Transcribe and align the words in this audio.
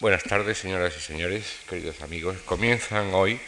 Buenas 0.00 0.22
tardes, 0.22 0.58
señoras 0.58 0.96
y 0.96 1.00
señores, 1.00 1.56
queridos 1.68 2.02
amigos. 2.02 2.36
Comienzan 2.44 3.12
hoy 3.14 3.40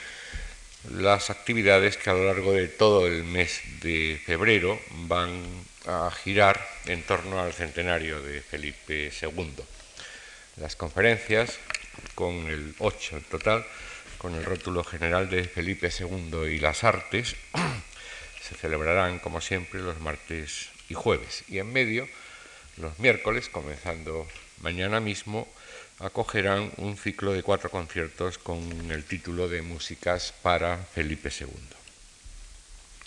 las 0.90 1.30
actividades 1.30 1.96
que 1.96 2.10
a 2.10 2.14
lo 2.14 2.24
largo 2.24 2.52
de 2.52 2.66
todo 2.66 3.06
el 3.06 3.22
mes 3.22 3.60
de 3.82 4.20
febrero 4.26 4.80
van 5.06 5.44
a 5.86 6.10
girar 6.10 6.60
en 6.86 7.04
torno 7.04 7.38
al 7.38 7.52
centenario 7.52 8.20
de 8.20 8.40
Felipe 8.40 9.12
II. 9.22 9.54
Las 10.56 10.74
conferencias, 10.74 11.56
con 12.16 12.34
el 12.48 12.74
8 12.80 13.18
en 13.18 13.24
total, 13.26 13.64
con 14.18 14.34
el 14.34 14.44
rótulo 14.44 14.82
general 14.82 15.30
de 15.30 15.44
Felipe 15.44 15.88
II 15.96 16.48
y 16.50 16.58
las 16.58 16.82
artes, 16.82 17.36
se 18.42 18.56
celebrarán, 18.56 19.20
como 19.20 19.40
siempre, 19.40 19.78
los 19.78 20.00
martes 20.00 20.70
y 20.88 20.94
jueves. 20.94 21.44
Y 21.46 21.58
en 21.58 21.72
medio, 21.72 22.08
los 22.76 22.98
miércoles, 22.98 23.48
comenzando 23.48 24.26
mañana 24.62 24.98
mismo, 24.98 25.46
acogerán 26.00 26.72
un 26.78 26.96
ciclo 26.96 27.32
de 27.32 27.42
cuatro 27.42 27.70
conciertos 27.70 28.38
con 28.38 28.90
el 28.90 29.04
título 29.04 29.48
de 29.48 29.60
Músicas 29.60 30.32
para 30.42 30.78
Felipe 30.78 31.28
II. 31.28 31.48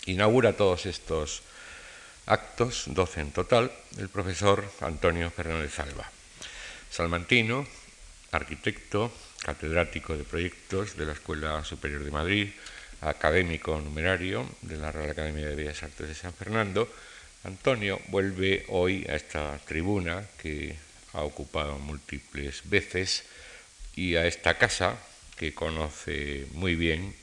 Inaugura 0.06 0.56
todos 0.56 0.86
estos 0.86 1.42
actos, 2.26 2.84
doce 2.86 3.20
en 3.20 3.32
total, 3.32 3.72
el 3.98 4.08
profesor 4.08 4.64
Antonio 4.80 5.30
Fernández 5.30 5.78
Alba, 5.80 6.08
salmantino, 6.90 7.66
arquitecto, 8.30 9.12
catedrático 9.42 10.16
de 10.16 10.24
proyectos 10.24 10.96
de 10.96 11.06
la 11.06 11.12
Escuela 11.12 11.64
Superior 11.64 12.04
de 12.04 12.10
Madrid, 12.10 12.48
académico 13.00 13.78
numerario 13.80 14.48
de 14.62 14.76
la 14.76 14.92
Real 14.92 15.10
Academia 15.10 15.48
de 15.48 15.56
Bellas 15.56 15.82
Artes 15.82 16.08
de 16.08 16.14
San 16.14 16.32
Fernando. 16.32 16.88
Antonio 17.44 18.00
vuelve 18.08 18.64
hoy 18.68 19.04
a 19.08 19.16
esta 19.16 19.58
tribuna 19.66 20.24
que 20.40 20.76
ha 21.14 21.22
ocupado 21.22 21.78
múltiples 21.78 22.62
veces 22.68 23.24
y 23.96 24.16
a 24.16 24.26
esta 24.26 24.58
casa 24.58 24.98
que 25.36 25.54
conoce 25.54 26.46
muy 26.52 26.74
bien, 26.74 27.14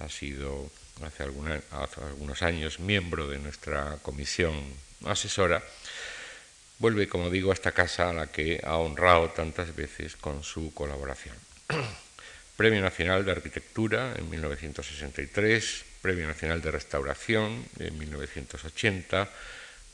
ha 0.00 0.08
sido 0.08 0.70
hace, 1.04 1.24
algunos 1.24 2.42
años 2.42 2.80
miembro 2.80 3.28
de 3.28 3.38
nuestra 3.38 3.98
comisión 4.02 4.54
asesora, 5.04 5.62
vuelve, 6.78 7.08
como 7.08 7.30
digo, 7.30 7.50
a 7.50 7.54
esta 7.54 7.72
casa 7.72 8.10
a 8.10 8.12
la 8.12 8.26
que 8.28 8.60
ha 8.64 8.76
honrado 8.76 9.30
tantas 9.30 9.74
veces 9.74 10.16
con 10.16 10.42
su 10.42 10.72
colaboración. 10.72 11.36
Premio 12.56 12.80
Nacional 12.80 13.24
de 13.24 13.32
Arquitectura 13.32 14.14
en 14.16 14.30
1963, 14.30 15.84
Premio 16.00 16.26
Nacional 16.26 16.62
de 16.62 16.70
Restauración 16.70 17.66
en 17.78 17.98
1980, 17.98 19.28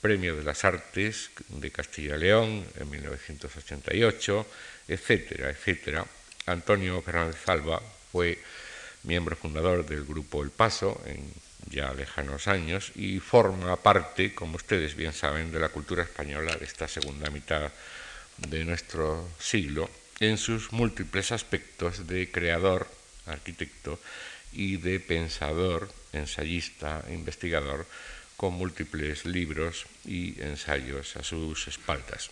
Premio 0.03 0.35
de 0.35 0.43
las 0.43 0.65
Artes 0.65 1.31
de 1.49 1.71
Castilla 1.71 2.17
y 2.17 2.19
León 2.19 2.67
en 2.77 2.91
1988, 2.91 4.47
etcétera, 4.89 5.49
etcétera. 5.49 6.05
Antonio 6.47 7.01
Fernández 7.03 7.49
Alba 7.49 7.81
fue 8.11 8.37
miembro 9.05 9.37
fundador 9.37 9.87
del 9.87 10.05
grupo 10.05 10.43
El 10.43 10.51
Paso 10.51 11.01
en 11.07 11.23
ya 11.71 11.95
lejanos 11.95 12.49
años 12.49 12.91
y 12.97 13.21
forma 13.21 13.77
parte, 13.77 14.35
como 14.35 14.57
ustedes 14.57 14.97
bien 14.97 15.13
saben, 15.13 15.53
de 15.53 15.61
la 15.61 15.69
cultura 15.69 16.03
española 16.03 16.57
de 16.57 16.65
esta 16.65 16.89
segunda 16.89 17.31
mitad 17.31 17.71
de 18.39 18.65
nuestro 18.65 19.29
siglo 19.39 19.89
en 20.19 20.37
sus 20.37 20.73
múltiples 20.73 21.31
aspectos 21.31 22.09
de 22.09 22.29
creador, 22.29 22.89
arquitecto 23.27 24.01
y 24.53 24.79
de 24.79 24.99
pensador, 24.99 25.89
ensayista, 26.13 27.05
investigador 27.09 27.87
con 28.43 28.55
múltiples 28.55 29.25
libros 29.25 29.87
y 30.05 30.35
ensayos 30.43 31.15
a 31.15 31.23
sus 31.23 31.69
espaldas. 31.69 32.29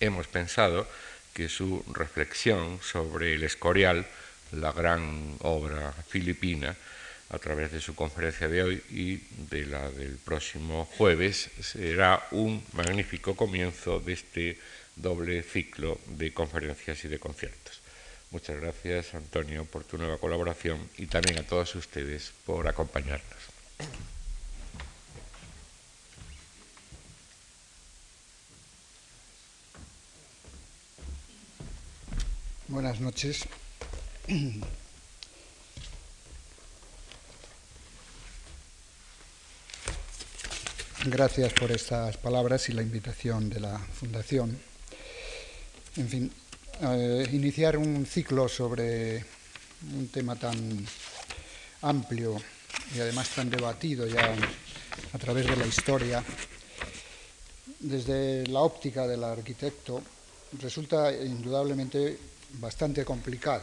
Hemos 0.00 0.26
pensado 0.26 0.84
que 1.32 1.48
su 1.48 1.84
reflexión 1.94 2.80
sobre 2.82 3.34
el 3.34 3.44
Escorial, 3.44 4.04
la 4.50 4.72
gran 4.72 5.36
obra 5.42 5.94
filipina, 6.08 6.74
a 7.30 7.38
través 7.38 7.70
de 7.70 7.80
su 7.80 7.94
conferencia 7.94 8.48
de 8.48 8.64
hoy 8.64 8.82
y 8.90 9.22
de 9.48 9.66
la 9.66 9.88
del 9.92 10.16
próximo 10.16 10.90
jueves, 10.98 11.50
será 11.62 12.26
un 12.32 12.64
magnífico 12.72 13.36
comienzo 13.36 14.00
de 14.00 14.12
este 14.12 14.58
doble 14.96 15.44
ciclo 15.44 16.00
de 16.18 16.34
conferencias 16.34 17.04
y 17.04 17.06
de 17.06 17.20
conciertos. 17.20 17.78
Muchas 18.32 18.58
gracias, 18.58 19.14
Antonio, 19.14 19.66
por 19.66 19.84
tu 19.84 19.98
nueva 19.98 20.18
colaboración 20.18 20.80
y 20.98 21.06
también 21.06 21.38
a 21.38 21.46
todos 21.46 21.76
ustedes 21.76 22.32
por 22.44 22.66
acompañarnos. 22.66 24.15
Buenas 32.68 33.00
noches. 33.00 33.44
Gracias 41.04 41.52
por 41.52 41.70
estas 41.70 42.16
palabras 42.16 42.68
y 42.68 42.72
la 42.72 42.82
invitación 42.82 43.48
de 43.48 43.60
la 43.60 43.78
Fundación. 43.78 44.58
En 45.96 46.08
fin, 46.08 46.32
eh, 46.82 47.28
iniciar 47.30 47.76
un 47.76 48.04
ciclo 48.04 48.48
sobre 48.48 49.24
un 49.94 50.08
tema 50.08 50.34
tan 50.34 50.84
amplio 51.82 52.36
y 52.96 52.98
además 52.98 53.28
tan 53.28 53.48
debatido 53.48 54.08
ya 54.08 54.34
a 55.12 55.18
través 55.18 55.46
de 55.46 55.54
la 55.54 55.66
historia, 55.68 56.24
desde 57.78 58.44
la 58.48 58.62
óptica 58.62 59.06
del 59.06 59.22
arquitecto, 59.22 60.02
resulta 60.60 61.12
indudablemente 61.12 62.34
bastante 62.58 63.04
complicado, 63.04 63.62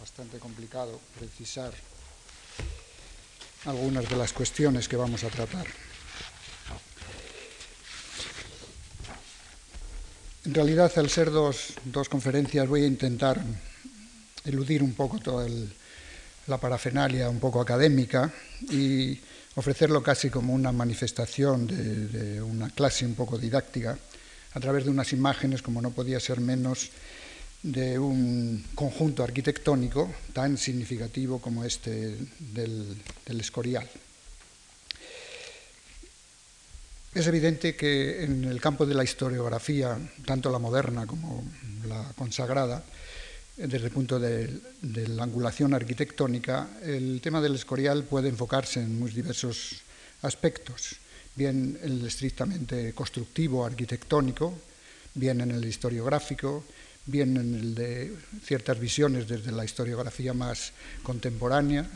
bastante 0.00 0.38
complicado 0.38 1.00
precisar 1.18 1.72
algunas 3.66 4.08
de 4.08 4.16
las 4.16 4.32
cuestiones 4.32 4.88
que 4.88 4.96
vamos 4.96 5.24
a 5.24 5.28
tratar. 5.28 5.66
En 10.44 10.52
realidad, 10.52 10.92
al 10.96 11.08
ser 11.08 11.30
dos, 11.30 11.72
dos 11.84 12.08
conferencias, 12.10 12.68
voy 12.68 12.84
a 12.84 12.86
intentar 12.86 13.42
eludir 14.44 14.82
un 14.82 14.92
poco 14.92 15.18
toda 15.18 15.48
la 16.46 16.58
parafernalia 16.58 17.30
un 17.30 17.40
poco 17.40 17.62
académica 17.62 18.30
y 18.70 19.18
ofrecerlo 19.54 20.02
casi 20.02 20.28
como 20.28 20.52
una 20.52 20.70
manifestación 20.70 21.66
de, 21.66 22.08
de 22.08 22.42
una 22.42 22.68
clase 22.68 23.06
un 23.06 23.14
poco 23.14 23.38
didáctica 23.38 23.96
a 24.52 24.60
través 24.60 24.84
de 24.84 24.90
unas 24.90 25.12
imágenes, 25.14 25.62
como 25.62 25.80
no 25.80 25.92
podía 25.92 26.20
ser 26.20 26.40
menos, 26.40 26.90
de 27.64 27.98
un 27.98 28.62
conjunto 28.74 29.24
arquitectónico 29.24 30.12
tan 30.34 30.58
significativo 30.58 31.40
como 31.40 31.64
este 31.64 32.18
del, 32.52 32.94
Escorial. 33.40 33.88
Es 37.14 37.26
evidente 37.26 37.74
que 37.74 38.22
en 38.22 38.44
el 38.44 38.60
campo 38.60 38.84
de 38.84 38.94
la 38.94 39.02
historiografía, 39.02 39.96
tanto 40.26 40.52
la 40.52 40.58
moderna 40.58 41.06
como 41.06 41.42
la 41.88 42.12
consagrada, 42.16 42.84
desde 43.56 43.86
el 43.86 43.92
punto 43.92 44.18
de, 44.18 44.60
de, 44.82 45.08
la 45.08 45.22
angulación 45.22 45.72
arquitectónica, 45.72 46.68
el 46.82 47.20
tema 47.22 47.40
del 47.40 47.54
escorial 47.54 48.04
puede 48.04 48.28
enfocarse 48.28 48.80
en 48.80 48.98
muy 48.98 49.10
diversos 49.10 49.80
aspectos, 50.20 50.96
bien 51.34 51.78
en 51.82 51.92
el 51.92 52.06
estrictamente 52.06 52.92
constructivo 52.92 53.64
arquitectónico, 53.64 54.52
bien 55.14 55.40
en 55.40 55.52
el 55.52 55.64
historiográfico, 55.64 56.64
bien 57.06 57.36
en 57.36 57.54
el 57.54 57.74
de 57.74 58.14
ciertas 58.42 58.78
visiones 58.78 59.28
desde 59.28 59.52
la 59.52 59.64
historiografía 59.64 60.32
más 60.32 60.72
contemporánea, 61.02 61.86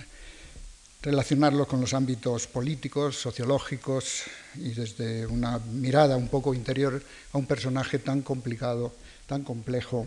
relacionarlo 1.02 1.66
con 1.66 1.80
los 1.80 1.94
ámbitos 1.94 2.46
políticos, 2.46 3.16
sociológicos 3.16 4.22
y 4.56 4.70
desde 4.70 5.26
una 5.26 5.58
mirada 5.58 6.16
un 6.16 6.28
poco 6.28 6.54
interior 6.54 7.02
a 7.32 7.38
un 7.38 7.47
personaje 7.47 7.98
tan 7.98 8.22
complicado, 8.22 8.92
tan 9.26 9.44
complejo 9.44 10.06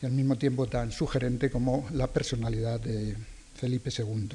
y 0.00 0.06
al 0.06 0.12
mismo 0.12 0.36
tiempo 0.36 0.66
tan 0.66 0.92
sugerente 0.92 1.50
como 1.50 1.88
la 1.92 2.06
personalidad 2.06 2.80
de 2.80 3.16
Felipe 3.56 3.90
II. 3.96 4.28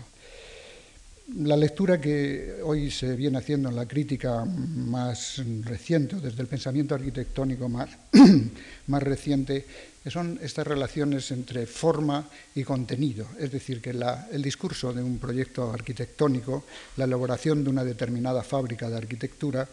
La 1.28 1.56
lectura 1.56 2.02
que 2.02 2.60
hoy 2.64 2.92
se 2.92 3.16
viene 3.16 3.38
haciendo 3.38 3.70
en 3.70 3.78
la 3.78 3.88
crítica 3.88 4.44
más 4.44 5.42
reciente, 5.62 6.18
desde 6.18 6.42
el 6.42 6.48
pensamiento 6.48 6.96
arquitectónico 6.96 7.70
más, 7.70 7.90
más 8.88 9.02
reciente, 9.02 9.66
son 10.12 10.38
estas 10.42 10.68
relaciones 10.68 11.32
entre 11.32 11.66
forma 11.66 12.28
y 12.54 12.64
contenido. 12.64 13.26
Es 13.40 13.52
decir, 13.52 13.82
que 13.82 13.92
el 13.92 14.42
discurso 14.42 14.92
de 14.92 15.02
un 15.02 15.18
proyecto 15.18 15.72
arquitectónico, 15.72 16.66
la 16.98 17.06
elaboración 17.06 17.64
de 17.64 17.70
una 17.70 17.86
determinada 17.86 18.44
fábrica 18.44 18.90
de 18.90 18.98
arquitectura, 18.98 19.68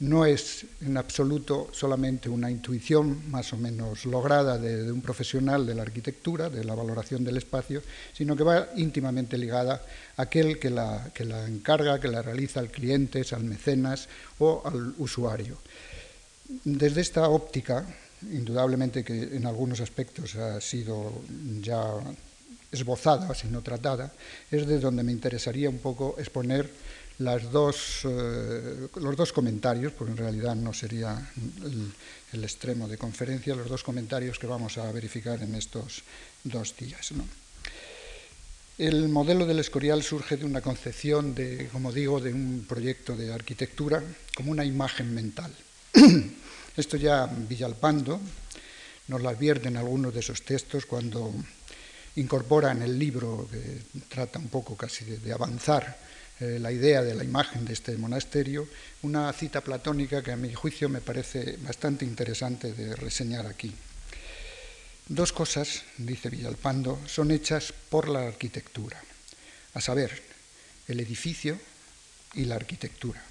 no 0.00 0.26
es 0.26 0.66
en 0.82 0.96
absoluto 0.96 1.68
solamente 1.72 2.28
una 2.28 2.50
intuición 2.50 3.30
más 3.30 3.52
o 3.52 3.56
menos 3.56 4.04
lograda 4.04 4.58
de, 4.58 4.92
un 4.92 5.00
profesional 5.00 5.64
de 5.64 5.74
la 5.74 5.82
arquitectura, 5.82 6.50
de 6.50 6.64
la 6.64 6.74
valoración 6.74 7.24
del 7.24 7.38
espacio, 7.38 7.82
sino 8.12 8.36
que 8.36 8.44
va 8.44 8.68
íntimamente 8.76 9.38
ligada 9.38 9.82
a 10.16 10.22
aquel 10.22 10.58
que 10.58 10.70
la, 10.70 11.10
que 11.14 11.24
la 11.24 11.46
encarga, 11.46 12.00
que 12.00 12.08
la 12.08 12.22
realiza 12.22 12.60
al 12.60 12.70
cliente, 12.70 13.22
al 13.32 13.44
mecenas 13.44 14.08
o 14.38 14.62
al 14.64 14.94
usuario. 14.98 15.56
Desde 16.64 17.00
esta 17.00 17.28
óptica, 17.28 17.86
indudablemente 18.22 19.02
que 19.02 19.36
en 19.36 19.46
algunos 19.46 19.80
aspectos 19.80 20.36
ha 20.36 20.60
sido 20.60 21.12
ya 21.62 21.82
esbozada, 22.70 23.34
sino 23.34 23.62
tratada, 23.62 24.12
es 24.50 24.66
de 24.66 24.78
donde 24.78 25.02
me 25.02 25.12
interesaría 25.12 25.70
un 25.70 25.78
poco 25.78 26.16
exponer 26.18 26.68
las 27.18 27.50
dos, 27.50 28.00
eh, 28.04 28.88
los 28.96 29.16
dos 29.16 29.32
comentarios, 29.32 29.92
porque 29.92 30.12
en 30.12 30.18
realidad 30.18 30.54
no 30.54 30.72
sería 30.72 31.30
el, 32.32 32.44
extremo 32.44 32.86
de 32.86 32.98
conferencia, 32.98 33.54
los 33.54 33.68
dos 33.68 33.82
comentarios 33.82 34.38
que 34.38 34.46
vamos 34.46 34.76
a 34.76 34.92
verificar 34.92 35.42
en 35.42 35.54
estos 35.54 36.02
dos 36.44 36.76
días. 36.76 37.12
El 38.76 39.08
modelo 39.08 39.46
del 39.46 39.58
Escorial 39.58 40.02
surge 40.02 40.36
de 40.36 40.44
una 40.44 40.60
concepción 40.60 41.34
de, 41.34 41.68
como 41.72 41.92
digo, 41.92 42.20
de 42.20 42.34
un 42.34 42.66
proyecto 42.68 43.16
de 43.16 43.32
arquitectura 43.32 44.02
como 44.34 44.50
una 44.50 44.66
imagen 44.66 45.14
mental. 45.14 45.50
Esto 46.76 46.98
ya 46.98 47.24
Villalpando 47.26 48.20
nos 49.08 49.22
lo 49.22 49.28
advierte 49.30 49.68
en 49.68 49.78
algunos 49.78 50.12
de 50.12 50.20
esos 50.20 50.42
textos 50.42 50.84
cuando 50.84 51.32
incorpora 52.16 52.72
en 52.72 52.82
el 52.82 52.98
libro, 52.98 53.48
que 53.50 54.00
trata 54.08 54.38
un 54.38 54.48
poco 54.48 54.76
casi 54.76 55.04
de, 55.04 55.32
avanzar 55.32 56.05
eh, 56.38 56.58
la 56.60 56.70
idea 56.70 57.02
de 57.02 57.14
la 57.14 57.24
imagen 57.24 57.64
de 57.64 57.72
este 57.72 57.96
monasterio, 57.96 58.68
una 59.02 59.32
cita 59.32 59.62
platónica 59.62 60.22
que 60.22 60.32
a 60.32 60.36
mi 60.36 60.52
juicio 60.52 60.88
me 60.88 61.00
parece 61.00 61.56
bastante 61.58 62.04
interesante 62.04 62.74
de 62.74 62.94
reseñar 62.94 63.46
aquí. 63.46 63.74
Dos 65.08 65.32
cosas, 65.32 65.84
dice 65.96 66.28
Villalpando, 66.28 67.00
son 67.06 67.30
hechas 67.30 67.72
por 67.72 68.08
la 68.08 68.26
arquitectura, 68.26 69.00
a 69.72 69.80
saber, 69.80 70.20
el 70.88 71.00
edificio 71.00 71.58
y 72.34 72.44
la 72.44 72.56
arquitectura. 72.56 73.22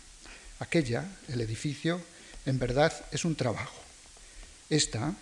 Aquella, 0.60 1.06
el 1.28 1.42
edificio, 1.42 2.02
en 2.46 2.58
verdad 2.58 2.94
es 3.12 3.26
un 3.26 3.36
trabajo. 3.36 3.82
Esta, 4.70 5.14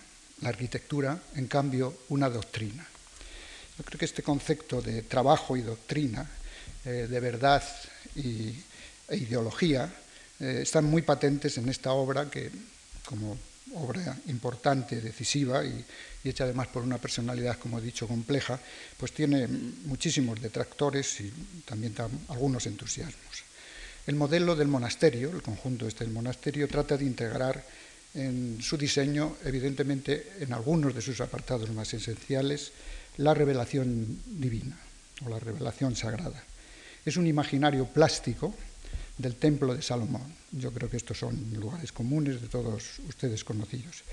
la 0.41 0.49
arquitectura, 0.49 1.19
en 1.35 1.47
cambio, 1.47 1.97
una 2.09 2.29
doctrina. 2.29 2.85
Yo 3.77 3.83
creo 3.83 3.99
que 3.99 4.05
este 4.05 4.23
concepto 4.23 4.81
de 4.81 5.01
trabajo 5.01 5.57
y 5.57 5.61
doctrina, 5.61 6.29
eh, 6.85 7.07
de 7.09 7.19
verdad 7.19 7.63
y, 8.15 8.53
e 9.07 9.17
ideología, 9.17 9.91
eh, 10.39 10.59
están 10.63 10.85
muy 10.85 11.01
patentes 11.01 11.57
en 11.57 11.69
esta 11.69 11.91
obra 11.93 12.29
que, 12.29 12.51
como 13.05 13.37
obra 13.75 14.17
importante, 14.27 15.01
decisiva 15.01 15.63
y, 15.63 15.83
hecha 16.23 16.45
además 16.45 16.67
por 16.67 16.83
una 16.83 16.97
personalidad, 16.97 17.57
como 17.59 17.79
he 17.79 17.81
dicho, 17.81 18.07
compleja, 18.07 18.59
pues 18.97 19.11
tiene 19.11 19.47
muchísimos 19.47 20.41
detractores 20.41 21.19
y 21.19 21.31
también 21.65 21.93
algunos 22.29 22.65
entusiasmos. 22.65 23.43
El 24.07 24.15
modelo 24.15 24.55
del 24.55 24.67
monasterio, 24.67 25.31
el 25.31 25.41
conjunto 25.41 25.87
este 25.87 26.03
del 26.05 26.13
monasterio, 26.13 26.67
trata 26.67 26.97
de 26.97 27.05
integrar 27.05 27.63
en 28.13 28.59
su 28.61 28.77
diseño, 28.77 29.37
evidentemente 29.43 30.33
en 30.39 30.53
algunos 30.53 30.93
de 30.93 31.01
sus 31.01 31.19
apartados 31.19 31.69
más 31.71 31.93
esenciales, 31.93 32.71
la 33.17 33.33
revelación 33.33 34.21
divina 34.25 34.77
o 35.25 35.29
la 35.29 35.39
revelación 35.39 35.95
sagrada. 35.95 36.43
Es 37.05 37.17
un 37.17 37.27
imaginario 37.27 37.85
plástico 37.85 38.53
del 39.17 39.35
templo 39.35 39.75
de 39.75 39.81
Salomón. 39.81 40.23
Yo 40.51 40.71
creo 40.71 40.89
que 40.89 40.97
estos 40.97 41.17
son 41.19 41.37
lugares 41.53 41.91
comunes 41.91 42.41
de 42.41 42.47
todos 42.47 42.99
ustedes 43.07 43.43
conocidos, 43.43 44.03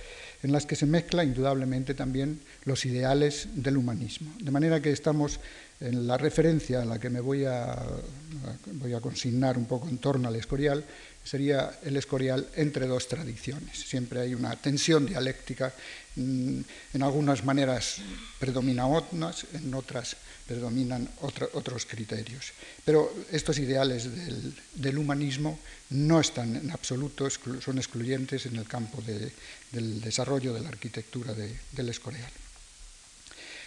en 0.43 0.53
las 0.53 0.67
que 0.67 0.77
se 0.77 0.87
mezcla 0.87 1.25
indudablemente 1.25 1.95
también 1.95 2.41
los 2.65 2.85
ideales 2.85 3.49
del 3.55 3.77
humanismo. 3.77 4.33
De 4.41 4.51
manera 4.51 4.81
que 4.83 4.91
estamos 4.91 5.41
en 5.81 6.07
la 6.07 6.19
referencia 6.19 6.83
a 6.83 6.85
la 6.85 6.99
que 6.99 7.11
me 7.11 7.21
voy 7.21 7.45
a, 7.45 7.79
voy 8.73 8.93
a 8.93 9.01
consignar 9.01 9.57
un 9.57 9.67
poco 9.67 9.89
en 9.89 9.99
torno 9.99 10.29
al 10.29 10.37
Escorial, 10.37 10.85
sería 11.25 11.79
el 11.85 11.97
Escorial 11.97 12.49
entre 12.57 12.87
dos 12.87 13.09
tradiciones. 13.09 13.79
Siempre 13.79 14.21
hay 14.21 14.35
una 14.35 14.57
tensión 14.57 15.07
dialéctica, 15.07 15.73
mm, 16.17 16.61
en 16.95 17.03
algunas 17.03 17.45
maneras 17.45 17.99
predomina 18.39 18.87
unas, 18.87 19.47
en 19.55 19.75
otras 19.75 20.17
predominan 20.51 21.09
otros 21.21 21.87
criterios. 21.87 22.51
Pero 22.85 23.15
estos 23.31 23.57
ideales 23.61 24.11
del, 24.75 24.99
humanismo 24.99 25.61
no 25.91 26.19
están 26.19 26.57
en 26.57 26.73
absoluto, 26.73 27.31
son 27.31 27.79
excluyentes 27.79 28.47
en 28.47 28.57
el 28.57 28.67
campo 28.67 29.01
del 29.01 30.01
desarrollo 30.01 30.53
de 30.53 30.61
la 30.61 30.71
arquitectura 30.71 31.35
del 31.35 31.89
Escorial. 31.89 32.33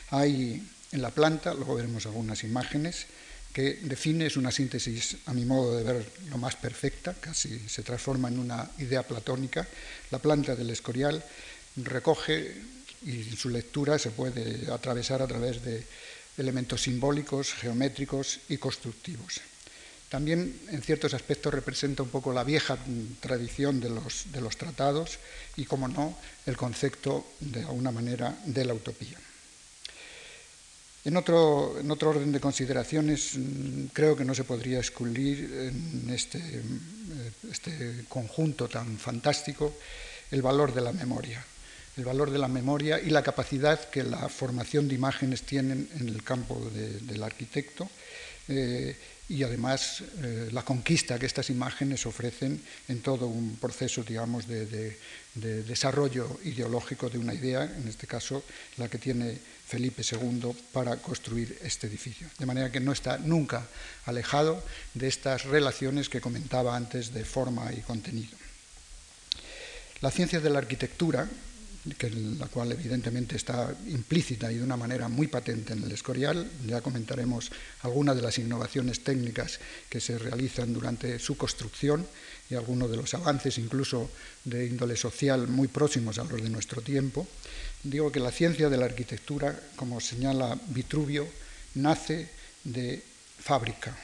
Hay 0.10 0.62
en 0.92 1.02
la 1.02 1.12
planta, 1.12 1.54
luego 1.54 1.76
veremos 1.76 2.06
algunas 2.06 2.44
imágenes, 2.44 3.08
que 3.54 3.80
define, 3.84 4.26
es 4.26 4.36
una 4.36 4.52
síntesis 4.52 5.18
a 5.28 5.34
mi 5.34 5.46
modo 5.46 5.78
de 5.78 5.84
ver 5.84 6.12
lo 6.30 6.38
más 6.40 6.56
perfecta, 6.56 7.14
casi 7.14 7.60
se 7.70 7.84
transforma 7.84 8.28
en 8.28 8.40
una 8.40 8.70
idea 8.80 9.04
platónica. 9.04 9.68
La 10.10 10.18
planta 10.18 10.56
del 10.56 10.72
escorial 10.72 11.24
recoge 11.78 12.56
y 13.06 13.24
su 13.36 13.50
lectura 13.50 14.00
se 14.00 14.10
puede 14.10 14.72
atravesar 14.72 15.22
a 15.22 15.28
través 15.28 15.64
de 15.64 15.86
elementos 16.38 16.82
simbólicos, 16.82 17.54
geométricos 17.54 18.40
y 18.50 18.58
constructivos. 18.58 19.42
También 20.10 20.62
en 20.70 20.82
ciertos 20.82 21.14
aspectos 21.14 21.54
representa 21.54 22.04
un 22.04 22.10
poco 22.10 22.34
la 22.34 22.44
vieja 22.44 22.78
tradición 23.20 23.80
de 23.80 23.90
los, 23.90 24.32
de 24.32 24.42
los 24.42 24.58
tratados 24.58 25.18
y, 25.58 25.66
como 25.66 25.88
no, 25.88 26.18
el 26.46 26.58
concepto 26.58 27.26
de 27.40 27.62
alguna 27.62 27.92
manera 27.92 28.38
de 28.46 28.66
la 28.66 28.74
utopía. 28.74 29.18
En 31.06 31.18
otro, 31.18 31.76
orden 32.08 32.32
de 32.32 32.40
consideraciones, 32.40 33.36
mm, 33.36 33.88
creo 33.92 34.16
que 34.16 34.24
no 34.24 34.34
se 34.34 34.46
podría 34.46 34.78
excluir 34.78 35.70
en 35.70 36.10
este, 36.10 36.40
mm, 36.40 37.52
este, 37.52 38.06
conjunto 38.08 38.70
tan 38.70 38.98
fantástico 38.98 39.76
el 40.32 40.42
valor 40.42 40.74
de 40.74 40.82
la 40.82 40.94
memoria, 40.94 41.44
el 41.98 42.06
valor 42.06 42.32
de 42.32 42.40
la 42.40 42.48
memoria 42.48 43.02
y 43.02 43.10
la 43.10 43.22
capacidad 43.22 43.90
que 43.90 44.04
la 44.04 44.30
formación 44.30 44.88
de 44.88 44.96
imágenes 44.96 45.44
tienen 45.44 45.90
en 46.00 46.08
el 46.08 46.24
campo 46.24 46.72
del 46.72 47.22
arquitecto. 47.22 47.90
Eh, 48.48 48.96
y 49.30 49.44
además 49.44 50.04
eh, 50.22 50.50
la 50.52 50.64
conquista 50.64 51.18
que 51.18 51.26
estas 51.26 51.50
imágenes 51.50 52.06
ofrecen 52.06 52.62
en 52.88 53.02
todo 53.02 53.28
un 53.28 53.56
proceso, 53.56 54.04
digamos, 54.04 54.48
de, 54.48 54.98
desarrollo 55.34 56.40
ideológico 56.44 57.10
de 57.10 57.18
una 57.18 57.34
idea, 57.34 57.64
en 57.64 57.88
este 57.88 58.06
caso 58.06 58.44
la 58.78 58.88
que 58.88 59.00
tiene 59.00 59.40
Felipe 59.66 60.04
II 60.04 60.56
para 60.72 60.98
construir 60.98 61.58
este 61.64 61.88
edificio. 61.88 62.28
De 62.38 62.46
manera 62.46 62.72
que 62.72 62.80
no 62.80 62.92
está 62.92 63.18
nunca 63.18 63.66
alejado 64.06 64.64
de 64.94 65.08
estas 65.08 65.46
relaciones 65.46 66.10
que 66.10 66.22
comentaba 66.22 66.76
antes 66.76 67.14
de 67.14 67.26
forma 67.26 67.72
y 67.74 67.82
contenido. 67.82 68.38
La 70.02 70.12
ciencia 70.12 70.40
de 70.40 70.50
la 70.50 70.60
arquitectura 70.60 71.28
que 71.98 72.10
la 72.10 72.48
cual 72.48 72.72
evidentemente 72.72 73.36
está 73.36 73.76
implícita 73.88 74.52
y 74.52 74.56
de 74.56 74.64
una 74.64 74.78
manera 74.78 75.10
muy 75.10 75.28
patente 75.28 75.74
en 75.74 75.84
el 75.84 75.92
Escorial. 75.92 76.50
Ya 76.66 76.80
comentaremos 76.82 77.52
algunas 77.82 78.16
de 78.16 78.22
las 78.22 78.38
innovaciones 78.38 79.04
técnicas 79.04 79.60
que 79.90 80.00
se 80.00 80.18
realizan 80.18 80.74
durante 80.74 81.20
su 81.20 81.36
construcción 81.36 82.08
y 82.50 82.56
algunos 82.56 82.90
de 82.90 82.98
los 82.98 83.14
avances 83.14 83.58
incluso 83.58 84.10
de 84.46 84.66
índole 84.66 84.96
social 84.96 85.48
muy 85.48 85.68
próximos 85.68 86.20
a 86.20 86.24
los 86.24 86.42
de 86.42 86.50
nuestro 86.50 86.82
tiempo. 86.82 87.28
Digo 87.84 88.12
que 88.12 88.20
la 88.20 88.32
ciencia 88.32 88.70
de 88.70 88.78
la 88.78 88.86
arquitectura, 88.86 89.60
como 89.76 90.00
señala 90.00 90.58
Vitruvio, 90.68 91.28
nace 91.76 92.30
de 92.64 93.04
fábrica, 93.40 93.96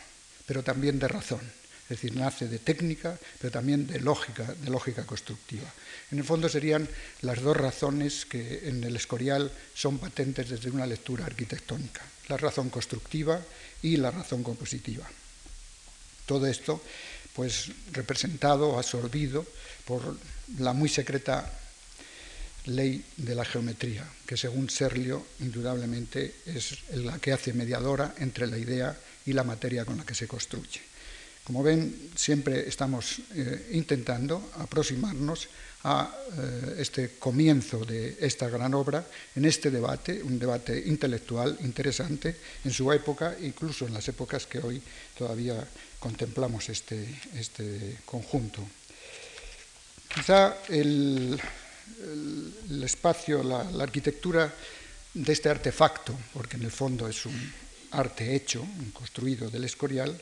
pero 0.46 0.64
también 0.64 1.00
de 1.00 1.08
razón 1.08 1.60
es 1.90 1.98
decir, 2.02 2.16
nace 2.16 2.48
de 2.48 2.60
técnica, 2.60 3.18
pero 3.42 3.50
también 3.50 3.88
de 3.88 4.00
lógica, 4.00 4.46
de 4.46 4.70
lógica 4.70 5.08
constructiva. 5.08 5.66
En 6.12 6.20
el 6.20 6.24
fondo 6.24 6.48
serían 6.48 6.88
las 7.22 7.42
dos 7.42 7.58
razones 7.58 8.28
que 8.28 8.70
en 8.70 8.84
el 8.84 8.96
Escorial 8.96 9.52
son 9.74 9.98
patentes 9.98 10.50
desde 10.50 10.70
una 10.70 10.86
lectura 10.86 11.26
arquitectónica, 11.26 12.06
la 12.28 12.38
razón 12.38 12.70
constructiva 12.70 13.42
y 13.82 13.98
la 13.98 14.12
razón 14.12 14.44
compositiva. 14.44 15.10
Todo 16.28 16.46
esto, 16.46 16.80
pues, 17.34 17.72
representado, 17.92 18.78
absorbido 18.78 19.44
por 19.86 20.16
la 20.60 20.74
muy 20.74 20.90
secreta 20.90 21.59
ley 22.66 23.04
de 23.18 23.36
la 23.36 23.46
geometría, 23.46 24.08
que 24.26 24.38
según 24.38 24.70
Serlio, 24.70 25.26
indudablemente 25.40 26.36
es 26.46 26.78
la 26.94 27.20
que 27.20 27.34
hace 27.34 27.54
mediadora 27.54 28.16
entre 28.18 28.48
la 28.48 28.58
idea 28.58 28.98
y 29.26 29.34
la 29.34 29.44
materia 29.44 29.86
con 29.86 29.98
la 29.98 30.06
que 30.06 30.16
se 30.16 30.28
construye. 30.28 30.82
Como 31.44 31.64
ven, 31.64 32.12
siempre 32.16 32.68
estamos 32.68 33.22
eh, 33.34 33.70
intentando 33.74 34.52
aproximarnos 34.60 35.50
a 35.84 36.12
eh, 36.38 36.76
este 36.78 37.18
comienzo 37.18 37.86
de 37.86 38.18
esta 38.20 38.50
gran 38.50 38.74
obra, 38.74 39.06
en 39.36 39.46
este 39.46 39.72
debate, 39.72 40.22
un 40.22 40.38
debate 40.38 40.78
intelectual 40.86 41.58
interesante 41.62 42.36
en 42.64 42.72
su 42.72 42.92
época, 42.92 43.36
incluso 43.42 43.88
en 43.88 43.94
las 43.94 44.08
épocas 44.08 44.46
que 44.46 44.60
hoy 44.60 44.82
todavía 45.18 45.66
contemplamos 46.00 46.70
este, 46.70 47.08
este 47.34 47.98
conjunto. 48.06 48.62
Quizá 50.14 50.58
el, 50.68 51.40
espacio, 52.84 53.44
la, 53.44 53.64
la 53.72 53.84
arquitectura 53.84 54.54
de 55.14 55.34
este 55.34 55.50
artefacto, 55.50 56.18
porque 56.34 56.58
en 56.58 56.64
el 56.64 56.72
fondo 56.72 57.08
es 57.08 57.26
un 57.26 57.54
arte 57.92 58.36
hecho, 58.36 58.66
construido 58.94 59.50
del 59.50 59.64
Escorial, 59.64 60.20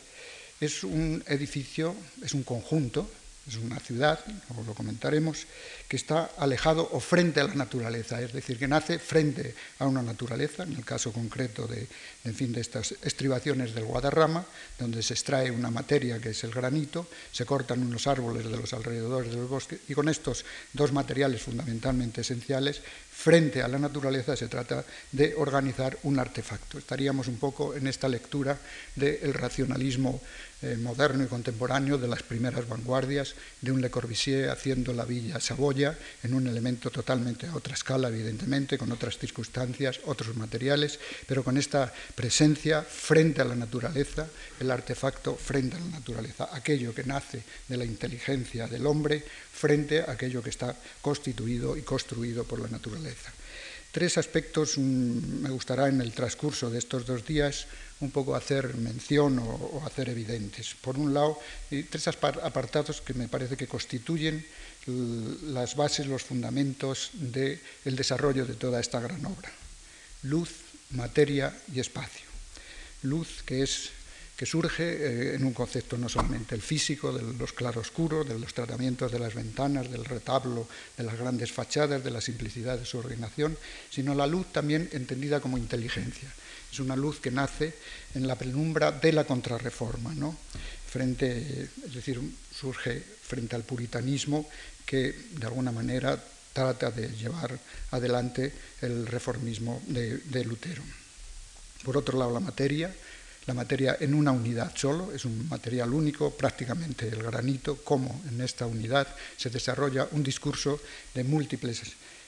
es 0.59 0.83
un 0.83 1.23
edificio, 1.27 1.95
es 2.23 2.33
un 2.33 2.43
conjunto 2.43 3.09
Es 3.47 3.55
una 3.55 3.79
ciudad, 3.79 4.19
como 4.49 4.63
lo 4.63 4.73
comentaremos, 4.73 5.47
que 5.87 5.95
está 5.95 6.31
alejado 6.37 6.89
o 6.91 6.99
frente 6.99 7.39
a 7.39 7.45
la 7.45 7.55
naturaleza, 7.55 8.21
es 8.21 8.33
decir, 8.33 8.59
que 8.59 8.67
nace 8.67 8.99
frente 8.99 9.55
a 9.79 9.87
una 9.87 10.03
naturaleza, 10.03 10.63
en 10.63 10.73
el 10.73 10.83
caso 10.83 11.13
concreto 11.13 11.65
de, 11.65 11.87
en 12.25 12.35
fin, 12.35 12.51
de 12.51 12.59
estas 12.59 12.93
estribaciones 13.03 13.73
del 13.73 13.85
Guadarrama, 13.85 14.45
donde 14.77 15.01
se 15.01 15.13
extrae 15.13 15.49
una 15.49 15.71
materia 15.71 16.19
que 16.19 16.31
es 16.31 16.43
el 16.43 16.51
granito, 16.51 17.07
se 17.31 17.45
cortan 17.45 17.81
unos 17.81 18.05
árboles 18.07 18.43
de 18.43 18.57
los 18.57 18.73
alrededores 18.73 19.31
del 19.31 19.45
bosque 19.45 19.79
y 19.87 19.93
con 19.93 20.09
estos 20.09 20.43
dos 20.73 20.91
materiales 20.91 21.41
fundamentalmente 21.41 22.21
esenciales, 22.21 22.81
frente 23.17 23.63
a 23.63 23.67
la 23.67 23.79
naturaleza 23.79 24.35
se 24.35 24.47
trata 24.47 24.85
de 25.11 25.33
organizar 25.35 25.97
un 26.03 26.19
artefacto. 26.19 26.77
Estaríamos 26.77 27.27
un 27.27 27.37
poco 27.37 27.73
en 27.73 27.87
esta 27.87 28.07
lectura 28.07 28.59
del 28.95 29.33
racionalismo 29.33 30.21
eh, 30.61 30.75
moderno 30.75 31.23
y 31.23 31.27
contemporáneo 31.27 31.97
de 31.97 32.07
las 32.07 32.23
primeras 32.23 32.67
vanguardias, 32.67 33.35
de 33.61 33.71
un 33.71 33.79
Le 33.79 33.91
Corbusier 33.91 34.49
haciendo 34.49 34.91
la 34.91 35.05
villa 35.05 35.39
Saboya 35.39 35.97
en 36.23 36.33
un 36.33 36.47
elemento 36.47 36.89
totalmente 36.89 37.45
a 37.45 37.55
otra 37.55 37.75
escala, 37.75 38.09
evidentemente, 38.09 38.77
con 38.77 38.91
otras 38.91 39.19
circunstancias, 39.19 39.99
otros 40.05 40.35
materiales, 40.35 40.99
pero 41.27 41.43
con 41.43 41.57
esta 41.57 41.93
presencia 42.15 42.81
frente 42.81 43.41
a 43.41 43.45
la 43.45 43.55
naturaleza, 43.55 44.27
el 44.59 44.71
artefacto 44.71 45.35
frente 45.35 45.75
a 45.75 45.79
la 45.79 45.99
naturaleza, 45.99 46.49
aquello 46.51 46.93
que 46.93 47.03
nace 47.03 47.43
de 47.67 47.77
la 47.77 47.85
inteligencia 47.85 48.67
del 48.67 48.87
hombre 48.87 49.23
frente 49.23 50.01
a 50.01 50.11
aquello 50.11 50.41
que 50.41 50.49
está 50.49 50.75
constituido 51.01 51.77
y 51.77 51.83
construido 51.83 52.43
por 52.45 52.59
la 52.59 52.67
naturaleza. 52.67 53.31
Tres 53.91 54.17
aspectos 54.17 54.77
mm, 54.77 55.41
me 55.41 55.49
gustará 55.49 55.87
en 55.87 56.01
el 56.01 56.13
transcurso 56.13 56.69
de 56.69 56.77
estos 56.77 57.05
dos 57.05 57.25
días 57.25 57.67
un 57.99 58.11
poco 58.11 58.35
hacer 58.35 58.75
mención 58.75 59.39
o, 59.39 59.81
hacer 59.85 60.09
evidentes. 60.09 60.75
Por 60.75 60.97
un 60.97 61.13
lado, 61.13 61.39
tres 61.89 62.07
apartados 62.07 63.01
que 63.01 63.13
me 63.13 63.27
parece 63.27 63.57
que 63.57 63.67
constituyen 63.67 64.45
las 65.51 65.75
bases, 65.75 66.07
los 66.07 66.23
fundamentos 66.23 67.09
del 67.13 67.59
desarrollo 67.83 68.45
de 68.45 68.53
toda 68.53 68.79
esta 68.79 68.99
gran 68.99 69.25
obra. 69.25 69.51
Luz, 70.23 70.49
materia 70.91 71.53
y 71.73 71.79
espacio. 71.79 72.25
Luz 73.03 73.43
que 73.45 73.63
es 73.63 73.91
que 74.37 74.45
surge 74.45 74.85
eh, 74.85 75.35
en 75.35 75.43
un 75.45 75.53
concepto 75.53 75.97
no 75.97 76.07
solamente 76.07 76.53
el 76.53 76.61
físico, 76.61 77.11
de 77.11 77.23
los 77.33 77.53
claroscuros, 77.53 78.29
de 78.29 78.37
los 78.37 78.53
tratamientos 78.53 79.11
de 79.11 79.17
las 79.17 79.33
ventanas, 79.33 79.89
del 79.89 80.05
retablo, 80.05 80.69
de 80.95 81.03
las 81.03 81.17
grandes 81.17 81.51
fachadas, 81.51 82.03
de 82.03 82.11
la 82.11 82.21
simplicidad 82.21 82.77
de 82.77 82.85
su 82.85 82.99
ordenación, 82.99 83.57
sino 83.89 84.13
la 84.13 84.27
luz 84.27 84.45
también 84.53 84.89
entendida 84.93 85.39
como 85.39 85.57
inteligencia. 85.57 86.31
Es 86.77 86.81
una 86.81 86.95
luz 86.95 87.19
que 87.19 87.31
nace 87.31 87.73
en 88.13 88.27
la 88.27 88.35
penumbra 88.35 88.91
de 88.91 89.11
la 89.11 89.23
contrarreforma, 89.23 90.13
¿no? 90.13 90.37
frente, 90.87 91.69
es 91.87 91.93
decir, 91.95 92.21
surge 92.53 93.01
frente 93.01 93.55
al 93.55 93.63
puritanismo 93.63 94.47
que 94.85 95.11
de 95.31 95.47
alguna 95.47 95.71
manera 95.71 96.23
trata 96.53 96.91
de 96.91 97.09
llevar 97.17 97.57
adelante 97.89 98.53
el 98.81 99.07
reformismo 99.07 99.81
de, 99.87 100.19
de 100.19 100.45
Lutero. 100.45 100.83
Por 101.83 101.97
otro 101.97 102.19
lado, 102.19 102.31
la 102.31 102.41
materia, 102.41 102.93
la 103.47 103.55
materia 103.55 103.97
en 103.99 104.13
una 104.13 104.31
unidad 104.31 104.71
solo, 104.75 105.11
es 105.15 105.25
un 105.25 105.49
material 105.49 105.91
único, 105.91 106.29
prácticamente 106.29 107.07
el 107.07 107.23
granito, 107.23 107.77
como 107.77 108.21
en 108.29 108.39
esta 108.41 108.67
unidad 108.67 109.07
se 109.35 109.49
desarrolla 109.49 110.07
un 110.11 110.21
discurso 110.21 110.79
de 111.15 111.23
múltiples 111.23 111.81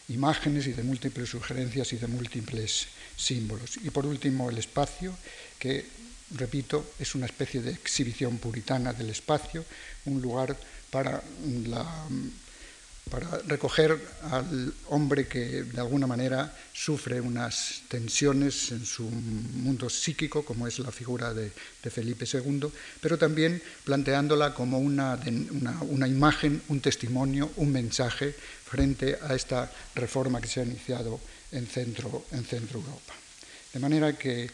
imágenes 0.09 0.67
y 0.67 0.73
de 0.73 0.83
múltiples 0.83 1.29
sugerencias 1.29 1.93
y 1.93 1.97
de 1.97 2.07
múltiples 2.07 2.87
símbolos. 3.15 3.77
Y 3.83 3.89
por 3.89 4.05
último, 4.05 4.49
el 4.49 4.57
espacio, 4.57 5.15
que, 5.57 5.85
repito, 6.31 6.93
es 6.99 7.15
una 7.15 7.25
especie 7.25 7.61
de 7.61 7.71
exhibición 7.71 8.37
puritana 8.37 8.93
del 8.93 9.09
espacio, 9.09 9.63
un 10.05 10.21
lugar 10.21 10.55
para 10.89 11.23
la 11.65 11.85
para 13.09 13.41
recoger 13.47 13.99
al 14.31 14.73
hombre 14.89 15.27
que 15.27 15.63
de 15.63 15.79
alguna 15.79 16.07
manera 16.07 16.53
sufre 16.73 17.19
unas 17.19 17.81
tensiones 17.87 18.71
en 18.71 18.85
su 18.85 19.03
mundo 19.03 19.89
psíquico, 19.89 20.45
como 20.45 20.67
es 20.67 20.79
la 20.79 20.91
figura 20.91 21.33
de, 21.33 21.51
Felipe 21.89 22.25
II, 22.31 22.69
pero 23.01 23.17
también 23.17 23.61
planteándola 23.83 24.53
como 24.53 24.77
una, 24.77 25.19
una, 25.89 26.07
imagen, 26.07 26.61
un 26.67 26.81
testimonio, 26.81 27.51
un 27.55 27.71
mensaje 27.71 28.31
frente 28.31 29.17
a 29.21 29.33
esta 29.33 29.71
reforma 29.95 30.39
que 30.39 30.47
se 30.47 30.61
ha 30.61 30.65
iniciado 30.65 31.19
en 31.51 31.65
Centro, 31.65 32.25
en 32.31 32.45
Centro 32.45 32.79
Europa. 32.79 33.13
De 33.73 33.79
manera 33.79 34.13
que 34.13 34.49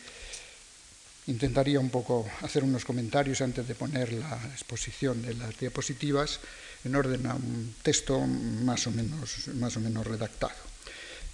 intentaría 1.28 1.80
un 1.80 1.90
poco 1.90 2.30
hacer 2.42 2.64
unos 2.64 2.86
comentarios 2.86 3.42
antes 3.42 3.68
de 3.68 3.76
poner 3.76 4.14
la 4.14 4.40
exposición 4.54 5.22
de 5.22 5.34
las 5.34 5.58
diapositivas 5.58 6.40
en 6.86 6.96
orden 6.96 7.26
a 7.26 7.34
un 7.34 7.76
texto 7.82 8.20
más 8.22 8.86
o 8.88 8.92
menos, 8.92 9.50
más 9.56 9.76
o 9.76 9.80
menos 9.80 10.06
redactado. 10.06 10.54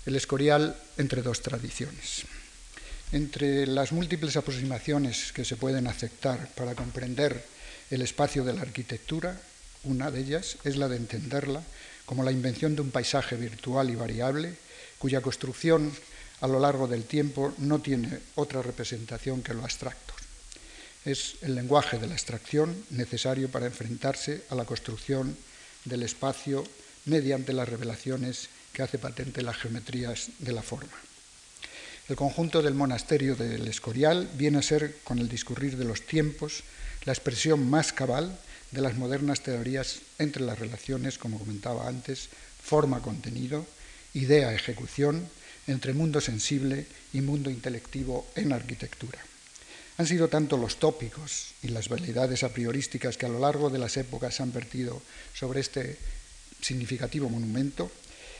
El 0.05 0.15
Escorial 0.15 0.75
entre 0.97 1.21
dos 1.21 1.41
tradiciones. 1.41 2.23
Entre 3.11 3.67
las 3.67 3.91
múltiples 3.91 4.37
aproximaciones 4.37 5.33
que 5.33 5.43
se 5.43 5.57
pueden 5.57 5.87
aceptar 5.87 6.49
para 6.55 6.73
comprender 6.73 7.43
el 7.91 8.01
espacio 8.01 8.45
de 8.45 8.53
la 8.53 8.61
arquitectura, 8.61 9.39
una 9.83 10.09
de 10.09 10.21
ellas 10.21 10.57
es 10.63 10.77
la 10.77 10.87
de 10.87 10.95
entenderla 10.95 11.61
como 12.05 12.23
la 12.23 12.31
invención 12.31 12.75
de 12.75 12.81
un 12.81 12.91
paisaje 12.91 13.35
virtual 13.35 13.89
y 13.89 13.95
variable, 13.95 14.55
cuya 14.97 15.21
construcción 15.21 15.91
a 16.39 16.47
lo 16.47 16.59
largo 16.59 16.87
del 16.87 17.03
tiempo 17.03 17.53
no 17.57 17.79
tiene 17.79 18.19
otra 18.35 18.61
representación 18.61 19.43
que 19.43 19.53
lo 19.53 19.63
abstracto 19.63 20.20
es 21.05 21.35
el 21.41 21.55
lenguaje 21.55 21.97
de 21.97 22.07
la 22.07 22.13
abstracción 22.13 22.75
necesario 22.91 23.49
para 23.49 23.65
enfrentarse 23.65 24.43
a 24.49 24.55
la 24.55 24.65
construcción 24.65 25.35
del 25.85 26.03
espacio 26.03 26.63
mediante 27.05 27.53
las 27.53 27.67
revelaciones 27.67 28.49
que 28.73 28.83
hace 28.83 28.99
patente 28.99 29.41
las 29.41 29.57
geometrías 29.57 30.29
de 30.39 30.53
la 30.53 30.61
forma. 30.61 30.93
El 32.07 32.15
conjunto 32.15 32.61
del 32.61 32.73
monasterio 32.73 33.35
del 33.35 33.67
Escorial 33.67 34.29
viene 34.35 34.59
a 34.59 34.61
ser, 34.61 34.97
con 35.03 35.19
el 35.19 35.29
discurrir 35.29 35.77
de 35.77 35.85
los 35.85 36.05
tiempos, 36.05 36.63
la 37.05 37.13
expresión 37.13 37.69
más 37.69 37.93
cabal 37.93 38.37
de 38.71 38.81
las 38.81 38.95
modernas 38.95 39.41
teorías 39.41 39.99
entre 40.19 40.43
las 40.43 40.59
relaciones, 40.59 41.17
como 41.17 41.39
comentaba 41.39 41.87
antes, 41.87 42.29
forma-contenido, 42.63 43.65
idea-ejecución, 44.13 45.27
entre 45.67 45.93
mundo 45.93 46.21
sensible 46.21 46.85
y 47.13 47.21
mundo 47.21 47.49
intelectivo 47.49 48.27
en 48.35 48.53
arquitectura. 48.53 49.19
Han 50.01 50.07
sido 50.07 50.29
tanto 50.29 50.57
los 50.57 50.77
tópicos 50.77 51.53
y 51.61 51.67
las 51.67 51.87
validades 51.87 52.41
a 52.41 52.49
priorísticas 52.49 53.17
que 53.17 53.27
a 53.27 53.29
lo 53.29 53.37
largo 53.37 53.69
de 53.69 53.77
las 53.77 53.97
épocas 53.97 54.41
han 54.41 54.51
vertido 54.51 54.99
sobre 55.31 55.59
este 55.59 55.95
significativo 56.59 57.29
monumento 57.29 57.91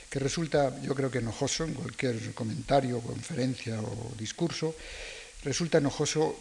que 0.09 0.17
resulta, 0.17 0.81
yo 0.81 0.95
creo 0.95 1.11
que 1.11 1.19
enojoso 1.19 1.65
en 1.65 1.75
cualquier 1.75 2.33
comentario, 2.33 2.99
conferencia 2.99 3.79
o 3.79 4.11
discurso, 4.17 4.73
resulta 5.43 5.77
enojoso 5.77 6.35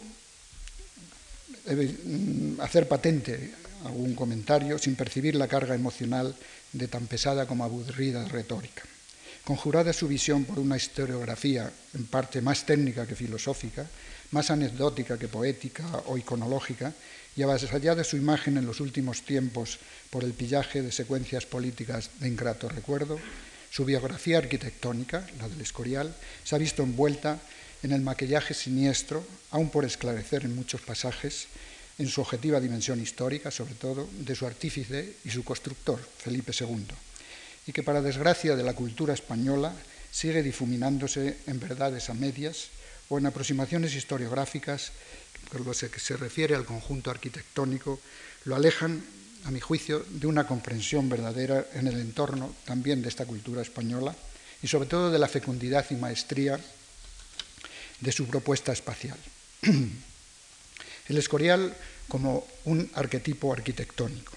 mm, 1.69 2.59
hacer 2.59 2.87
patente 2.87 3.53
algún 3.85 4.15
comentario 4.15 4.79
sin 4.79 4.95
percibir 4.95 5.35
la 5.35 5.47
carga 5.47 5.75
emocional 5.75 6.33
de 6.73 6.87
tan 6.87 7.05
pesada 7.05 7.45
como 7.45 7.63
aburrida 7.63 8.25
retórica. 8.25 8.81
Conjurada 9.45 9.93
su 9.93 10.07
visión 10.07 10.45
por 10.45 10.57
una 10.57 10.77
historiografía 10.77 11.71
en 11.93 12.07
parte 12.07 12.41
más 12.41 12.65
técnica 12.65 13.05
que 13.05 13.13
filosófica, 13.13 13.85
más 14.31 14.49
anecdótica 14.49 15.19
que 15.19 15.27
poética 15.27 15.85
o 16.07 16.17
iconológica, 16.17 16.93
y 17.35 17.43
avasallada 17.43 18.03
su 18.03 18.17
imagen 18.17 18.57
en 18.57 18.65
los 18.65 18.79
últimos 18.79 19.21
tiempos 19.21 19.79
por 20.09 20.23
el 20.23 20.33
pillaje 20.33 20.81
de 20.81 20.91
secuencias 20.91 21.45
políticas 21.45 22.09
de 22.19 22.27
ingrato 22.27 22.67
recuerdo, 22.67 23.19
su 23.71 23.85
biografía 23.85 24.37
arquitectónica, 24.37 25.25
la 25.39 25.47
del 25.47 25.61
Escorial, 25.61 26.13
se 26.43 26.55
ha 26.55 26.59
visto 26.59 26.83
envuelta 26.83 27.39
en 27.83 27.93
el 27.93 28.01
maquillaje 28.01 28.53
siniestro, 28.53 29.23
aún 29.51 29.69
por 29.69 29.85
esclarecer 29.85 30.43
en 30.43 30.55
muchos 30.55 30.81
pasajes, 30.81 31.47
en 31.97 32.07
su 32.07 32.19
objetiva 32.19 32.59
dimensión 32.59 33.01
histórica, 33.01 33.49
sobre 33.49 33.75
todo, 33.75 34.09
de 34.19 34.35
su 34.35 34.45
artífice 34.45 35.15
y 35.23 35.29
su 35.29 35.43
constructor, 35.43 35.99
Felipe 36.17 36.51
II, 36.51 36.85
y 37.67 37.71
que 37.71 37.83
para 37.83 38.01
desgracia 38.01 38.55
de 38.55 38.63
la 38.63 38.73
cultura 38.73 39.13
española 39.13 39.73
sigue 40.11 40.43
difuminándose 40.43 41.37
en 41.47 41.59
verdades 41.59 42.09
a 42.09 42.13
medias, 42.13 42.67
o 43.11 43.19
en 43.19 43.25
aproximaciones 43.27 43.93
historiográficas, 43.93 44.95
por 45.51 45.59
lo 45.59 45.73
que 45.73 45.99
se 45.99 46.15
refiere 46.15 46.55
al 46.55 46.63
conjunto 46.63 47.11
arquitectónico, 47.11 47.99
lo 48.45 48.55
alejan, 48.55 49.03
a 49.43 49.51
mi 49.51 49.59
juicio, 49.59 50.05
de 50.07 50.27
una 50.27 50.47
comprensión 50.47 51.09
verdadera 51.09 51.67
en 51.73 51.87
el 51.87 51.99
entorno 51.99 52.55
también 52.63 53.01
de 53.01 53.09
esta 53.09 53.25
cultura 53.25 53.61
española 53.61 54.15
y 54.63 54.67
sobre 54.67 54.87
todo 54.87 55.11
de 55.11 55.19
la 55.19 55.27
fecundidad 55.27 55.85
y 55.89 55.95
maestría 55.95 56.57
de 57.99 58.11
su 58.13 58.27
propuesta 58.27 58.71
espacial. 58.71 59.17
El 61.09 61.17
Escorial 61.17 61.75
como 62.07 62.47
un 62.63 62.89
arquetipo 62.93 63.51
arquitectónico. 63.51 64.31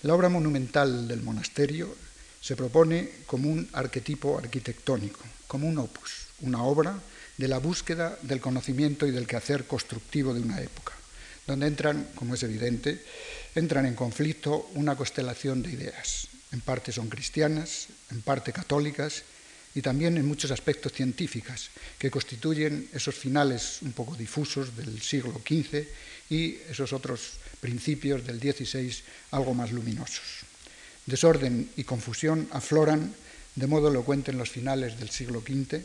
La 0.00 0.14
obra 0.14 0.30
monumental 0.30 1.06
del 1.06 1.20
monasterio 1.20 1.94
se 2.40 2.56
propone 2.56 3.10
como 3.26 3.50
un 3.50 3.68
arquetipo 3.74 4.38
arquitectónico, 4.38 5.20
como 5.46 5.68
un 5.68 5.76
opus, 5.76 6.28
una 6.40 6.62
obra 6.62 6.98
de 7.36 7.48
la 7.48 7.58
búsqueda 7.58 8.18
del 8.22 8.40
conocimiento 8.40 9.06
y 9.06 9.10
del 9.10 9.26
quehacer 9.26 9.64
constructivo 9.64 10.34
de 10.34 10.40
una 10.40 10.60
época, 10.60 10.92
donde 11.46 11.66
entran, 11.66 12.08
como 12.14 12.34
es 12.34 12.42
evidente, 12.42 13.02
entran 13.54 13.86
en 13.86 13.94
conflicto 13.94 14.70
una 14.74 14.96
constelación 14.96 15.62
de 15.62 15.72
ideas. 15.72 16.28
En 16.52 16.60
parte 16.60 16.92
son 16.92 17.08
cristianas, 17.08 17.88
en 18.10 18.22
parte 18.22 18.52
católicas 18.52 19.22
y 19.74 19.80
también 19.80 20.18
en 20.18 20.26
muchos 20.26 20.50
aspectos 20.50 20.92
científicas, 20.92 21.70
que 21.98 22.10
constituyen 22.10 22.88
esos 22.92 23.14
finales 23.14 23.78
un 23.82 23.92
poco 23.92 24.14
difusos 24.14 24.76
del 24.76 25.00
siglo 25.00 25.40
XV 25.40 25.86
y 26.28 26.56
esos 26.68 26.92
otros 26.92 27.40
principios 27.60 28.26
del 28.26 28.38
XVI 28.38 28.94
algo 29.30 29.54
más 29.54 29.72
luminosos. 29.72 30.44
Desorden 31.06 31.70
y 31.76 31.84
confusión 31.84 32.48
afloran 32.52 33.14
de 33.54 33.66
modo 33.66 33.88
elocuente 33.88 34.30
en 34.30 34.38
los 34.38 34.50
finales 34.50 34.98
del 34.98 35.10
siglo 35.10 35.40
XV, 35.40 35.80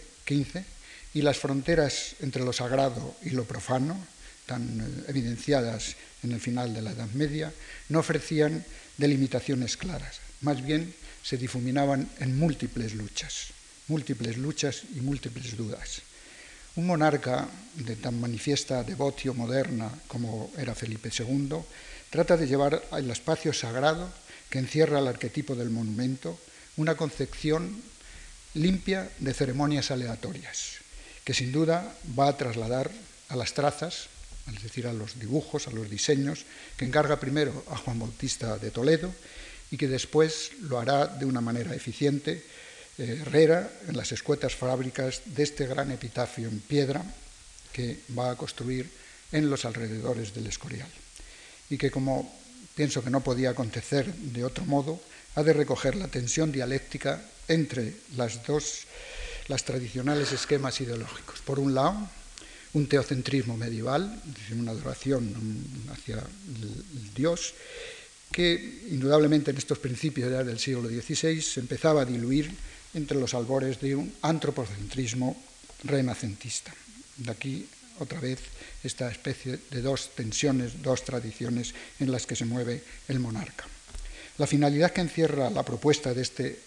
y 1.17 1.23
las 1.23 1.39
fronteras 1.39 2.13
entre 2.21 2.45
lo 2.45 2.53
sagrado 2.53 3.15
y 3.23 3.31
lo 3.31 3.43
profano, 3.43 3.97
tan 4.45 4.61
eh, 4.61 5.09
evidenciadas 5.09 5.95
en 6.21 6.31
el 6.31 6.39
final 6.39 6.75
de 6.75 6.83
la 6.83 6.91
Edad 6.91 7.09
Media, 7.15 7.51
no 7.89 7.99
ofrecían 7.99 8.63
delimitaciones 8.97 9.77
claras, 9.77 10.19
más 10.41 10.63
bien 10.63 10.93
se 11.23 11.37
difuminaban 11.37 12.07
en 12.19 12.37
múltiples 12.37 12.93
luchas, 12.93 13.47
múltiples 13.87 14.37
luchas 14.37 14.83
y 14.95 15.01
múltiples 15.01 15.57
dudas. 15.57 16.03
Un 16.75 16.85
monarca 16.85 17.49
de 17.73 17.95
tan 17.95 18.21
manifiesta 18.21 18.83
devotio 18.83 19.33
moderna 19.33 19.89
como 20.07 20.51
era 20.55 20.75
Felipe 20.75 21.09
II 21.09 21.57
trata 22.11 22.37
de 22.37 22.45
llevar 22.45 22.79
al 22.91 23.09
espacio 23.09 23.53
sagrado 23.53 24.13
que 24.51 24.59
encierra 24.59 24.99
el 24.99 25.07
arquetipo 25.07 25.55
del 25.55 25.71
monumento 25.71 26.37
una 26.77 26.93
concepción 26.93 27.81
limpia 28.53 29.09
de 29.17 29.33
ceremonias 29.33 29.89
aleatorias, 29.89 30.76
que 31.27 31.35
sin 31.35 31.51
duda 31.51 31.83
va 32.15 32.31
a 32.31 32.37
trasladar 32.39 32.87
a 33.27 33.35
las 33.35 33.51
trazas, 33.51 34.07
es 34.47 34.63
decir, 34.63 34.87
a 34.87 34.93
los 34.93 35.19
dibujos, 35.19 35.67
a 35.67 35.75
los 35.75 35.89
diseños, 35.89 36.45
que 36.77 36.85
encarga 36.85 37.19
primero 37.19 37.51
a 37.67 37.75
Juan 37.75 37.99
Bautista 37.99 38.55
de 38.55 38.71
Toledo 38.71 39.11
y 39.69 39.75
que 39.75 39.89
después 39.89 40.51
lo 40.61 40.79
hará 40.79 41.05
de 41.05 41.25
una 41.25 41.41
manera 41.41 41.75
eficiente 41.75 42.45
eh, 42.97 43.19
Herrera 43.19 43.69
en 43.89 43.97
las 43.97 44.13
escuetas 44.13 44.55
fábricas 44.55 45.19
de 45.25 45.43
este 45.43 45.67
gran 45.67 45.91
epitafio 45.91 46.47
en 46.47 46.61
piedra 46.61 47.03
que 47.73 47.99
va 48.17 48.31
a 48.31 48.37
construir 48.37 48.89
en 49.33 49.49
los 49.49 49.65
alrededores 49.65 50.33
del 50.33 50.47
Escorial. 50.47 50.87
Y 51.69 51.77
que, 51.77 51.91
como 51.91 52.39
pienso 52.73 53.03
que 53.03 53.09
no 53.11 53.19
podía 53.19 53.49
acontecer 53.49 54.07
de 54.15 54.45
otro 54.45 54.63
modo, 54.63 55.01
ha 55.35 55.43
de 55.43 55.51
recoger 55.51 55.97
la 55.97 56.07
tensión 56.07 56.53
dialéctica 56.53 57.21
entre 57.49 57.95
las 58.15 58.47
dos, 58.47 58.87
las 59.47 59.63
tradicionales 59.63 60.31
esquemas 60.31 60.79
ideológicos. 60.81 61.39
Por 61.39 61.59
un 61.59 61.73
lado, 61.73 61.95
un 62.73 62.87
teocentrismo 62.87 63.57
medieval, 63.57 64.21
una 64.51 64.71
adoración 64.71 65.33
hacia 65.91 66.17
el 66.17 67.13
Dios, 67.13 67.53
que 68.31 68.83
indudablemente 68.91 69.51
en 69.51 69.57
estos 69.57 69.79
principios 69.79 70.29
del 70.29 70.59
siglo 70.59 70.87
XVI 70.87 71.41
se 71.41 71.59
empezaba 71.59 72.01
a 72.01 72.05
diluir 72.05 72.51
entre 72.93 73.17
los 73.19 73.33
albores 73.33 73.79
de 73.79 73.95
un 73.95 74.13
antropocentrismo 74.21 75.41
renacentista. 75.83 76.73
De 77.17 77.31
aquí, 77.31 77.65
otra 77.99 78.19
vez, 78.19 78.39
esta 78.83 79.09
especie 79.09 79.59
de 79.71 79.81
dos 79.81 80.11
tensiones, 80.15 80.81
dos 80.81 81.03
tradiciones 81.03 81.73
en 81.99 82.11
las 82.11 82.25
que 82.25 82.35
se 82.35 82.45
mueve 82.45 82.83
el 83.07 83.19
monarca. 83.19 83.65
La 84.37 84.47
finalidad 84.47 84.91
que 84.91 85.01
encierra 85.01 85.49
la 85.49 85.63
propuesta 85.63 86.13
de 86.13 86.21
este 86.21 86.59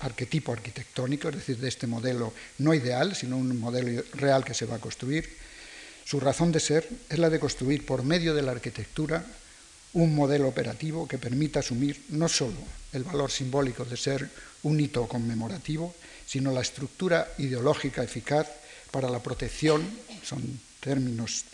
arquetipo 0.00 0.52
arquitectónico, 0.52 1.28
es 1.28 1.36
decir, 1.36 1.58
de 1.58 1.68
este 1.68 1.86
modelo 1.86 2.32
no 2.58 2.74
ideal, 2.74 3.14
sino 3.14 3.36
un 3.36 3.58
modelo 3.58 4.02
real 4.14 4.44
que 4.44 4.54
se 4.54 4.66
va 4.66 4.76
a 4.76 4.80
construir, 4.80 5.28
su 6.04 6.18
razón 6.18 6.50
de 6.50 6.60
ser 6.60 6.88
es 7.08 7.18
la 7.18 7.30
de 7.30 7.38
construir 7.38 7.86
por 7.86 8.02
medio 8.02 8.34
de 8.34 8.42
la 8.42 8.52
arquitectura 8.52 9.24
un 9.92 10.14
modelo 10.14 10.48
operativo 10.48 11.06
que 11.06 11.18
permita 11.18 11.60
asumir 11.60 12.02
no 12.10 12.28
solo 12.28 12.58
el 12.92 13.04
valor 13.04 13.30
simbólico 13.30 13.84
de 13.84 13.96
ser 13.96 14.28
un 14.62 14.80
hito 14.80 15.06
conmemorativo, 15.06 15.94
sino 16.26 16.52
la 16.52 16.62
estructura 16.62 17.32
ideológica 17.38 18.02
eficaz 18.02 18.48
para 18.90 19.08
la 19.08 19.22
protección, 19.22 19.86
son 20.22 20.42
términos 20.80 21.44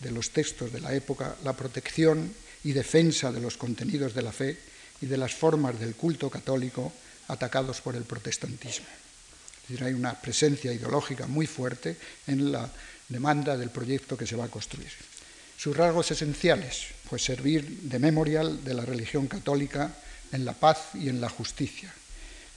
de 0.00 0.10
los 0.10 0.30
textos 0.30 0.72
de 0.72 0.80
la 0.80 0.94
época, 0.94 1.36
la 1.44 1.54
protección 1.54 2.32
y 2.64 2.72
defensa 2.72 3.32
de 3.32 3.40
los 3.40 3.56
contenidos 3.56 4.14
de 4.14 4.22
la 4.22 4.32
fe 4.32 4.58
y 5.00 5.06
de 5.06 5.16
las 5.16 5.34
formas 5.34 5.78
del 5.78 5.94
culto 5.94 6.30
católico 6.30 6.92
atacados 7.28 7.80
por 7.80 7.96
el 7.96 8.04
protestantismo. 8.04 8.86
Es 9.62 9.68
decir, 9.68 9.84
hay 9.84 9.94
una 9.94 10.20
presencia 10.20 10.72
ideológica 10.72 11.26
muy 11.26 11.46
fuerte 11.46 11.96
en 12.26 12.52
la 12.52 12.70
demanda 13.08 13.56
del 13.56 13.70
proyecto 13.70 14.16
que 14.16 14.26
se 14.26 14.36
va 14.36 14.44
a 14.44 14.50
construir. 14.50 14.90
Sus 15.56 15.76
rasgos 15.76 16.10
esenciales, 16.10 16.88
pues 17.08 17.24
servir 17.24 17.82
de 17.82 17.98
memorial 17.98 18.62
de 18.62 18.74
la 18.74 18.84
religión 18.84 19.26
católica 19.26 19.94
en 20.32 20.44
la 20.44 20.52
paz 20.52 20.90
y 20.94 21.08
en 21.08 21.20
la 21.20 21.28
justicia, 21.28 21.92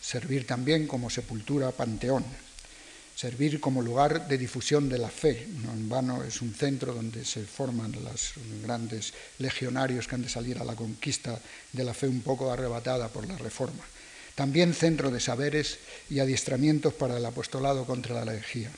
servir 0.01 0.45
también 0.45 0.85
como 0.85 1.09
sepultura 1.09 1.71
panteón, 1.71 2.25
servir 3.15 3.59
como 3.59 3.81
lugar 3.81 4.27
de 4.27 4.37
difusión 4.37 4.87
de 4.87 4.97
la 4.97 5.09
fe. 5.09 5.47
No 5.63 5.71
en 5.71 5.89
vano 5.89 6.23
es 6.23 6.41
un 6.41 6.53
centro 6.53 6.93
donde 6.93 7.25
se 7.25 7.43
forman 7.43 7.91
los 8.03 8.33
grandes 8.63 9.13
legionarios 9.39 10.07
que 10.07 10.15
han 10.15 10.21
de 10.21 10.29
salir 10.29 10.57
a 10.57 10.63
la 10.63 10.75
conquista 10.75 11.39
de 11.73 11.83
la 11.83 11.93
fe 11.93 12.07
un 12.07 12.21
poco 12.21 12.51
arrebatada 12.51 13.09
por 13.09 13.27
la 13.27 13.37
reforma. 13.37 13.83
También 14.39 14.73
centro 14.73 15.11
de 15.11 15.19
saberes 15.19 15.79
y 16.09 16.21
adiestramientos 16.21 16.93
para 16.93 17.17
el 17.17 17.25
apostolado 17.25 17.83
contra 17.83 18.23
la 18.23 18.31
herejía. 18.31 18.71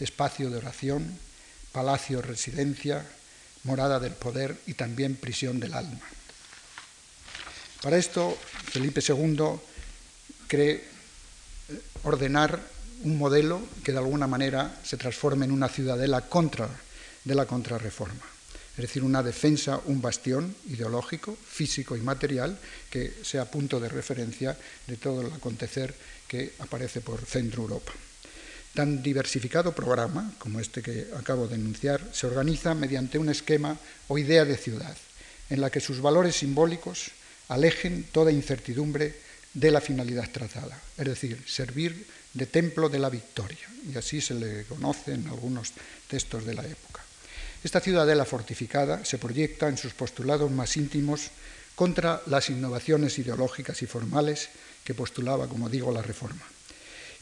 Espacio 0.00 0.50
de 0.50 0.56
oración, 0.56 1.16
palacio 1.70 2.20
residencia, 2.20 3.06
morada 3.62 4.00
del 4.00 4.14
poder 4.14 4.58
y 4.66 4.74
también 4.74 5.14
prisión 5.14 5.60
del 5.60 5.74
alma. 5.74 6.00
Para 7.82 7.98
esto, 7.98 8.36
Felipe 8.64 9.00
II 9.00 9.60
cree 10.48 10.82
ordenar 12.02 12.58
un 13.04 13.16
modelo 13.16 13.62
que 13.84 13.92
de 13.92 13.98
alguna 13.98 14.26
manera 14.26 14.74
se 14.82 14.96
transforme 14.96 15.44
en 15.44 15.52
una 15.52 15.68
ciudadela 15.68 16.22
contra 16.22 16.68
de 17.22 17.34
la 17.36 17.46
contrarreforma. 17.46 18.35
Es 18.76 18.82
decir, 18.82 19.02
una 19.02 19.22
defensa, 19.22 19.80
un 19.86 20.02
bastión 20.02 20.54
ideológico, 20.68 21.34
físico 21.34 21.96
y 21.96 22.00
material 22.00 22.58
que 22.90 23.12
sea 23.22 23.50
punto 23.50 23.80
de 23.80 23.88
referencia 23.88 24.56
de 24.86 24.96
todo 24.96 25.22
el 25.22 25.32
acontecer 25.32 25.94
que 26.28 26.52
aparece 26.58 27.00
por 27.00 27.24
Centro 27.24 27.62
Europa. 27.62 27.92
Tan 28.74 29.02
diversificado 29.02 29.72
programa 29.72 30.34
como 30.38 30.60
este 30.60 30.82
que 30.82 31.08
acabo 31.16 31.48
de 31.48 31.54
enunciar 31.54 32.04
se 32.12 32.26
organiza 32.26 32.74
mediante 32.74 33.16
un 33.16 33.30
esquema 33.30 33.78
o 34.08 34.18
idea 34.18 34.44
de 34.44 34.58
ciudad, 34.58 34.96
en 35.48 35.62
la 35.62 35.70
que 35.70 35.80
sus 35.80 36.02
valores 36.02 36.36
simbólicos 36.36 37.10
alejen 37.48 38.04
toda 38.12 38.30
incertidumbre 38.30 39.14
de 39.54 39.70
la 39.70 39.80
finalidad 39.80 40.28
trazada, 40.30 40.78
es 40.98 41.06
decir, 41.06 41.42
servir 41.48 42.06
de 42.34 42.44
templo 42.44 42.90
de 42.90 42.98
la 42.98 43.08
victoria, 43.08 43.66
y 43.90 43.96
así 43.96 44.20
se 44.20 44.34
le 44.34 44.64
conoce 44.64 45.14
en 45.14 45.26
algunos 45.28 45.72
textos 46.08 46.44
de 46.44 46.52
la 46.52 46.66
época. 46.66 46.85
Esta 47.66 47.80
ciudadela 47.80 48.24
fortificada 48.24 49.04
se 49.04 49.18
proyecta 49.18 49.66
en 49.66 49.76
sus 49.76 49.92
postulados 49.92 50.52
más 50.52 50.76
íntimos 50.76 51.32
contra 51.74 52.22
las 52.26 52.48
innovaciones 52.48 53.18
ideológicas 53.18 53.82
y 53.82 53.86
formales 53.86 54.50
que 54.84 54.94
postulaba, 54.94 55.48
como 55.48 55.68
digo, 55.68 55.90
la 55.90 56.00
Reforma, 56.00 56.46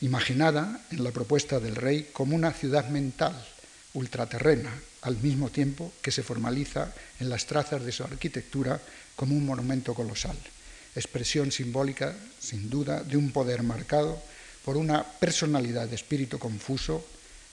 imaginada 0.03 0.85
en 0.91 1.03
la 1.03 1.13
propuesta 1.13 1.61
del 1.61 1.77
rey 1.77 2.11
como 2.13 2.37
una 2.37 2.53
ciudad 2.53 2.91
mental, 2.91 3.33
ultraterrena, 3.95 4.71
al 5.01 5.17
mismo 5.17 5.49
tiempo 5.49 5.95
que 6.03 6.13
se 6.13 6.23
formaliza 6.23 6.93
en 7.21 7.31
las 7.31 7.47
trazas 7.47 7.83
de 7.83 7.93
su 7.93 8.05
arquitectura 8.05 8.79
como 9.17 9.35
un 9.35 9.47
monumento 9.47 9.95
colosal, 9.95 10.37
expresión 10.95 11.53
simbólica, 11.53 12.15
sin 12.39 12.69
duda, 12.69 13.03
de 13.03 13.17
un 13.17 13.33
poder 13.33 13.63
marcado 13.63 14.23
por 14.63 14.77
una 14.77 15.05
personalidad 15.05 15.89
de 15.89 15.95
espíritu 15.95 16.39
confuso, 16.39 17.03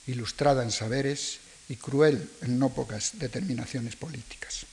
ilustrada 0.06 0.62
en 0.62 0.70
saberes 0.70 1.40
y 1.72 1.76
cruel 1.76 2.28
en 2.42 2.58
no 2.58 2.68
pocas 2.68 3.12
determinaciones 3.16 3.96
políticas. 3.96 4.66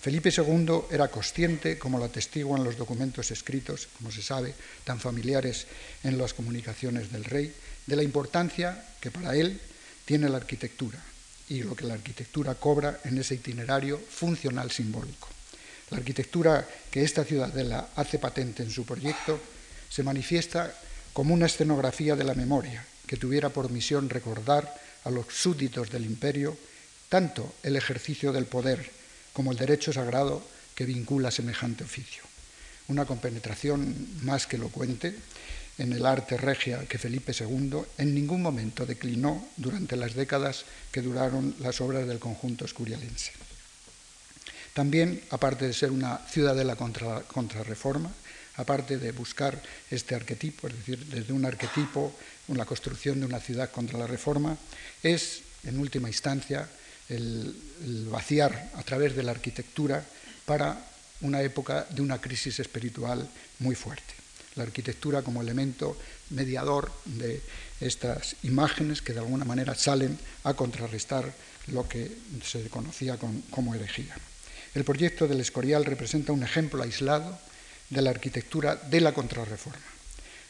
Felipe 0.00 0.32
II 0.34 0.88
era 0.90 1.08
consciente, 1.08 1.76
como 1.76 1.98
lo 1.98 2.06
atestiguan 2.06 2.64
los 2.64 2.78
documentos 2.78 3.30
escritos, 3.30 3.88
como 3.98 4.10
se 4.10 4.22
sabe, 4.22 4.54
tan 4.82 4.98
familiares 4.98 5.66
en 6.04 6.16
las 6.16 6.32
comunicaciones 6.32 7.12
del 7.12 7.24
rey, 7.24 7.52
de 7.86 7.96
la 7.96 8.02
importancia 8.02 8.82
que 8.98 9.10
para 9.10 9.36
él 9.36 9.60
tiene 10.06 10.30
la 10.30 10.38
arquitectura 10.38 10.98
y 11.50 11.62
lo 11.64 11.76
que 11.76 11.84
la 11.84 11.94
arquitectura 11.94 12.54
cobra 12.54 12.98
en 13.04 13.18
ese 13.18 13.34
itinerario 13.34 13.98
funcional 13.98 14.70
simbólico. 14.70 15.28
La 15.90 15.98
arquitectura 15.98 16.66
que 16.90 17.04
esta 17.04 17.24
ciudadela 17.24 17.90
hace 17.94 18.18
patente 18.18 18.62
en 18.62 18.70
su 18.70 18.86
proyecto 18.86 19.38
se 19.90 20.02
manifiesta 20.02 20.72
como 21.12 21.34
una 21.34 21.44
escenografía 21.44 22.16
de 22.16 22.24
la 22.24 22.34
memoria 22.34 22.86
que 23.06 23.18
tuviera 23.18 23.50
por 23.50 23.70
misión 23.70 24.08
recordar 24.08 24.87
a 25.08 25.10
los 25.10 25.26
súbditos 25.32 25.88
del 25.88 26.04
imperio 26.04 26.54
tanto 27.08 27.54
el 27.62 27.76
ejercicio 27.76 28.30
del 28.30 28.44
poder 28.44 28.90
como 29.32 29.52
el 29.52 29.58
derecho 29.58 29.90
sagrado 29.90 30.44
que 30.74 30.84
vincula 30.84 31.30
semejante 31.30 31.82
oficio. 31.82 32.22
Una 32.88 33.06
compenetración 33.06 34.20
más 34.22 34.46
que 34.46 34.56
elocuente 34.56 35.16
en 35.78 35.92
el 35.92 36.04
arte 36.04 36.36
regia 36.36 36.84
que 36.84 36.98
Felipe 36.98 37.32
II 37.32 37.80
en 37.96 38.14
ningún 38.14 38.42
momento 38.42 38.84
declinó 38.84 39.48
durante 39.56 39.96
las 39.96 40.14
décadas 40.14 40.64
que 40.92 41.00
duraron 41.00 41.54
las 41.60 41.80
obras 41.80 42.06
del 42.06 42.18
conjunto 42.18 42.66
escurialense. 42.66 43.32
También, 44.74 45.22
aparte 45.30 45.66
de 45.66 45.72
ser 45.72 45.90
una 45.90 46.18
ciudadela 46.28 46.76
contra, 46.76 47.22
contra 47.22 47.64
reforma, 47.64 48.12
aparte 48.58 48.98
de 48.98 49.12
buscar 49.12 49.60
este 49.90 50.14
arquetipo, 50.14 50.68
es 50.68 50.76
decir, 50.76 50.98
desde 51.06 51.32
un 51.32 51.46
arquetipo, 51.46 52.12
la 52.48 52.66
construcción 52.66 53.20
de 53.20 53.26
una 53.26 53.40
ciudad 53.40 53.70
contra 53.70 53.98
la 53.98 54.06
reforma, 54.06 54.58
es, 55.02 55.42
en 55.64 55.78
última 55.78 56.08
instancia, 56.08 56.68
el, 57.08 57.54
vaciar 58.10 58.70
a 58.74 58.82
través 58.82 59.14
de 59.14 59.22
la 59.22 59.30
arquitectura 59.30 60.04
para 60.44 60.76
una 61.20 61.40
época 61.42 61.86
de 61.90 62.02
una 62.02 62.20
crisis 62.20 62.58
espiritual 62.58 63.28
muy 63.60 63.74
fuerte. 63.74 64.14
La 64.56 64.64
arquitectura 64.64 65.22
como 65.22 65.40
elemento 65.40 65.96
mediador 66.30 66.90
de 67.04 67.40
estas 67.80 68.34
imágenes 68.42 69.02
que 69.02 69.12
de 69.12 69.20
alguna 69.20 69.44
manera 69.44 69.74
salen 69.74 70.18
a 70.42 70.54
contrarrestar 70.54 71.32
lo 71.68 71.88
que 71.88 72.10
se 72.42 72.68
conocía 72.68 73.18
como 73.50 73.74
herejía. 73.74 74.16
El 74.74 74.84
proyecto 74.84 75.28
del 75.28 75.40
Escorial 75.40 75.84
representa 75.84 76.32
un 76.32 76.42
ejemplo 76.42 76.82
aislado 76.82 77.38
de 77.90 78.02
la 78.02 78.10
arquitectura 78.10 78.76
de 78.76 79.00
la 79.00 79.12
contrarreforma. 79.12 79.98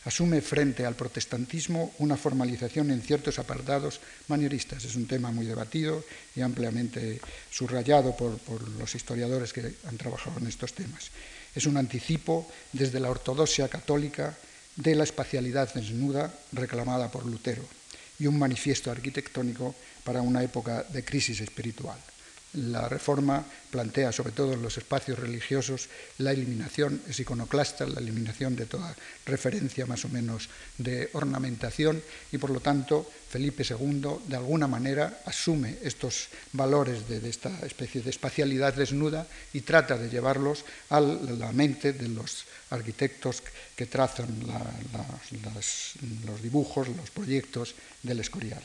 Asume 0.05 0.41
frente 0.41 0.87
al 0.87 0.95
protestantismo 0.95 1.93
una 1.99 2.17
formalización 2.17 2.91
en 2.91 3.03
ciertos 3.03 3.39
apartados 3.39 4.01
manieristas. 4.29 4.85
Es 4.85 4.95
un 4.97 5.07
tema 5.07 5.33
muy 5.33 5.45
debatido 5.45 6.05
y 6.35 6.41
ampliamente 6.41 7.21
subrayado 7.51 8.17
por, 8.17 8.39
los 8.79 8.95
historiadores 8.95 9.53
que 9.53 9.75
han 9.85 9.99
trabajado 9.99 10.39
en 10.39 10.47
estos 10.47 10.73
temas. 10.73 11.11
Es 11.55 11.67
un 11.67 11.77
anticipo 11.77 12.49
desde 12.73 13.01
la 13.01 13.11
ortodoxia 13.11 13.69
católica 13.69 14.37
de 14.77 14.95
la 14.95 15.05
espacialidad 15.05 15.75
desnuda 15.75 16.33
reclamada 16.53 17.11
por 17.11 17.27
Lutero 17.27 17.65
y 18.19 18.27
un 18.27 18.39
manifiesto 18.39 18.91
arquitectónico 18.91 19.75
para 20.05 20.23
una 20.23 20.43
época 20.43 20.85
de 20.85 21.05
crisis 21.05 21.41
espiritual. 21.41 21.99
La 22.59 22.89
reforma 22.89 23.45
plantea, 23.71 24.11
sobre 24.11 24.33
todo 24.33 24.55
en 24.55 24.63
los 24.63 24.79
espacios 24.79 25.19
religiosos, 25.19 25.89
la 26.19 26.33
eliminación, 26.33 27.01
es 27.07 27.21
iconoclasta, 27.21 27.87
la 27.87 28.01
eliminación 28.01 28.57
de 28.57 28.67
toda 28.67 28.97
referencia 29.27 29.87
más 29.87 30.05
o 30.05 30.09
menos 30.09 30.49
de 30.77 31.09
ornamentación 31.13 32.03
y 32.33 32.39
por 32.39 32.51
lo 32.51 32.59
tanto 32.59 33.09
Felipe 33.31 33.63
II 33.63 34.27
de 34.27 34.37
alguna 34.37 34.67
manera 34.67 35.21
asume 35.25 35.77
estos 35.83 36.29
valores 36.53 37.09
de, 37.09 37.23
esta 37.29 37.53
especie 37.65 38.03
de 38.03 38.11
espacialidad 38.11 38.75
desnuda 38.75 39.27
y 39.53 39.61
trata 39.61 39.97
de 39.97 40.11
llevarlos 40.11 40.65
a 40.91 41.01
la 41.01 41.53
mente 41.53 41.93
de 41.93 42.09
los 42.09 42.45
arquitectos 42.71 43.43
que 43.77 43.87
trazan 43.87 44.29
los 46.27 46.43
dibujos, 46.43 46.89
los 46.89 47.11
proyectos 47.11 47.75
del 48.03 48.21
Escorial 48.21 48.63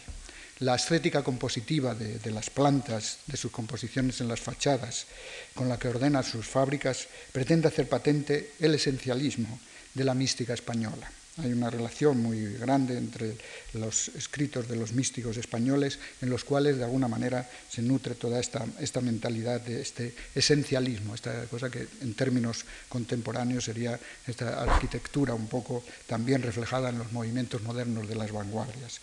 la 0.59 0.75
estética 0.75 1.23
compositiva 1.23 1.95
de, 1.95 2.31
las 2.31 2.49
plantas, 2.49 3.19
de 3.27 3.37
sus 3.37 3.51
composiciones 3.51 4.21
en 4.21 4.27
las 4.27 4.39
fachadas, 4.39 5.05
con 5.53 5.67
la 5.67 5.77
que 5.77 5.87
ordena 5.87 6.23
sus 6.23 6.45
fábricas, 6.45 7.07
pretende 7.31 7.67
hacer 7.67 7.89
patente 7.89 8.53
el 8.59 8.75
esencialismo 8.75 9.59
de 9.93 10.03
la 10.03 10.13
mística 10.13 10.53
española. 10.53 11.09
Hay 11.41 11.51
una 11.51 11.71
relación 11.71 12.21
muy 12.21 12.53
grande 12.57 12.95
entre 12.95 13.35
los 13.73 14.09
escritos 14.09 14.67
de 14.67 14.75
los 14.75 14.93
místicos 14.93 15.35
españoles 15.37 15.97
en 16.21 16.29
los 16.29 16.43
cuales 16.43 16.77
de 16.77 16.83
alguna 16.83 17.07
manera 17.07 17.49
se 17.71 17.81
nutre 17.81 18.13
toda 18.13 18.39
esta, 18.39 18.63
esta 18.79 19.01
mentalidad 19.01 19.59
de 19.59 19.81
este 19.81 20.13
esencialismo, 20.35 21.15
esta 21.15 21.45
cosa 21.45 21.71
que 21.71 21.87
en 22.01 22.13
términos 22.13 22.65
contemporáneos 22.87 23.65
sería 23.65 23.99
esta 24.27 24.61
arquitectura 24.61 25.33
un 25.33 25.47
poco 25.47 25.83
también 26.05 26.43
reflejada 26.43 26.89
en 26.89 26.99
los 26.99 27.11
movimientos 27.11 27.63
modernos 27.63 28.07
de 28.07 28.15
las 28.15 28.31
vanguardias 28.31 29.01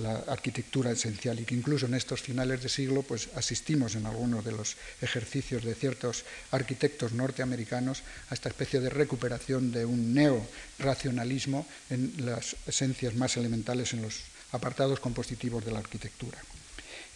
la 0.00 0.24
arquitectura 0.26 0.90
esencial 0.90 1.38
y 1.40 1.44
que 1.44 1.54
incluso 1.54 1.86
en 1.86 1.94
estos 1.94 2.20
finales 2.20 2.62
de 2.62 2.68
siglo 2.68 3.02
pues 3.02 3.28
asistimos 3.36 3.94
en 3.94 4.06
algunos 4.06 4.44
de 4.44 4.52
los 4.52 4.76
ejercicios 5.00 5.64
de 5.64 5.74
ciertos 5.74 6.24
arquitectos 6.50 7.12
norteamericanos 7.12 8.02
a 8.30 8.34
esta 8.34 8.48
especie 8.48 8.80
de 8.80 8.90
recuperación 8.90 9.72
de 9.72 9.84
un 9.84 10.14
neo-racionalismo 10.14 11.66
en 11.90 12.14
las 12.24 12.56
esencias 12.66 13.14
más 13.14 13.36
elementales 13.36 13.92
en 13.92 14.02
los 14.02 14.22
apartados 14.52 15.00
compositivos 15.00 15.64
de 15.64 15.72
la 15.72 15.78
arquitectura. 15.78 16.38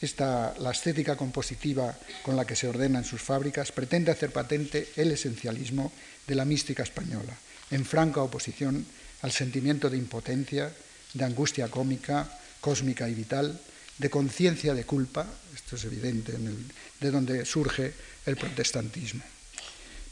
Esta, 0.01 0.55
la 0.59 0.73
estética 0.73 1.17
compositiva 1.17 1.97
con 2.23 2.37
la 2.37 2.45
que 2.45 2.57
se 2.57 2.69
ordenan 2.69 3.05
sus 3.05 3.23
fábricas 3.23 3.73
pretende 3.73 4.11
hacer 4.11 4.33
patente 4.33 4.91
el 4.97 5.11
esencialismo 5.13 5.93
de 6.27 6.35
la 6.35 6.45
mística 6.45 6.83
española, 6.83 7.35
en 7.71 7.85
franca 7.85 8.21
oposición 8.21 8.85
al 9.23 9.33
sentimiento 9.33 9.89
de 9.89 9.97
impotencia, 9.97 10.71
de 11.15 11.25
angustia 11.25 11.69
cómica, 11.69 12.29
cósmica 12.65 13.07
y 13.07 13.13
vital, 13.13 13.61
de 13.99 14.09
conciencia 14.09 14.73
de 14.73 14.89
culpa, 14.89 15.29
esto 15.55 15.77
es 15.77 15.85
evidente, 15.85 16.33
de 16.33 17.11
donde 17.11 17.45
surge 17.45 17.93
el 18.25 18.41
protestantismo. 18.41 19.21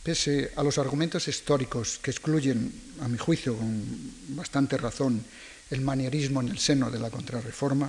Pese 0.05 0.53
a 0.55 0.63
los 0.63 0.77
argumentos 0.77 1.27
históricos 1.29 1.99
que 2.03 2.11
excluyen, 2.11 2.69
a 3.01 3.09
mi 3.09 3.17
juicio, 3.17 3.57
con 3.57 4.37
bastante 4.37 4.77
razón, 4.77 5.25
el 5.71 5.81
manierismo 5.81 6.43
en 6.43 6.49
el 6.49 6.59
seno 6.59 6.91
de 6.91 7.01
la 7.01 7.09
contrarreforma, 7.09 7.89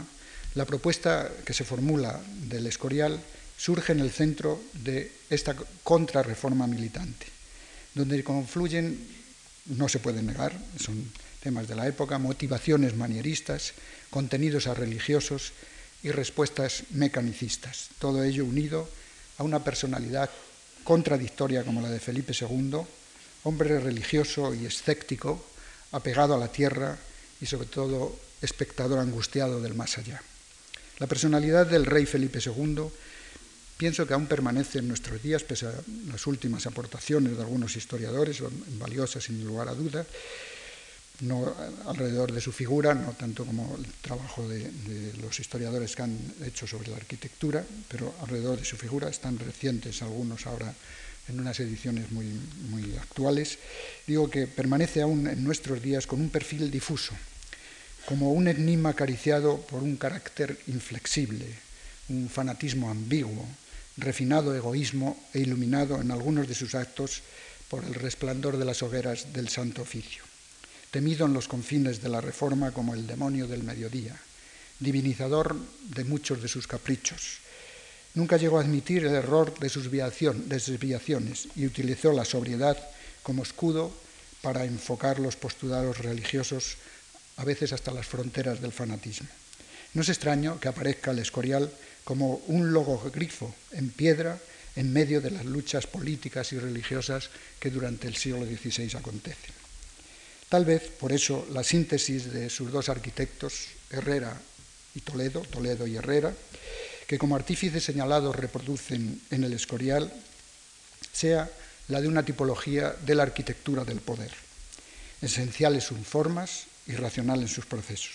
la 0.56 0.64
propuesta 0.64 1.30
que 1.44 1.54
se 1.54 1.66
formula 1.66 2.24
del 2.48 2.66
Escorial 2.68 3.20
surge 3.58 3.92
en 3.92 4.00
el 4.00 4.12
centro 4.12 4.64
de 4.80 5.12
esta 5.30 5.58
contrarreforma 5.84 6.68
militante, 6.68 7.28
donde 7.94 8.24
confluyen, 8.24 8.96
no 9.76 9.90
se 9.90 10.00
puede 10.00 10.24
negar, 10.24 10.56
son 10.80 11.12
temas 11.44 11.68
de 11.68 11.76
la 11.76 11.86
época, 11.86 12.18
motivaciones 12.18 12.96
manieristas, 12.96 13.74
contenidos 14.14 14.68
a 14.68 14.76
religiosos 14.76 15.54
y 16.04 16.12
respuestas 16.12 16.84
mecanicistas. 16.92 17.90
Todo 17.98 18.24
ello 18.24 18.46
unido 18.46 18.88
a 19.40 19.44
una 19.44 19.64
personalidad 19.64 20.30
contradictoria 20.84 21.64
como 21.64 21.82
la 21.82 21.90
de 21.90 22.00
Felipe 22.00 22.32
II, 22.40 22.78
hombre 23.42 23.80
religioso 23.80 24.54
y 24.54 24.68
escéptico, 24.68 25.44
apegado 25.92 26.36
a 26.36 26.38
la 26.38 26.52
tierra 26.52 26.96
y 27.42 27.48
sobre 27.48 27.66
todo 27.66 28.16
espectador 28.40 29.00
angustiado 29.00 29.60
del 29.60 29.74
más 29.74 29.98
allá. 29.98 30.22
La 31.00 31.08
personalidad 31.08 31.66
del 31.66 31.88
rey 31.88 32.06
Felipe 32.06 32.38
II 32.38 32.86
pienso 33.78 34.06
que 34.06 34.14
aún 34.14 34.28
permanece 34.28 34.78
en 34.78 34.90
nuestros 34.90 35.24
días, 35.24 35.42
pese 35.42 35.66
a 35.66 35.74
las 36.12 36.28
últimas 36.28 36.68
aportaciones 36.68 37.36
de 37.36 37.42
algunos 37.42 37.76
historiadores, 37.76 38.44
valiosas 38.78 39.24
sin 39.24 39.44
lugar 39.44 39.70
a 39.70 39.74
duda, 39.74 40.06
no 41.22 41.56
alrededor 41.86 42.32
de 42.32 42.42
su 42.42 42.52
figura, 42.52 42.94
no 42.94 43.14
tanto 43.14 43.46
como 43.46 43.76
el 43.78 43.86
trabajo 44.02 44.48
de, 44.48 44.72
los 45.22 45.40
historiadores 45.40 45.96
que 45.96 46.02
han 46.02 46.18
hecho 46.44 46.66
sobre 46.66 46.90
la 46.90 46.98
arquitectura, 46.98 47.64
pero 47.88 48.14
alrededor 48.22 48.58
de 48.58 48.66
su 48.66 48.78
figura, 48.78 49.10
están 49.10 49.38
recientes 49.38 50.02
algunos 50.02 50.48
ahora 50.48 50.74
en 51.30 51.40
unas 51.40 51.60
ediciones 51.60 52.12
muy, 52.12 52.26
muy 52.70 52.98
actuales, 52.98 53.60
digo 54.08 54.30
que 54.30 54.48
permanece 54.48 55.02
aún 55.02 55.28
en 55.28 55.44
nuestros 55.44 55.82
días 55.82 56.08
con 56.08 56.20
un 56.20 56.30
perfil 56.30 56.72
difuso, 56.72 57.14
como 58.06 58.34
un 58.34 58.48
enigma 58.48 58.90
acariciado 58.90 59.62
por 59.62 59.84
un 59.84 59.96
carácter 59.96 60.58
inflexible, 60.68 61.46
un 62.10 62.28
fanatismo 62.28 62.90
ambiguo, 62.90 63.48
refinado 63.96 64.56
egoísmo 64.56 65.16
e 65.34 65.40
iluminado 65.40 66.02
en 66.02 66.12
algunos 66.12 66.48
de 66.48 66.56
sus 66.56 66.76
actos 66.76 67.22
por 67.70 67.86
el 67.86 67.94
resplandor 67.94 68.58
de 68.58 68.66
las 68.66 68.82
hogueras 68.82 69.32
del 69.32 69.48
Santo 69.48 69.84
Oficio 69.84 70.23
temido 70.94 71.26
en 71.26 71.34
los 71.34 71.48
confines 71.48 72.04
de 72.04 72.10
la 72.10 72.22
Reforma 72.22 72.70
como 72.70 72.94
el 72.94 73.08
demonio 73.08 73.48
del 73.48 73.64
mediodía, 73.64 74.16
divinizador 74.80 75.58
de 75.90 76.04
muchos 76.04 76.40
de 76.40 76.48
sus 76.48 76.68
caprichos. 76.68 77.40
Nunca 78.14 78.38
llegó 78.38 78.60
a 78.60 78.62
admitir 78.62 79.04
el 79.04 79.16
error 79.16 79.58
de 79.58 79.70
sus 79.70 79.90
desviaciones 79.90 81.48
y 81.56 81.66
utilizó 81.66 82.14
la 82.14 82.26
sobriedad 82.26 82.78
como 83.24 83.42
escudo 83.42 83.92
para 84.44 84.66
enfocar 84.66 85.18
los 85.18 85.36
postulados 85.36 85.98
religiosos, 85.98 86.78
a 87.38 87.44
veces 87.44 87.74
hasta 87.74 87.92
las 87.92 88.06
fronteras 88.06 88.62
del 88.62 88.72
fanatismo. 88.72 89.30
No 89.96 90.04
es 90.04 90.10
extraño 90.10 90.60
que 90.60 90.68
aparezca 90.68 91.10
el 91.10 91.20
Escorial 91.20 91.72
como 92.04 92.36
un 92.46 92.72
logogrifo 92.72 93.56
en 93.72 93.90
piedra 93.90 94.38
en 94.76 94.94
medio 94.94 95.22
de 95.22 95.32
las 95.32 95.46
luchas 95.46 95.88
políticas 95.88 96.54
y 96.54 96.60
religiosas 96.60 97.32
que 97.60 97.72
durante 97.72 98.08
el 98.08 98.16
siglo 98.16 98.46
XVI 98.46 98.96
acontecen. 98.96 99.63
Tal 100.54 100.66
vez 100.66 100.92
por 101.00 101.12
eso 101.12 101.48
la 101.50 101.64
síntesis 101.64 102.32
de 102.32 102.48
sus 102.48 102.72
dos 102.72 102.88
arquitectos, 102.88 103.70
Herrera 103.90 104.40
y 104.94 105.00
Toledo, 105.00 105.42
Toledo 105.42 105.88
y 105.88 105.96
Herrera, 105.96 106.32
que 107.08 107.18
como 107.18 107.36
artífices 107.36 107.84
señalados 107.84 108.36
reproducen 108.36 109.20
en 109.32 109.44
el 109.44 109.54
Escorial, 109.54 110.14
sea 111.12 111.50
la 111.88 112.02
de 112.02 112.08
una 112.08 112.22
tipología 112.22 112.96
de 113.04 113.16
la 113.16 113.24
arquitectura 113.24 113.84
del 113.84 114.00
poder, 114.00 114.30
esencial 115.24 115.74
en 115.74 115.82
sus 115.82 115.98
formas 116.06 116.66
y 116.86 116.92
racional 116.98 117.42
en 117.42 117.48
sus 117.48 117.66
procesos. 117.66 118.14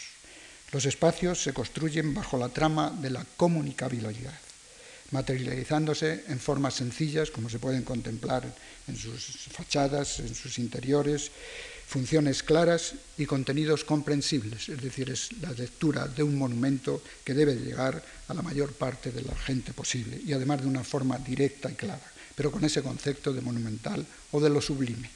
Los 0.70 0.86
espacios 0.86 1.42
se 1.42 1.52
construyen 1.52 2.14
bajo 2.14 2.38
la 2.38 2.50
trama 2.50 2.96
de 3.02 3.10
la 3.10 3.26
comunicabilidad, 3.36 4.38
materializándose 5.10 6.22
en 6.28 6.38
formas 6.38 6.74
sencillas, 6.74 7.32
como 7.32 7.50
se 7.50 7.58
pueden 7.58 7.82
contemplar 7.82 8.44
en 8.86 8.96
sus 8.96 9.48
fachadas, 9.50 10.20
en 10.20 10.36
sus 10.36 10.60
interiores, 10.60 11.32
funciones 11.88 12.42
claras 12.42 12.92
y 13.16 13.24
contenidos 13.24 13.82
comprensibles, 13.82 14.68
es 14.68 14.82
decir, 14.82 15.08
es 15.08 15.32
la 15.40 15.52
lectura 15.52 16.06
de 16.06 16.22
un 16.22 16.36
monumento 16.36 17.02
que 17.24 17.32
debe 17.32 17.56
llegar 17.56 18.04
a 18.28 18.34
la 18.34 18.42
mayor 18.42 18.74
parte 18.74 19.10
de 19.10 19.22
la 19.22 19.34
gente 19.34 19.72
posible 19.72 20.20
y 20.22 20.34
además 20.34 20.60
de 20.60 20.68
una 20.68 20.84
forma 20.84 21.16
directa 21.16 21.70
y 21.70 21.74
clara. 21.74 22.12
pero 22.36 22.52
con 22.52 22.62
ese 22.62 22.84
concepto 22.84 23.32
de 23.32 23.40
monumental 23.40 24.06
o 24.30 24.38
de 24.38 24.48
lo 24.48 24.62
sublime. 24.62 25.10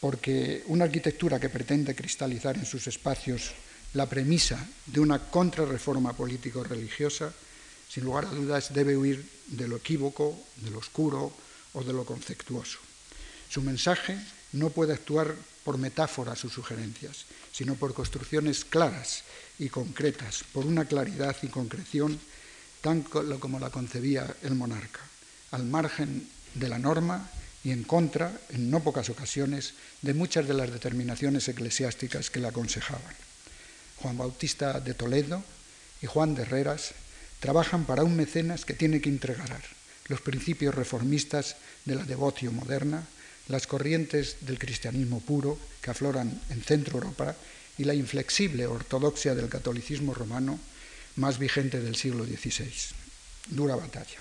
Porque 0.00 0.64
una 0.68 0.86
arquitectura 0.86 1.38
que 1.38 1.50
pretende 1.50 1.94
cristalizar 1.94 2.56
en 2.56 2.64
sus 2.64 2.86
espacios 2.86 3.52
la 3.92 4.08
premisa 4.08 4.56
de 4.86 5.00
una 5.00 5.18
contrarreforma 5.18 6.16
político-religiosa, 6.16 7.28
sin 7.90 8.04
lugar 8.04 8.24
a 8.24 8.32
dudas 8.32 8.72
debe 8.72 8.96
huir 8.96 9.20
de 9.48 9.68
lo 9.68 9.76
equívoco, 9.76 10.32
de 10.64 10.70
lo 10.70 10.78
oscuro 10.78 11.30
o 11.74 11.84
de 11.84 11.92
lo 11.92 12.06
conceptuoso. 12.06 12.78
Su 13.50 13.60
mensaje 13.60 14.16
no 14.52 14.70
puede 14.70 14.94
actuar 14.94 15.34
por 15.64 15.78
metáforas 15.78 16.44
o 16.44 16.48
sugerencias, 16.48 17.26
sino 17.52 17.74
por 17.74 17.94
construcciones 17.94 18.64
claras 18.64 19.24
y 19.58 19.68
concretas, 19.68 20.44
por 20.52 20.66
una 20.66 20.84
claridad 20.84 21.36
y 21.42 21.48
concreción 21.48 22.20
tan 22.80 23.02
como 23.02 23.58
la 23.58 23.70
concebía 23.70 24.36
el 24.42 24.54
monarca, 24.54 25.00
al 25.50 25.64
margen 25.64 26.28
de 26.54 26.68
la 26.68 26.78
norma 26.78 27.28
y 27.64 27.72
en 27.72 27.82
contra, 27.82 28.30
en 28.50 28.70
no 28.70 28.78
pocas 28.78 29.10
ocasiones, 29.10 29.74
de 30.02 30.14
muchas 30.14 30.46
de 30.46 30.54
las 30.54 30.70
determinaciones 30.70 31.48
eclesiásticas 31.48 32.30
que 32.30 32.38
le 32.38 32.46
aconsejaban. 32.46 33.14
Juan 33.96 34.16
Bautista 34.16 34.78
de 34.78 34.94
Toledo 34.94 35.42
y 36.00 36.06
Juan 36.06 36.36
de 36.36 36.42
Herreras 36.42 36.92
trabajan 37.40 37.84
para 37.84 38.04
un 38.04 38.14
mecenas 38.14 38.64
que 38.64 38.74
tiene 38.74 39.00
que 39.00 39.08
integrar 39.08 39.62
los 40.06 40.20
principios 40.20 40.74
reformistas 40.74 41.56
de 41.84 41.96
la 41.96 42.04
devoción 42.04 42.54
moderna, 42.54 43.04
las 43.48 43.66
corrientes 43.66 44.38
del 44.40 44.58
cristianismo 44.58 45.20
puro 45.20 45.58
que 45.80 45.90
afloran 45.90 46.40
en 46.50 46.62
Centro 46.62 46.98
Europa 46.98 47.34
y 47.78 47.84
la 47.84 47.94
inflexible 47.94 48.66
ortodoxia 48.66 49.34
del 49.34 49.48
catolicismo 49.48 50.14
romano 50.14 50.58
más 51.16 51.38
vigente 51.38 51.80
del 51.80 51.96
siglo 51.96 52.24
XVI. 52.24 52.72
Dura 53.48 53.76
batalla. 53.76 54.18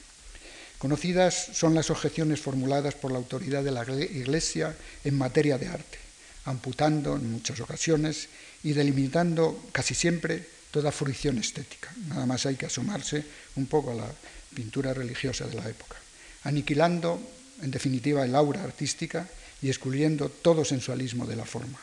Conocidas 0.77 1.49
son 1.53 1.73
las 1.73 1.89
objeciones 1.89 2.41
formuladas 2.41 2.95
por 2.95 3.11
la 3.11 3.17
autoridad 3.17 3.63
de 3.63 3.71
la 3.71 3.83
Iglesia 3.83 4.75
en 5.03 5.17
materia 5.17 5.57
de 5.57 5.67
arte, 5.67 5.97
amputando 6.45 7.15
en 7.15 7.31
muchas 7.31 7.59
ocasiones 7.59 8.27
y 8.63 8.73
delimitando 8.73 9.69
casi 9.71 9.95
siempre 9.95 10.45
toda 10.71 10.91
fruición 10.91 11.37
estética. 11.37 11.93
Nada 12.09 12.25
más 12.25 12.45
hay 12.45 12.55
que 12.55 12.65
asomarse 12.65 13.23
un 13.55 13.65
poco 13.67 13.91
a 13.91 13.95
la 13.95 14.11
pintura 14.53 14.93
religiosa 14.93 15.47
de 15.47 15.55
la 15.55 15.67
época, 15.69 15.95
aniquilando 16.43 17.19
en 17.61 17.71
definitiva 17.71 18.25
el 18.25 18.35
aura 18.35 18.63
artística 18.63 19.27
y 19.61 19.69
excluyendo 19.69 20.29
todo 20.29 20.65
sensualismo 20.65 21.25
de 21.25 21.35
la 21.35 21.45
forma. 21.45 21.79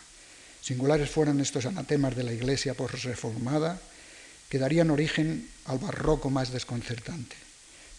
Singulares 0.61 1.11
fueron 1.11 1.40
estos 1.40 1.66
anatemas 1.66 2.14
de 2.14 2.22
la 2.22 2.32
Iglesia 2.32 2.74
por 2.74 2.94
reformada 3.02 3.80
que 4.48 4.58
darían 4.58 4.90
origen 4.90 5.48
al 5.64 5.78
barroco 5.78 6.30
más 6.30 6.52
desconcertante. 6.52 7.37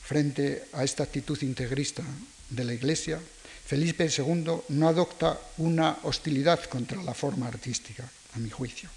Frente 0.04 0.64
a 0.74 0.84
esta 0.84 1.04
actitud 1.04 1.42
integrista 1.42 2.04
de 2.50 2.64
la 2.64 2.74
Iglesia, 2.74 3.20
Felipe 3.66 4.06
II 4.06 4.62
no 4.70 4.88
adopta 4.88 5.40
una 5.58 5.98
hostilidad 6.04 6.64
contra 6.66 7.02
la 7.02 7.14
forma 7.14 7.48
artística, 7.48 8.04
a 8.36 8.40
mi 8.40 8.50
juicio. 8.50 8.90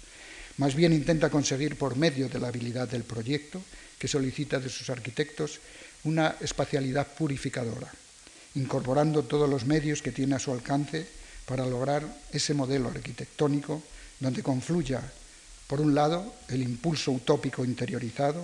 Más 0.57 0.75
bien 0.75 0.93
intenta 0.93 1.29
conseguir, 1.29 1.77
por 1.77 1.95
medio 1.95 2.29
de 2.29 2.39
la 2.39 2.49
habilidad 2.49 2.87
del 2.87 3.03
proyecto, 3.03 3.61
que 3.97 4.07
solicita 4.07 4.59
de 4.59 4.69
sus 4.69 4.89
arquitectos, 4.89 5.59
una 6.03 6.35
espacialidad 6.41 7.07
purificadora, 7.07 7.91
incorporando 8.57 9.23
todos 9.23 9.49
los 9.49 9.65
medios 9.65 10.01
que 10.01 10.11
tiene 10.11 10.35
a 10.35 10.39
su 10.39 10.51
alcance 10.51 11.07
para 11.45 11.65
lograr 11.65 12.03
ese 12.33 12.53
modelo 12.53 12.89
arquitectónico 12.89 13.81
donde 14.19 14.43
confluya, 14.43 15.01
por 15.67 15.79
un 15.79 15.93
lado, 15.93 16.33
el 16.49 16.63
impulso 16.63 17.11
utópico 17.11 17.63
interiorizado, 17.63 18.43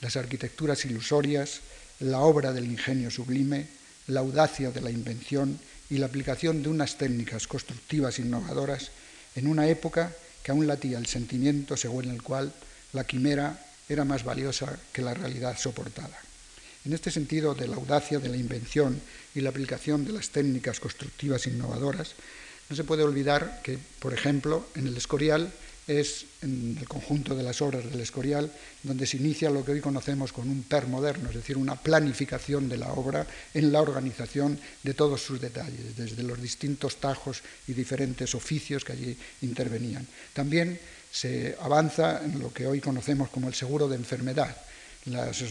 las 0.00 0.16
arquitecturas 0.16 0.84
ilusorias, 0.84 1.60
la 2.00 2.20
obra 2.20 2.52
del 2.52 2.64
ingenio 2.66 3.10
sublime, 3.10 3.68
la 4.08 4.20
audacia 4.20 4.70
de 4.70 4.80
la 4.80 4.90
invención 4.90 5.58
y 5.90 5.98
la 5.98 6.06
aplicación 6.06 6.62
de 6.62 6.68
unas 6.68 6.98
técnicas 6.98 7.46
constructivas 7.46 8.18
innovadoras 8.18 8.90
en 9.36 9.46
una 9.46 9.68
época 9.68 10.12
que 10.42 10.50
aún 10.50 10.66
latía 10.66 10.98
el 10.98 11.06
sentimiento 11.06 11.76
según 11.76 12.10
el 12.10 12.22
cual 12.22 12.52
la 12.92 13.04
quimera 13.04 13.64
era 13.88 14.04
más 14.04 14.24
valiosa 14.24 14.76
que 14.92 15.02
la 15.02 15.14
realidad 15.14 15.56
soportada. 15.56 16.18
En 16.84 16.92
este 16.92 17.10
sentido 17.10 17.54
de 17.54 17.68
la 17.68 17.76
audacia 17.76 18.18
de 18.18 18.28
la 18.28 18.36
invención 18.36 19.00
y 19.34 19.40
la 19.40 19.50
aplicación 19.50 20.04
de 20.04 20.12
las 20.12 20.30
técnicas 20.30 20.80
constructivas 20.80 21.46
innovadoras, 21.46 22.14
no 22.68 22.76
se 22.76 22.84
puede 22.84 23.02
olvidar 23.02 23.60
que, 23.62 23.78
por 23.98 24.12
ejemplo, 24.14 24.66
en 24.74 24.86
el 24.86 24.96
Escorial 24.96 25.52
es 25.86 26.26
en 26.42 26.76
el 26.78 26.88
conjunto 26.88 27.34
de 27.34 27.42
las 27.42 27.60
obras 27.60 27.84
del 27.90 28.00
Escorial 28.00 28.50
donde 28.82 29.06
se 29.06 29.16
inicia 29.16 29.50
lo 29.50 29.64
que 29.64 29.72
hoy 29.72 29.80
conocemos 29.80 30.32
con 30.32 30.48
un 30.48 30.62
per 30.62 30.86
moderno, 30.86 31.28
es 31.28 31.36
decir, 31.36 31.56
una 31.56 31.76
planificación 31.76 32.68
de 32.68 32.78
la 32.78 32.92
obra 32.92 33.26
en 33.52 33.72
la 33.72 33.80
organización 33.80 34.58
de 34.82 34.94
todos 34.94 35.22
sus 35.22 35.40
detalles, 35.40 35.96
desde 35.96 36.22
los 36.22 36.40
distintos 36.40 36.96
tajos 36.96 37.42
y 37.66 37.74
diferentes 37.74 38.34
oficios 38.34 38.84
que 38.84 38.92
allí 38.92 39.16
intervenían. 39.42 40.06
También 40.32 40.78
se 41.10 41.56
avanza 41.60 42.24
en 42.24 42.38
lo 42.38 42.52
que 42.52 42.66
hoy 42.66 42.80
conocemos 42.80 43.28
como 43.28 43.48
el 43.48 43.54
seguro 43.54 43.88
de 43.88 43.96
enfermedad, 43.96 44.56
las 45.06 45.42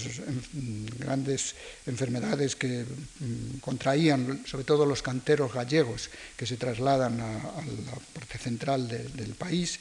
grandes 0.97 1.55
enfermedades 1.85 2.55
que 2.55 2.85
mm, 2.85 3.59
contraían 3.59 4.43
sobre 4.45 4.63
todo 4.63 4.85
los 4.85 5.01
canteros 5.01 5.53
gallegos 5.53 6.09
que 6.37 6.45
se 6.45 6.57
trasladan 6.57 7.19
a, 7.19 7.35
la 7.35 7.95
parte 8.13 8.37
central 8.37 8.87
del 8.87 9.35
país, 9.35 9.79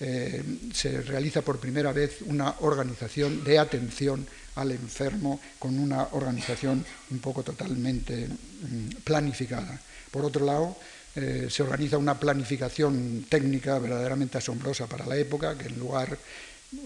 eh, 0.00 0.42
se 0.72 1.02
realiza 1.02 1.42
por 1.42 1.58
primera 1.58 1.92
vez 1.92 2.22
una 2.26 2.54
organización 2.60 3.42
de 3.42 3.58
atención 3.58 4.24
al 4.54 4.70
enfermo 4.70 5.40
con 5.58 5.78
una 5.78 6.08
organización 6.12 6.84
un 7.10 7.18
poco 7.18 7.42
totalmente 7.42 8.28
mm, 8.28 9.02
planificada. 9.02 9.80
Por 10.10 10.24
otro 10.24 10.44
lado, 10.44 10.76
eh, 11.16 11.48
se 11.50 11.62
organiza 11.62 11.98
una 11.98 12.18
planificación 12.18 13.26
técnica 13.28 13.78
verdaderamente 13.78 14.38
asombrosa 14.38 14.86
para 14.86 15.06
la 15.06 15.16
época, 15.16 15.58
que 15.58 15.66
en 15.66 15.78
lugar 15.78 16.16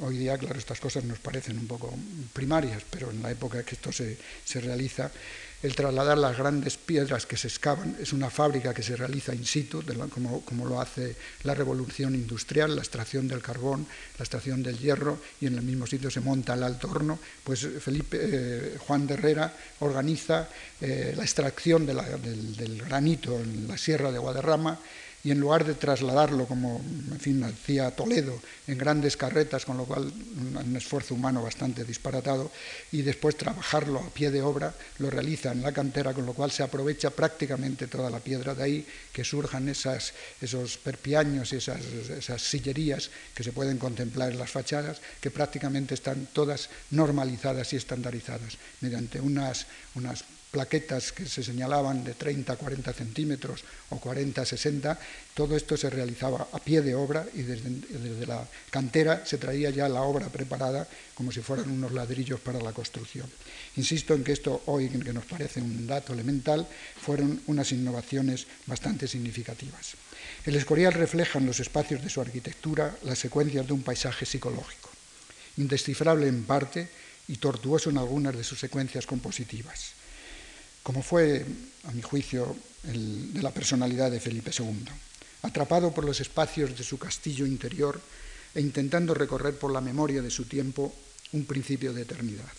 Hoy 0.01 0.17
día, 0.17 0.39
claro, 0.39 0.61
estas 0.61 0.79
cosas 0.79 1.03
nos 1.03 1.19
parecen 1.19 1.59
un 1.59 1.67
poco 1.67 1.93
primarias, 2.33 2.85
pero 2.89 3.11
en 3.11 3.21
la 3.21 3.33
época 3.33 3.65
que 3.65 3.75
esto 3.75 3.91
se, 3.91 4.17
realiza, 4.61 5.11
el 5.61 5.75
trasladar 5.75 6.19
las 6.19 6.39
grandes 6.39 6.77
piedras 6.77 7.27
que 7.27 7.37
se 7.37 7.49
excavan 7.49 7.97
es 7.99 8.13
una 8.13 8.31
fábrica 8.31 8.73
que 8.73 8.85
se 8.85 8.95
realiza 8.95 9.35
in 9.35 9.45
situ, 9.45 9.83
como, 10.09 10.43
como, 10.43 10.67
lo 10.67 10.81
hace 10.81 11.17
la 11.43 11.57
revolución 11.57 12.15
industrial, 12.15 12.77
la 12.77 12.83
extracción 12.83 13.27
del 13.27 13.43
carbón, 13.43 13.85
la 14.19 14.23
extracción 14.23 14.63
del 14.63 14.79
hierro, 14.79 15.19
y 15.41 15.47
en 15.47 15.57
el 15.57 15.63
mismo 15.63 15.89
sitio 15.89 16.13
se 16.13 16.21
monta 16.21 16.55
el 16.55 16.63
alto 16.63 16.89
horno. 16.89 17.19
Pues 17.43 17.67
Felipe, 17.81 18.19
eh, 18.23 18.77
Juan 18.87 19.09
de 19.09 19.15
Herrera 19.15 19.53
organiza 19.81 20.49
eh, 20.81 21.13
la 21.17 21.25
extracción 21.25 21.87
del, 21.87 21.99
del 22.57 22.83
granito 22.83 23.37
en 23.37 23.67
la 23.67 23.77
sierra 23.77 24.13
de 24.13 24.19
Guadarrama 24.21 24.79
y 25.25 25.31
en 25.31 25.39
lugar 25.39 25.65
de 25.65 25.75
trasladarlo, 25.75 26.47
como 26.47 26.81
en 26.81 27.21
fin, 27.21 27.45
hacía 27.45 27.91
Toledo, 27.93 28.41
en 28.67 28.77
grandes 28.77 29.17
carretas, 29.17 29.65
con 29.65 29.77
lo 29.77 29.85
cual 29.85 30.13
un 30.13 30.77
esfuerzo 30.77 31.15
humano 31.15 31.43
bastante 31.43 31.85
disparatado, 31.85 32.51
y 32.91 33.03
después 33.03 33.37
trabajarlo 33.37 34.01
a 34.01 34.11
pie 34.11 34.33
de 34.33 34.43
obra, 34.43 34.75
lo 34.99 35.11
realiza 35.11 35.53
en 35.53 35.63
la 35.63 35.73
cantera, 35.73 36.13
con 36.13 36.27
lo 36.27 36.33
cual 36.33 36.51
se 36.51 36.65
aprovecha 36.65 37.11
prácticamente 37.11 37.87
toda 37.87 38.11
la 38.11 38.19
piedra. 38.19 38.55
De 38.55 38.65
ahí 38.65 38.87
que 39.13 39.23
surjan 39.23 39.69
esas, 39.69 40.13
esos 40.41 40.77
perpiaños 40.79 41.53
y 41.53 41.57
esas, 41.57 41.85
esas 41.85 42.43
sillerías 42.43 43.11
que 43.35 43.45
se 43.45 43.53
pueden 43.53 43.79
contemplar 43.79 44.33
en 44.33 44.39
las 44.39 44.51
fachadas, 44.51 45.01
que 45.21 45.31
prácticamente 45.31 45.95
están 45.95 46.29
todas 46.33 46.69
normalizadas 46.91 47.73
y 47.73 47.77
estandarizadas 47.77 48.59
mediante 48.81 49.21
unas, 49.21 49.67
unas 49.95 50.25
plaquetas 50.53 51.17
que 51.17 51.25
se 51.25 51.43
señalaban 51.43 52.05
de 52.05 52.13
30 52.13 52.53
a 52.53 52.61
40 52.61 52.93
centímetros 52.93 53.65
o 53.89 53.97
40 53.97 54.45
a 54.45 54.45
60, 54.45 55.01
todo 55.33 55.57
esto 55.57 55.81
se 55.81 55.89
realizaba 55.89 56.47
a 56.53 56.61
pie 56.61 56.85
de 56.85 56.95
obra 56.95 57.25
y 57.33 57.41
desde, 57.41 58.29
la 58.29 58.45
cantera 58.69 59.25
se 59.25 59.41
traía 59.41 59.73
ya 59.73 59.89
la 59.89 60.05
obra 60.05 60.29
preparada 60.29 60.87
como 61.17 61.33
si 61.33 61.41
fueran 61.41 61.73
unos 61.73 61.97
ladrillos 61.97 62.39
para 62.39 62.61
la 62.61 62.77
construcción. 62.77 63.25
Insisto 63.81 64.13
en 64.13 64.23
que 64.23 64.37
esto 64.37 64.61
hoy, 64.67 64.93
que 64.93 65.17
nos 65.17 65.25
parece 65.25 65.65
un 65.65 65.87
dato 65.87 66.13
elemental, 66.13 66.69
fueron 67.01 67.41
unas 67.49 67.73
innovaciones 67.73 68.47
bastante 68.67 69.09
significativas. 69.09 69.97
El 70.45 70.57
Escorial 70.57 70.93
refleja 70.93 71.39
en 71.39 71.47
los 71.47 71.61
espacios 71.61 72.05
de 72.05 72.11
su 72.11 72.21
arquitectura 72.21 72.95
las 73.05 73.19
secuencias 73.19 73.67
de 73.67 73.73
un 73.73 73.83
paisaje 73.83 74.27
psicológico, 74.27 74.91
indescifrable 75.57 76.29
en 76.29 76.45
parte 76.45 76.89
y 77.27 77.39
tortuoso 77.39 77.89
en 77.89 77.97
algunas 77.97 78.37
de 78.37 78.45
sus 78.45 78.61
secuencias 78.61 79.07
compositivas 79.07 80.02
como 80.83 81.03
fue, 81.03 81.45
a 81.85 81.93
mi 81.93 82.03
juicio, 82.03 82.57
el 82.89 83.33
de 83.33 83.43
la 83.43 83.53
personalidad 83.53 84.11
de 84.11 84.21
Felipe 84.21 84.51
II, 84.57 84.85
atrapado 85.43 85.93
por 85.93 86.05
los 86.05 86.21
espacios 86.21 86.77
de 86.77 86.85
su 86.85 86.99
castillo 86.99 87.47
interior 87.47 88.01
e 88.55 88.61
intentando 88.61 89.15
recorrer 89.15 89.59
por 89.59 89.73
la 89.73 89.81
memoria 89.81 90.23
de 90.23 90.31
su 90.31 90.45
tiempo 90.45 90.93
un 91.33 91.45
principio 91.45 91.93
de 91.93 92.03
eternidad. 92.03 92.53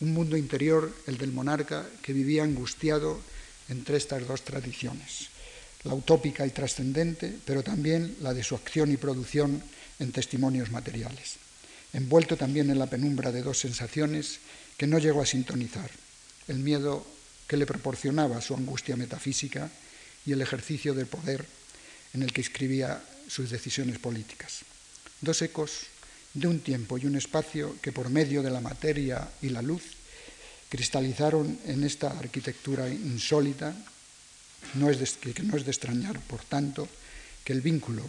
Un 0.00 0.12
mundo 0.12 0.36
interior, 0.36 0.92
el 1.06 1.18
del 1.18 1.32
monarca, 1.32 1.86
que 2.02 2.12
vivía 2.12 2.44
angustiado 2.44 3.20
entre 3.68 3.96
estas 3.96 4.26
dos 4.26 4.42
tradiciones, 4.42 5.28
la 5.84 5.94
utópica 5.94 6.46
y 6.46 6.50
trascendente, 6.50 7.34
pero 7.44 7.62
también 7.62 8.16
la 8.20 8.34
de 8.34 8.44
su 8.44 8.54
acción 8.54 8.92
y 8.92 8.96
producción 8.96 9.62
en 9.98 10.12
testimonios 10.12 10.70
materiales, 10.70 11.36
envuelto 11.92 12.36
también 12.36 12.70
en 12.70 12.78
la 12.78 12.86
penumbra 12.86 13.32
de 13.32 13.42
dos 13.42 13.58
sensaciones 13.58 14.40
que 14.76 14.86
no 14.86 14.98
llegó 14.98 15.22
a 15.22 15.26
sintonizar, 15.26 15.90
el 16.48 16.58
miedo 16.58 17.06
que 17.46 17.56
le 17.56 17.66
proporcionaba 17.66 18.40
su 18.40 18.54
angustia 18.54 18.96
metafísica 18.96 19.70
y 20.24 20.32
el 20.32 20.42
ejercicio 20.42 20.94
del 20.94 21.06
poder 21.06 21.44
en 22.14 22.22
el 22.22 22.32
que 22.32 22.40
escribía 22.40 23.02
sus 23.28 23.50
decisiones 23.50 23.98
políticas. 23.98 24.60
Dos 25.20 25.42
ecos 25.42 25.86
de 26.34 26.48
un 26.48 26.60
tiempo 26.60 26.98
y 26.98 27.06
un 27.06 27.16
espacio 27.16 27.76
que 27.80 27.92
por 27.92 28.10
medio 28.10 28.42
de 28.42 28.50
la 28.50 28.60
materia 28.60 29.28
y 29.40 29.48
la 29.48 29.62
luz 29.62 29.82
cristalizaron 30.68 31.58
en 31.66 31.84
esta 31.84 32.10
arquitectura 32.18 32.88
insólita, 32.88 33.74
no 34.74 34.90
es 34.90 34.98
de, 34.98 35.32
que 35.32 35.42
no 35.42 35.56
es 35.56 35.64
de 35.64 35.70
extrañar, 35.70 36.20
por 36.20 36.42
tanto, 36.42 36.88
que 37.44 37.52
el 37.52 37.60
vínculo 37.60 38.02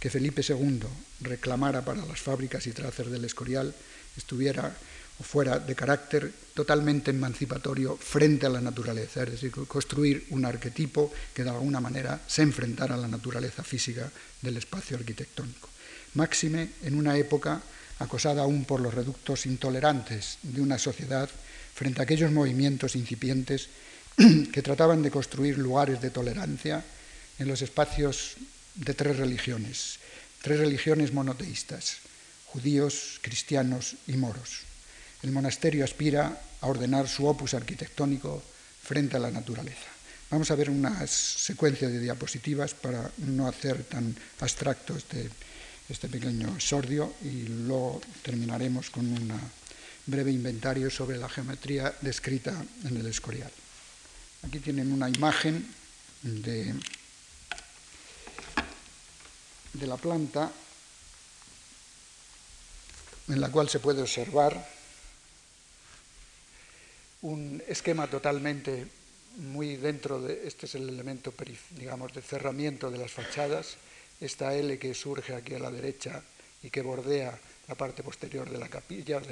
que 0.00 0.10
Felipe 0.10 0.42
II 0.42 0.80
reclamara 1.20 1.84
para 1.84 2.04
las 2.06 2.20
fábricas 2.20 2.66
y 2.66 2.72
trazas 2.72 3.10
del 3.10 3.24
Escorial 3.26 3.74
estuviera 4.16 4.74
o 5.20 5.22
fuera 5.22 5.58
de 5.60 5.76
carácter 5.76 6.32
totalmente 6.54 7.12
emancipatorio 7.12 7.96
frente 8.00 8.46
a 8.46 8.48
la 8.48 8.62
naturaleza, 8.62 9.22
es 9.22 9.32
decir, 9.32 9.52
construir 9.68 10.24
un 10.30 10.46
arquetipo 10.46 11.12
que 11.34 11.44
de 11.44 11.50
alguna 11.50 11.78
manera 11.78 12.18
se 12.26 12.40
enfrentara 12.40 12.94
a 12.94 12.98
la 12.98 13.08
naturaleza 13.08 13.62
física 13.62 14.10
del 14.40 14.56
espacio 14.56 14.96
arquitectónico. 14.96 15.68
Máxime 16.14 16.70
en 16.82 16.96
una 16.96 17.18
época 17.18 17.60
acosada 17.98 18.42
aún 18.42 18.64
por 18.64 18.80
los 18.80 18.94
reductos 18.94 19.44
intolerantes 19.44 20.38
de 20.42 20.62
una 20.62 20.78
sociedad 20.78 21.28
frente 21.74 22.00
a 22.00 22.04
aquellos 22.04 22.32
movimientos 22.32 22.96
incipientes 22.96 23.68
que 24.52 24.62
trataban 24.62 25.02
de 25.02 25.10
construir 25.10 25.58
lugares 25.58 26.00
de 26.00 26.08
tolerancia 26.08 26.82
en 27.38 27.46
los 27.46 27.60
espacios 27.60 28.36
de 28.74 28.94
tres 28.94 29.16
religiones, 29.16 29.98
tres 30.42 30.58
religiones 30.58 31.12
monoteístas, 31.12 31.98
judíos, 32.46 33.18
cristianos 33.22 33.96
y 34.06 34.16
moros. 34.16 34.62
El 35.22 35.32
monasterio 35.32 35.84
aspira 35.84 36.40
a 36.60 36.66
ordenar 36.66 37.08
su 37.08 37.26
opus 37.26 37.54
arquitectónico 37.54 38.42
frente 38.82 39.16
a 39.16 39.20
la 39.20 39.30
naturaleza. 39.30 39.88
Vamos 40.30 40.50
a 40.50 40.54
ver 40.54 40.70
una 40.70 41.06
secuencia 41.06 41.88
de 41.88 41.98
diapositivas 41.98 42.74
para 42.74 43.10
no 43.18 43.48
hacer 43.48 43.84
tan 43.84 44.14
abstracto 44.40 44.96
este, 44.96 45.28
este 45.88 46.08
pequeño 46.08 46.58
sordio 46.60 47.14
y 47.22 47.42
luego 47.48 48.00
terminaremos 48.22 48.90
con 48.90 49.06
un 49.06 49.32
breve 50.06 50.30
inventario 50.30 50.88
sobre 50.90 51.18
la 51.18 51.28
geometría 51.28 51.94
descrita 52.00 52.64
en 52.84 52.96
el 52.96 53.06
Escorial. 53.06 53.50
Aquí 54.46 54.60
tienen 54.60 54.92
una 54.92 55.08
imagen 55.08 55.66
de 56.22 56.74
de 59.72 59.86
la 59.86 59.96
planta 59.96 60.50
en 63.28 63.40
la 63.40 63.50
cual 63.50 63.68
se 63.68 63.78
puede 63.78 64.02
observar 64.02 64.66
un 67.22 67.62
esquema 67.68 68.08
totalmente 68.08 68.86
muy 69.36 69.76
dentro 69.76 70.20
de, 70.20 70.46
este 70.46 70.66
es 70.66 70.74
el 70.74 70.88
elemento, 70.88 71.32
digamos, 71.70 72.12
de 72.12 72.22
cerramiento 72.22 72.90
de 72.90 72.98
las 72.98 73.12
fachadas, 73.12 73.76
esta 74.20 74.54
L 74.54 74.78
que 74.78 74.94
surge 74.94 75.34
aquí 75.34 75.54
a 75.54 75.58
la 75.58 75.70
derecha 75.70 76.22
y 76.62 76.70
que 76.70 76.82
bordea 76.82 77.38
la 77.68 77.74
parte 77.74 78.02
posterior 78.02 78.50
de 78.50 78.58
la 78.58 78.68
capilla, 78.68 79.22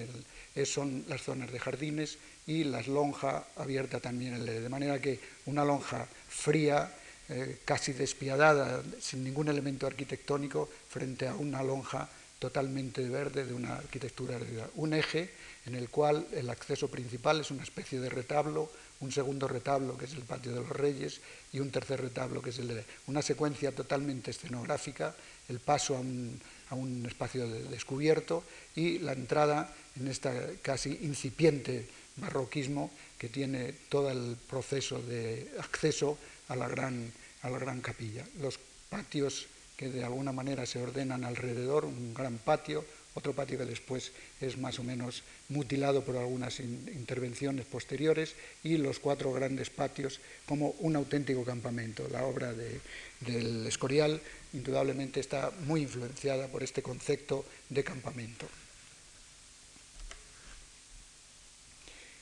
son 0.64 1.04
las 1.08 1.22
zonas 1.22 1.50
de 1.50 1.58
jardines 1.58 2.18
y 2.46 2.64
la 2.64 2.80
lonja 2.82 3.48
abierta 3.56 4.00
también 4.00 4.34
L, 4.34 4.60
de 4.60 4.68
manera 4.68 5.00
que 5.00 5.18
una 5.46 5.64
lonja 5.64 6.06
fría 6.28 6.94
eh, 7.28 7.58
casi 7.64 7.92
despiadada, 7.92 8.82
sin 9.00 9.22
ningún 9.24 9.48
elemento 9.48 9.86
arquitectónico, 9.86 10.68
frente 10.88 11.28
a 11.28 11.34
una 11.34 11.62
lonja 11.62 12.08
totalmente 12.38 13.08
verde 13.08 13.44
de 13.44 13.52
una 13.52 13.76
arquitectura 13.76 14.38
Un 14.76 14.94
eje 14.94 15.30
en 15.66 15.74
el 15.74 15.88
cual 15.88 16.26
el 16.32 16.48
acceso 16.50 16.88
principal 16.88 17.40
es 17.40 17.50
una 17.50 17.64
especie 17.64 18.00
de 18.00 18.08
retablo, 18.08 18.70
un 19.00 19.12
segundo 19.12 19.48
retablo 19.48 19.98
que 19.98 20.06
es 20.06 20.14
el 20.14 20.22
patio 20.22 20.52
de 20.52 20.60
los 20.60 20.70
reyes 20.70 21.20
y 21.52 21.60
un 21.60 21.70
tercer 21.70 22.00
retablo 22.00 22.40
que 22.40 22.50
es 22.50 22.58
el 22.58 22.68
de 22.68 22.84
una 23.06 23.22
secuencia 23.22 23.72
totalmente 23.72 24.30
escenográfica, 24.30 25.14
el 25.48 25.58
paso 25.60 25.96
a 25.96 26.00
un, 26.00 26.40
a 26.70 26.74
un 26.74 27.06
espacio 27.06 27.46
descubierto 27.48 28.44
y 28.76 28.98
la 29.00 29.12
entrada 29.12 29.74
en 29.96 30.08
este 30.08 30.58
casi 30.62 30.98
incipiente 31.02 31.86
barroquismo 32.16 32.90
que 33.18 33.28
tiene 33.28 33.74
todo 33.88 34.10
el 34.10 34.36
proceso 34.48 35.00
de 35.02 35.50
acceso 35.58 36.18
a 36.48 36.56
la 36.56 36.68
gran, 36.68 37.12
a 37.42 37.50
la 37.50 37.58
gran 37.58 37.80
capilla. 37.80 38.26
Los 38.40 38.58
patios 38.88 39.46
que 39.76 39.88
de 39.88 40.02
alguna 40.02 40.32
manera 40.32 40.66
se 40.66 40.82
ordenan 40.82 41.24
alrededor, 41.24 41.84
un 41.84 42.12
gran 42.12 42.38
patio, 42.38 42.84
otro 43.14 43.32
patio 43.32 43.58
que 43.58 43.64
después 43.64 44.12
es 44.40 44.58
más 44.58 44.78
o 44.78 44.84
menos 44.84 45.22
mutilado 45.48 46.04
por 46.04 46.16
algunas 46.16 46.60
intervenciones 46.60 47.66
posteriores, 47.66 48.34
y 48.62 48.76
los 48.76 48.98
cuatro 48.98 49.32
grandes 49.32 49.70
patios 49.70 50.20
como 50.46 50.70
un 50.80 50.96
auténtico 50.96 51.44
campamento. 51.44 52.06
La 52.10 52.24
obra 52.24 52.52
del 52.54 53.66
Escorial 53.66 54.20
indudablemente 54.52 55.20
está 55.20 55.52
muy 55.66 55.82
influenciada 55.82 56.48
por 56.48 56.62
este 56.62 56.82
concepto 56.82 57.44
de 57.68 57.84
campamento. 57.84 58.46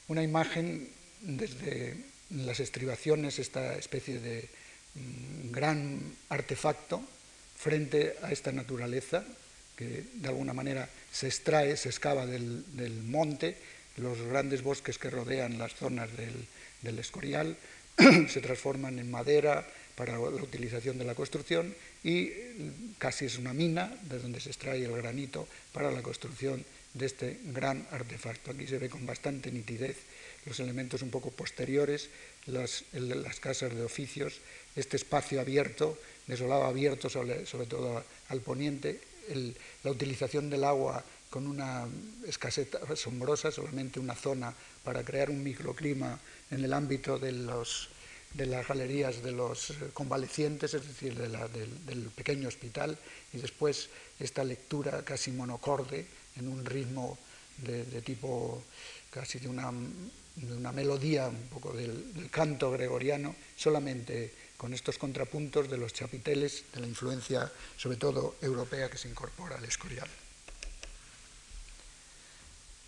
Una 0.09 0.23
imagen 0.23 0.89
desde 1.21 1.97
las 2.31 2.61
estribaciones, 2.61 3.39
esta 3.39 3.77
especie 3.77 4.21
de 4.21 4.49
mm, 4.95 5.51
gran 5.51 6.01
artefacto 6.29 7.03
frente 7.57 8.15
a 8.23 8.31
esta 8.31 8.53
naturaleza 8.53 9.25
que 9.77 10.05
de 10.15 10.29
alguna 10.29 10.53
manera 10.53 10.89
se 11.13 11.29
extrae, 11.29 11.77
se 11.77 11.91
excava 11.91 12.27
del, 12.27 12.65
monte, 13.05 13.57
los 13.97 14.21
grandes 14.23 14.63
bosques 14.63 14.99
que 14.99 15.11
rodean 15.11 15.59
las 15.59 15.75
zonas 15.75 16.09
del, 16.17 16.99
escorial 16.99 17.57
se 18.29 18.41
transforman 18.41 18.99
en 18.99 19.11
madera 19.11 19.67
para 19.97 20.13
la 20.13 20.21
utilización 20.21 20.99
de 20.99 21.05
la 21.05 21.15
construcción 21.15 21.75
y 22.05 22.31
casi 22.99 23.25
es 23.25 23.39
una 23.39 23.53
mina 23.53 23.93
de 24.03 24.21
donde 24.21 24.41
se 24.41 24.51
extrae 24.51 24.85
el 24.85 24.97
granito 24.97 25.49
para 25.73 25.91
la 25.91 26.03
construcción 26.03 26.65
de 26.97 27.07
este 27.07 27.41
gran 27.53 27.87
artefacto. 27.91 28.51
Aquí 28.51 28.67
se 28.67 28.79
ve 28.79 28.89
con 28.89 29.05
bastante 29.05 29.53
nitidez 29.53 29.97
los 30.47 30.61
elementos 30.61 31.03
un 31.03 31.11
poco 31.11 31.31
posteriores, 31.31 32.09
las, 32.47 32.85
casas 33.41 33.75
de 33.75 33.83
oficios, 33.83 34.41
este 34.75 34.97
espacio 34.97 35.41
abierto, 35.41 35.99
desolado 36.27 36.65
abierto 36.65 37.11
sobre, 37.11 37.45
todo 37.45 38.05
al 38.29 38.41
poniente, 38.41 39.01
la 39.83 39.91
utilización 39.91 40.49
del 40.49 40.65
agua 40.65 41.05
con 41.31 41.47
una 41.47 41.87
escasez 42.27 42.73
asombrosa, 42.89 43.51
solamente 43.51 44.01
una 44.01 44.15
zona 44.15 44.55
para 44.85 45.05
crear 45.05 45.29
un 45.29 45.43
microclima 45.43 46.19
en 46.51 46.65
el 46.65 46.73
ámbito 46.73 47.19
de 47.19 47.33
las 47.33 48.69
galerías 48.69 49.23
de 49.23 49.33
los 49.33 49.75
convalecientes, 49.93 50.75
es 50.75 50.87
decir, 50.87 51.15
del, 51.17 52.11
pequeño 52.15 52.47
hospital, 52.47 52.97
y 53.33 53.39
después 53.39 53.91
esta 54.21 54.45
lectura 54.45 55.05
casi 55.05 55.33
monocorde 55.33 56.07
en 56.37 56.49
un 56.49 56.65
ritmo 56.65 57.19
de, 57.59 58.03
tipo 58.03 58.63
casi 59.11 59.39
de 59.39 59.49
una 59.49 59.73
una 60.43 60.73
melodía 60.73 61.29
un 61.29 61.49
poco 61.49 61.73
del, 61.73 62.29
canto 62.31 62.71
gregoriano, 62.71 63.35
solamente 63.57 64.35
con 64.57 64.75
estos 64.75 64.99
contrapuntos 64.99 65.71
de 65.71 65.79
los 65.79 65.93
chapiteles, 65.93 66.65
de 66.73 66.81
la 66.81 66.87
influencia 66.87 67.51
sobre 67.77 67.97
todo 67.97 68.37
europea 68.43 68.91
que 68.91 68.99
se 68.99 69.09
incorpora 69.09 69.57
al 69.57 69.65
escorial. 69.65 70.09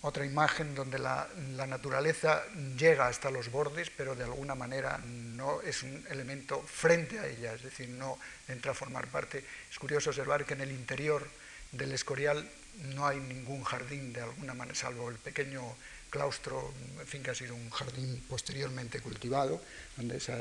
Otra 0.01 0.25
imagen 0.25 0.75
donde 0.75 0.99
la, 0.99 1.29
naturaleza 1.67 2.45
llega 2.77 3.09
hasta 3.09 3.31
los 3.31 3.51
bordes, 3.51 3.91
pero 3.91 4.15
de 4.15 4.25
alguna 4.25 4.55
manera 4.55 4.99
no 4.99 5.61
es 5.63 5.83
un 5.83 6.07
elemento 6.09 6.63
frente 6.63 7.19
a 7.19 7.27
ella, 7.27 7.55
es 7.55 7.63
decir, 7.63 7.89
no 7.89 8.19
entra 8.47 8.73
a 8.73 8.75
formar 8.75 9.09
parte. 9.09 9.45
Es 9.71 9.79
curioso 9.79 10.11
observar 10.11 10.45
que 10.45 10.55
en 10.55 10.61
el 10.61 10.71
interior 10.71 11.27
del 11.73 11.93
escorial 11.93 12.49
no 12.95 13.07
hay 13.07 13.19
ningún 13.19 13.65
jardín 13.65 14.13
de 14.13 14.23
alguna 14.23 14.55
manera, 14.55 14.75
salvo 14.75 15.09
el 15.11 15.17
pequeño 15.17 15.63
claustro, 16.11 16.73
en 17.01 17.07
fin, 17.07 17.23
que 17.23 17.31
ha 17.31 17.35
sido 17.35 17.55
un 17.55 17.71
jardín 17.71 18.25
posteriormente 18.29 19.01
cultivado, 19.01 19.61
donde 19.97 20.17
esa, 20.17 20.39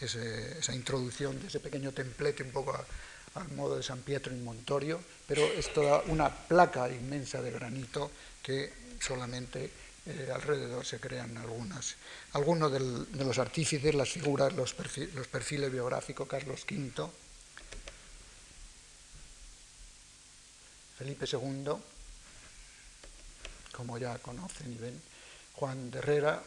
esa, 0.00 0.74
introducción 0.74 1.40
de 1.40 1.46
ese 1.46 1.60
pequeño 1.60 1.92
templete 1.92 2.42
un 2.42 2.50
poco 2.50 2.76
al 3.34 3.48
modo 3.52 3.76
de 3.76 3.82
San 3.82 4.00
Pietro 4.00 4.32
en 4.32 4.44
Montorio, 4.44 5.00
pero 5.26 5.44
es 5.44 5.72
toda 5.72 6.02
una 6.06 6.34
placa 6.34 6.88
inmensa 6.88 7.40
de 7.40 7.52
granito 7.52 8.10
que 8.42 8.72
solamente 9.00 9.70
eh, 10.06 10.30
alrededor 10.34 10.84
se 10.84 10.98
crean 10.98 11.36
algunas. 11.36 11.94
Algunos 12.32 12.72
de 12.72 13.24
los 13.24 13.38
artífices, 13.38 13.94
las 13.94 14.08
figuras, 14.08 14.52
los, 14.54 14.74
los 15.14 15.28
perfiles 15.28 15.70
biográficos, 15.70 16.26
Carlos 16.26 16.64
V, 16.68 17.10
Felipe 21.00 21.24
II, 21.24 21.72
como 23.72 23.96
ya 23.96 24.18
conocen 24.18 24.70
y 24.70 24.76
ven, 24.76 25.00
Juan 25.54 25.90
de 25.90 25.98
Herrera, 25.98 26.42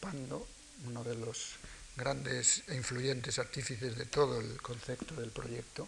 Pando, 0.00 0.46
uno 0.86 1.04
de 1.04 1.14
los 1.14 1.56
grandes 1.94 2.62
e 2.68 2.74
influyentes 2.74 3.38
artífices 3.38 3.98
de 3.98 4.06
todo 4.06 4.40
el 4.40 4.62
concepto 4.62 5.14
del 5.14 5.30
proyecto. 5.30 5.86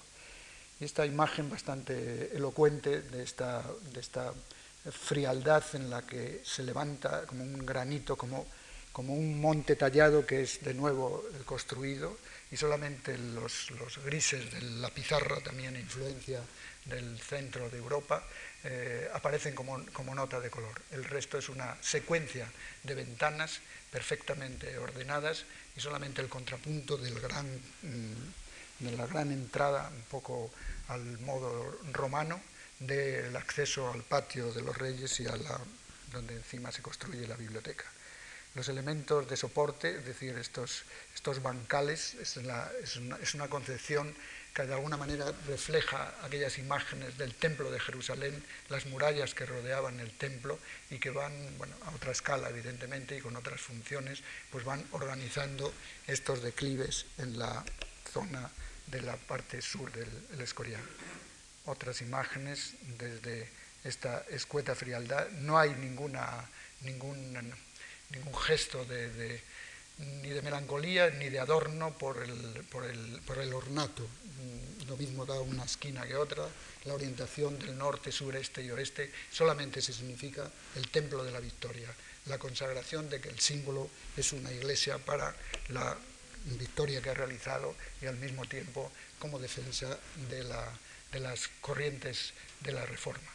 Y 0.79 0.85
esta 0.85 1.07
imagen 1.07 1.49
bastante 1.49 2.37
elocuente 2.37 3.01
de 3.01 3.23
esta, 3.23 3.65
frialdad 4.93 5.65
en 5.73 5.89
la 5.89 6.03
que 6.03 6.43
se 6.45 6.63
levanta 6.63 7.25
como 7.25 7.43
un 7.43 7.65
granito, 7.65 8.19
como 8.19 8.45
un 9.15 9.41
monte 9.41 9.77
tallado 9.77 10.27
que 10.27 10.43
es 10.43 10.63
de 10.63 10.75
nuevo 10.75 11.25
construido 11.47 12.19
y 12.51 12.57
solamente 12.57 13.17
los, 13.17 13.71
grises 14.05 14.53
de 14.53 14.61
la 14.63 14.91
pizarra, 14.91 15.41
también 15.41 15.77
influencia 15.77 16.43
del 16.85 17.19
centro 17.21 17.71
de 17.71 17.79
Europa, 17.79 18.25
eh, 18.65 19.09
aparecen 19.15 19.55
como, 19.55 19.79
nota 20.15 20.41
de 20.41 20.51
color. 20.51 20.83
El 20.91 21.05
resto 21.05 21.39
es 21.39 21.49
una 21.49 21.77
secuencia 21.81 22.51
de 22.83 22.95
ventanas 22.95 23.61
perfectamente 23.91 24.77
ordenadas 24.79 25.45
y 25.77 25.81
solamente 25.81 26.21
el 26.21 26.29
contrapunto 26.29 26.99
mm, 26.99 27.03
de 28.81 28.97
la 28.97 29.07
gran 29.07 29.31
entrada, 29.31 29.89
un 29.95 30.03
poco 30.03 30.51
al 30.89 31.19
modo 31.21 31.79
romano, 31.93 32.41
del 32.81 33.37
acceso 33.37 33.93
al 33.93 34.03
patio 34.03 34.53
de 34.53 34.63
los 34.63 34.77
reyes 34.77 35.21
y 35.21 35.27
a 35.27 35.37
donde 36.11 36.35
encima 36.35 36.73
se 36.73 36.83
construye 36.83 37.29
la 37.29 37.37
biblioteca. 37.37 37.85
Los 38.55 38.69
elementos 38.69 39.29
de 39.29 39.37
soporte, 39.37 39.99
es 39.99 40.05
decir, 40.05 40.37
estos, 40.37 40.83
estos 41.15 41.41
bancales, 41.41 42.15
es, 42.15 42.37
una, 42.37 43.49
concepción 43.49 44.13
que 44.53 44.65
de 44.65 44.75
alguna 44.75 44.97
manera 44.97 45.33
refleja 45.47 46.13
aquellas 46.23 46.59
imágenes 46.59 47.17
del 47.17 47.33
templo 47.35 47.71
de 47.71 47.79
Jerusalén, 47.79 48.43
las 48.69 48.87
murallas 48.87 49.35
que 49.35 49.47
rodeaban 49.47 50.01
el 50.01 50.11
templo 50.11 50.59
y 50.91 50.99
que 50.99 51.11
van 51.11 51.33
bueno, 51.59 51.77
a 51.87 51.91
otra 51.91 52.11
escala, 52.11 52.49
evidentemente, 52.51 53.17
y 53.17 53.21
con 53.21 53.37
otras 53.37 53.61
funciones, 53.61 54.23
pues 54.51 54.65
van 54.65 54.85
organizando 54.91 55.73
estos 56.09 56.43
declives 56.43 57.07
en 57.19 57.39
la 57.39 57.65
zona 58.13 58.51
de 58.89 59.03
la 59.03 59.17
parte 59.17 59.63
sur 59.63 59.93
del 59.93 60.41
Escorial. 60.41 60.83
Otras 61.67 62.01
imágenes 62.01 62.75
desde 62.99 63.49
esta 63.85 64.25
escueta 64.29 64.75
frialdad, 64.75 65.29
no 65.31 65.59
hay 65.59 65.71
ninguna, 65.75 66.49
ningún, 66.83 67.55
ningún 68.11 68.35
gesto 68.35 68.85
de 68.85 69.41
ni 70.23 70.31
de 70.31 70.43
melancolía 70.43 71.11
ni 71.11 71.29
de 71.29 71.39
adorno 71.39 71.97
por 71.97 72.23
el, 72.23 72.65
por 72.71 72.85
el, 72.85 73.21
por 73.27 73.39
el 73.39 73.53
ornato. 73.53 74.03
Mm, 74.03 74.89
lo 74.89 74.97
mismo 74.97 75.27
da 75.27 75.41
una 75.41 75.65
esquina 75.65 76.07
que 76.07 76.17
otra, 76.17 76.49
la 76.85 76.95
orientación 76.95 77.59
del 77.59 77.77
norte, 77.77 78.11
sureste 78.11 78.63
y 78.63 78.71
oeste, 78.71 79.13
solamente 79.31 79.83
se 79.83 79.93
significa 79.93 80.51
el 80.77 80.89
templo 80.89 81.23
de 81.23 81.31
la 81.31 81.41
victoria, 81.41 81.89
la 82.27 82.39
consagración 82.39 83.09
de 83.11 83.21
que 83.21 83.29
el 83.29 83.39
símbolo 83.39 83.91
es 84.17 84.33
una 84.33 84.51
iglesia 84.51 84.99
para 84.99 85.35
la 85.69 85.97
victoria 86.59 87.03
que 87.03 87.11
ha 87.11 87.15
realizado 87.15 87.75
y 88.01 88.07
al 88.07 88.17
mismo 88.17 88.47
tiempo 88.47 88.91
como 89.19 89.39
defensa 89.39 89.99
de, 90.31 90.45
la, 90.45 90.67
de 91.13 91.21
las 91.21 91.49
corrientes 91.61 92.33
de 92.61 92.73
la 92.73 92.87
reforma. 92.87 93.29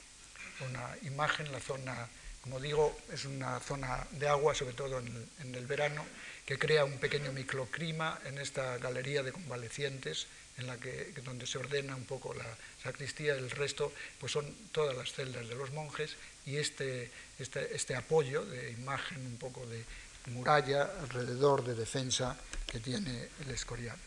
Una 0.67 0.97
imagen, 1.03 1.51
la 1.51 1.59
zona, 1.59 2.09
como 2.46 2.60
digo, 2.60 2.96
es 3.12 3.26
una 3.26 3.60
zona 3.60 4.06
de 4.12 4.28
agua, 4.28 4.54
sobre 4.54 4.76
todo 4.76 5.00
en 5.00 5.56
el, 5.56 5.66
verano, 5.66 6.06
que 6.46 6.60
crea 6.60 6.86
un 6.86 7.00
pequeño 7.00 7.32
microclima 7.32 8.20
en 8.24 8.38
esta 8.38 8.78
galería 8.78 9.24
de 9.24 9.32
convalecientes, 9.32 10.28
en 10.60 10.68
la 10.68 10.78
que, 10.78 11.12
donde 11.24 11.48
se 11.48 11.58
ordena 11.58 11.96
un 11.96 12.06
poco 12.06 12.36
la 12.36 12.46
sacristía, 12.84 13.34
el 13.34 13.50
resto 13.50 13.91
pues 14.20 14.32
son 14.32 14.46
todas 14.72 14.96
las 14.96 15.12
celdas 15.12 15.50
de 15.50 15.56
los 15.56 15.72
monjes 15.72 16.18
y 16.46 16.58
este, 16.58 17.10
este, 17.39 17.76
este 17.76 17.96
apoyo 17.96 18.46
de 18.46 18.74
imagen 18.74 19.26
un 19.26 19.38
poco 19.38 19.66
de 19.66 19.84
muralla 20.28 20.84
alrededor 21.02 21.66
de 21.66 21.74
defensa 21.74 22.38
que 22.68 22.80
tiene 22.80 23.28
el 23.43 23.50
Escorial. 23.50 23.98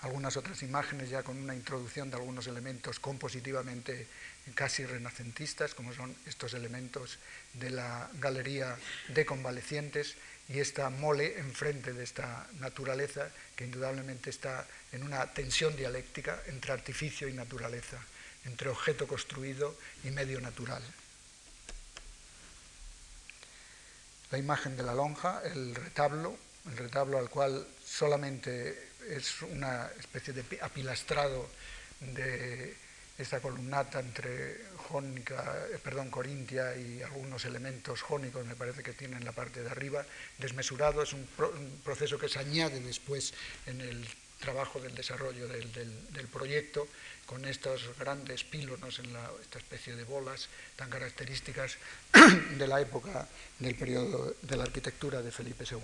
Algunas 0.00 0.38
otras 0.38 0.62
imágenes 0.62 1.10
ya 1.10 1.22
con 1.22 1.36
una 1.36 1.54
introducción 1.54 2.10
de 2.10 2.16
algunos 2.16 2.46
elementos 2.46 2.98
compositivamente 2.98 4.08
casi 4.54 4.84
renacentistas, 4.84 5.74
como 5.74 5.94
son 5.94 6.14
estos 6.26 6.54
elementos 6.54 7.18
de 7.54 7.70
la 7.70 8.10
galería 8.14 8.76
de 9.08 9.24
convalecientes, 9.24 10.16
y 10.48 10.58
esta 10.58 10.90
mole 10.90 11.38
enfrente 11.38 11.92
de 11.92 12.04
esta 12.04 12.46
naturaleza 12.58 13.30
que 13.56 13.64
indudablemente 13.64 14.30
está 14.30 14.66
en 14.90 15.02
una 15.02 15.32
tensión 15.32 15.76
dialéctica 15.76 16.42
entre 16.46 16.72
artificio 16.72 17.28
y 17.28 17.32
naturaleza, 17.32 17.98
entre 18.44 18.68
objeto 18.68 19.06
construido 19.06 19.76
y 20.04 20.10
medio 20.10 20.40
natural. 20.40 20.82
La 24.30 24.38
imagen 24.38 24.76
de 24.76 24.82
la 24.82 24.94
lonja, 24.94 25.42
el 25.44 25.74
retablo, 25.74 26.36
el 26.66 26.76
retablo 26.76 27.18
al 27.18 27.30
cual 27.30 27.66
solamente 27.84 28.90
es 29.08 29.42
una 29.42 29.90
especie 29.98 30.32
de 30.32 30.44
apilastrado 30.60 31.48
de 32.00 32.76
esta 33.22 33.40
columnata 33.40 34.00
entre 34.00 34.72
jónica, 34.88 35.66
eh, 35.72 35.78
perdón, 35.82 36.10
corintia 36.10 36.76
y 36.76 37.02
algunos 37.02 37.44
elementos 37.44 38.02
jónicos, 38.02 38.44
me 38.44 38.56
parece 38.56 38.82
que 38.82 38.92
tiene 38.92 39.16
en 39.16 39.24
la 39.24 39.32
parte 39.32 39.62
de 39.62 39.70
arriba, 39.70 40.04
desmesurado, 40.38 41.02
es 41.02 41.12
un, 41.12 41.26
proceso 41.84 42.18
que 42.18 42.28
se 42.28 42.38
añade 42.38 42.80
después 42.80 43.32
en 43.66 43.80
el 43.80 44.06
trabajo 44.38 44.80
del 44.80 44.94
desarrollo 44.94 45.46
del, 45.46 46.28
proyecto, 46.32 46.88
con 47.26 47.44
estos 47.44 47.96
grandes 47.96 48.42
pílonos 48.42 48.98
en 48.98 49.14
esta 49.40 49.58
especie 49.58 49.94
de 49.94 50.02
bolas 50.02 50.48
tan 50.74 50.90
características 50.90 51.78
de 52.58 52.66
la 52.66 52.80
época 52.80 53.28
del 53.60 53.76
periodo 53.76 54.34
de 54.42 54.56
la 54.56 54.64
arquitectura 54.64 55.22
de 55.22 55.30
Felipe 55.30 55.64
II. 55.70 55.78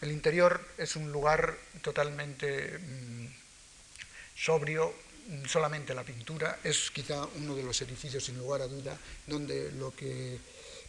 El 0.00 0.10
interior 0.10 0.66
es 0.78 0.96
un 0.96 1.12
lugar 1.12 1.58
totalmente 1.82 2.78
mm, 2.78 3.26
sobrio, 4.34 4.94
solamente 5.46 5.94
la 5.94 6.04
pintura, 6.04 6.58
es 6.64 6.90
quizá 6.90 7.26
uno 7.36 7.54
de 7.54 7.62
los 7.62 7.80
edificios, 7.82 8.24
sin 8.24 8.38
lugar 8.38 8.62
a 8.62 8.68
duda, 8.68 8.98
donde 9.26 9.72
lo 9.72 9.94
que 9.94 10.38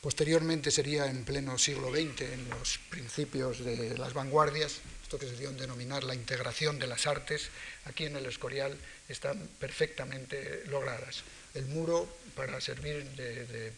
posteriormente 0.01 0.71
sería 0.71 1.05
en 1.05 1.23
pleno 1.23 1.57
siglo 1.57 1.91
XX, 1.91 2.21
en 2.21 2.49
los 2.49 2.79
principios 2.89 3.63
de 3.63 3.97
las 3.97 4.13
vanguardias, 4.13 4.81
esto 5.03 5.19
que 5.19 5.27
se 5.27 5.35
dio 5.37 5.49
en 5.49 5.57
denominar 5.57 6.03
la 6.03 6.15
integración 6.15 6.79
de 6.79 6.87
las 6.87 7.05
artes, 7.05 7.49
aquí 7.85 8.05
en 8.05 8.15
el 8.15 8.25
Escorial 8.25 8.77
están 9.07 9.47
perfectamente 9.59 10.63
logradas. 10.67 11.23
El 11.53 11.65
muro 11.65 12.07
para 12.33 12.61
servir 12.61 13.03
de, 13.11 13.73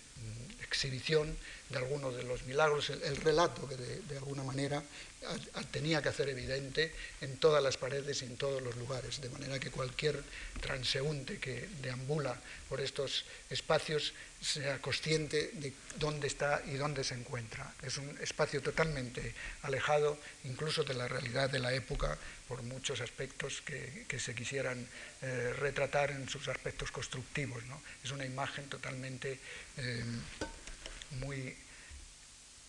exhibición 0.74 1.38
de 1.70 1.78
algunos 1.78 2.16
de 2.16 2.24
los 2.24 2.44
milagros, 2.44 2.90
el, 2.90 3.18
relato 3.18 3.70
que 3.70 3.78
de, 3.78 4.18
alguna 4.18 4.44
manera 4.44 4.84
tenía 5.72 6.02
que 6.02 6.10
hacer 6.10 6.30
evidente 6.30 6.92
en 7.22 7.38
todas 7.38 7.64
las 7.64 7.78
paredes 7.78 8.22
y 8.22 8.26
en 8.26 8.38
todos 8.38 8.62
los 8.62 8.76
lugares, 8.76 9.22
de 9.22 9.30
manera 9.30 9.60
que 9.60 9.72
cualquier 9.72 10.22
transeúnte 10.60 11.40
que 11.40 11.70
deambula 11.82 12.36
por 12.68 12.82
estos 12.82 13.26
espacios 13.50 14.14
sea 14.42 14.82
consciente 14.82 15.52
de 15.54 15.74
dónde 15.98 16.28
está 16.28 16.62
y 16.66 16.74
dónde 16.74 17.04
se 17.04 17.16
encuentra. 17.16 17.74
Es 17.82 17.98
un 17.98 18.18
espacio 18.20 18.62
totalmente 18.62 19.34
alejado 19.62 20.20
incluso 20.44 20.84
de 20.84 20.96
la 20.96 21.08
realidad 21.08 21.50
de 21.50 21.60
la 21.60 21.74
época 21.74 22.18
por 22.48 22.62
muchos 22.62 23.00
aspectos 23.00 23.62
que, 23.62 24.06
se 24.20 24.36
quisieran 24.36 24.86
eh, 25.22 25.54
retratar 25.58 26.12
en 26.12 26.28
sus 26.28 26.48
aspectos 26.50 26.92
constructivos. 26.92 27.64
Es 28.04 28.12
una 28.12 28.26
imagen 28.26 28.68
totalmente 28.70 29.40
eh, 29.78 30.04
muy 31.20 31.56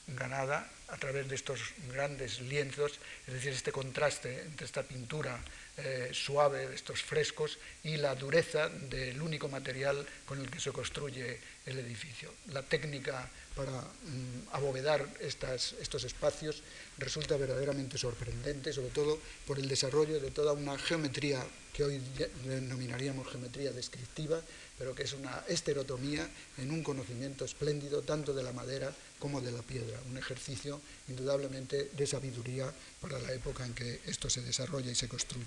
ganada 0.07 0.71
a 0.89 0.97
través 0.99 1.29
de 1.29 1.35
estos 1.35 1.61
grandes 1.89 2.41
lienzos, 2.41 3.01
es 3.27 3.35
decir, 3.35 3.53
este 3.53 3.73
contraste 3.73 4.43
entre 4.43 4.67
esta 4.67 4.83
pintura 4.83 5.41
eh, 5.77 6.11
suave 6.13 6.69
de 6.69 6.75
estos 6.75 7.03
frescos 7.03 7.59
y 7.83 7.97
la 7.97 8.15
dureza 8.15 8.69
del 8.69 9.21
único 9.21 9.49
material 9.49 10.07
con 10.27 10.41
el 10.41 10.51
que 10.51 10.61
se 10.61 10.73
construye 10.73 11.41
el 11.65 11.79
edificio. 11.79 12.33
La 12.49 12.63
técnica 12.63 13.29
para 13.57 13.81
mm, 13.81 14.53
abovedar 14.53 15.09
estos 15.21 16.05
espacios 16.05 16.63
resulta 16.99 17.37
verdaderamente 17.37 17.97
sorprendente, 17.97 18.73
sobre 18.73 18.91
todo 18.91 19.19
por 19.47 19.59
el 19.59 19.69
desarrollo 19.69 20.21
de 20.21 20.31
toda 20.31 20.53
una 20.53 20.77
geometría 20.79 21.45
que 21.73 21.83
hoy 21.83 22.01
denominaríamos 22.45 23.27
geometría 23.27 23.73
descriptiva, 23.73 24.41
pero 24.79 24.95
que 24.95 25.05
es 25.05 25.13
una 25.13 25.45
esterotomía 25.49 26.29
en 26.59 26.71
un 26.71 26.83
conocimiento 26.83 27.45
espléndido 27.45 28.03
tanto 28.03 28.35
de 28.35 28.43
la 28.43 28.53
madera 28.53 28.93
como 29.19 29.41
de 29.41 29.53
la 29.53 29.63
piedra, 29.63 30.01
un 30.11 30.19
ejercicio 30.19 30.81
indudablemente 31.09 31.91
de 31.93 32.07
sabiduría 32.07 32.73
para 33.01 33.19
la 33.19 33.33
época 33.33 33.65
en 33.65 33.75
que 33.75 34.01
esto 34.07 34.29
se 34.29 34.43
desarrolla 34.43 34.91
y 34.91 34.95
se 34.95 35.09
construye. 35.09 35.45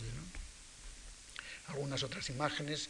Algunas 1.67 2.03
otras 2.03 2.29
imágenes, 2.29 2.89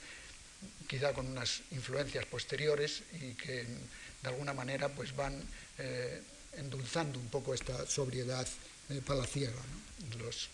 quizá 0.88 1.14
con 1.14 1.28
unas 1.28 1.62
influencias 1.72 2.26
posteriores 2.26 3.02
y 3.22 3.34
que 3.34 3.64
de 3.64 4.30
alguna 4.30 4.54
manera 4.54 4.90
pues 4.90 5.16
van 5.16 5.42
eh, 5.80 6.22
endulzando 6.54 7.20
un 7.20 7.30
poco 7.30 7.54
esta 7.54 7.86
sobriedad 7.88 8.48
eh, 8.90 9.02
palaciega. 9.06 9.62
Los, 10.20 10.50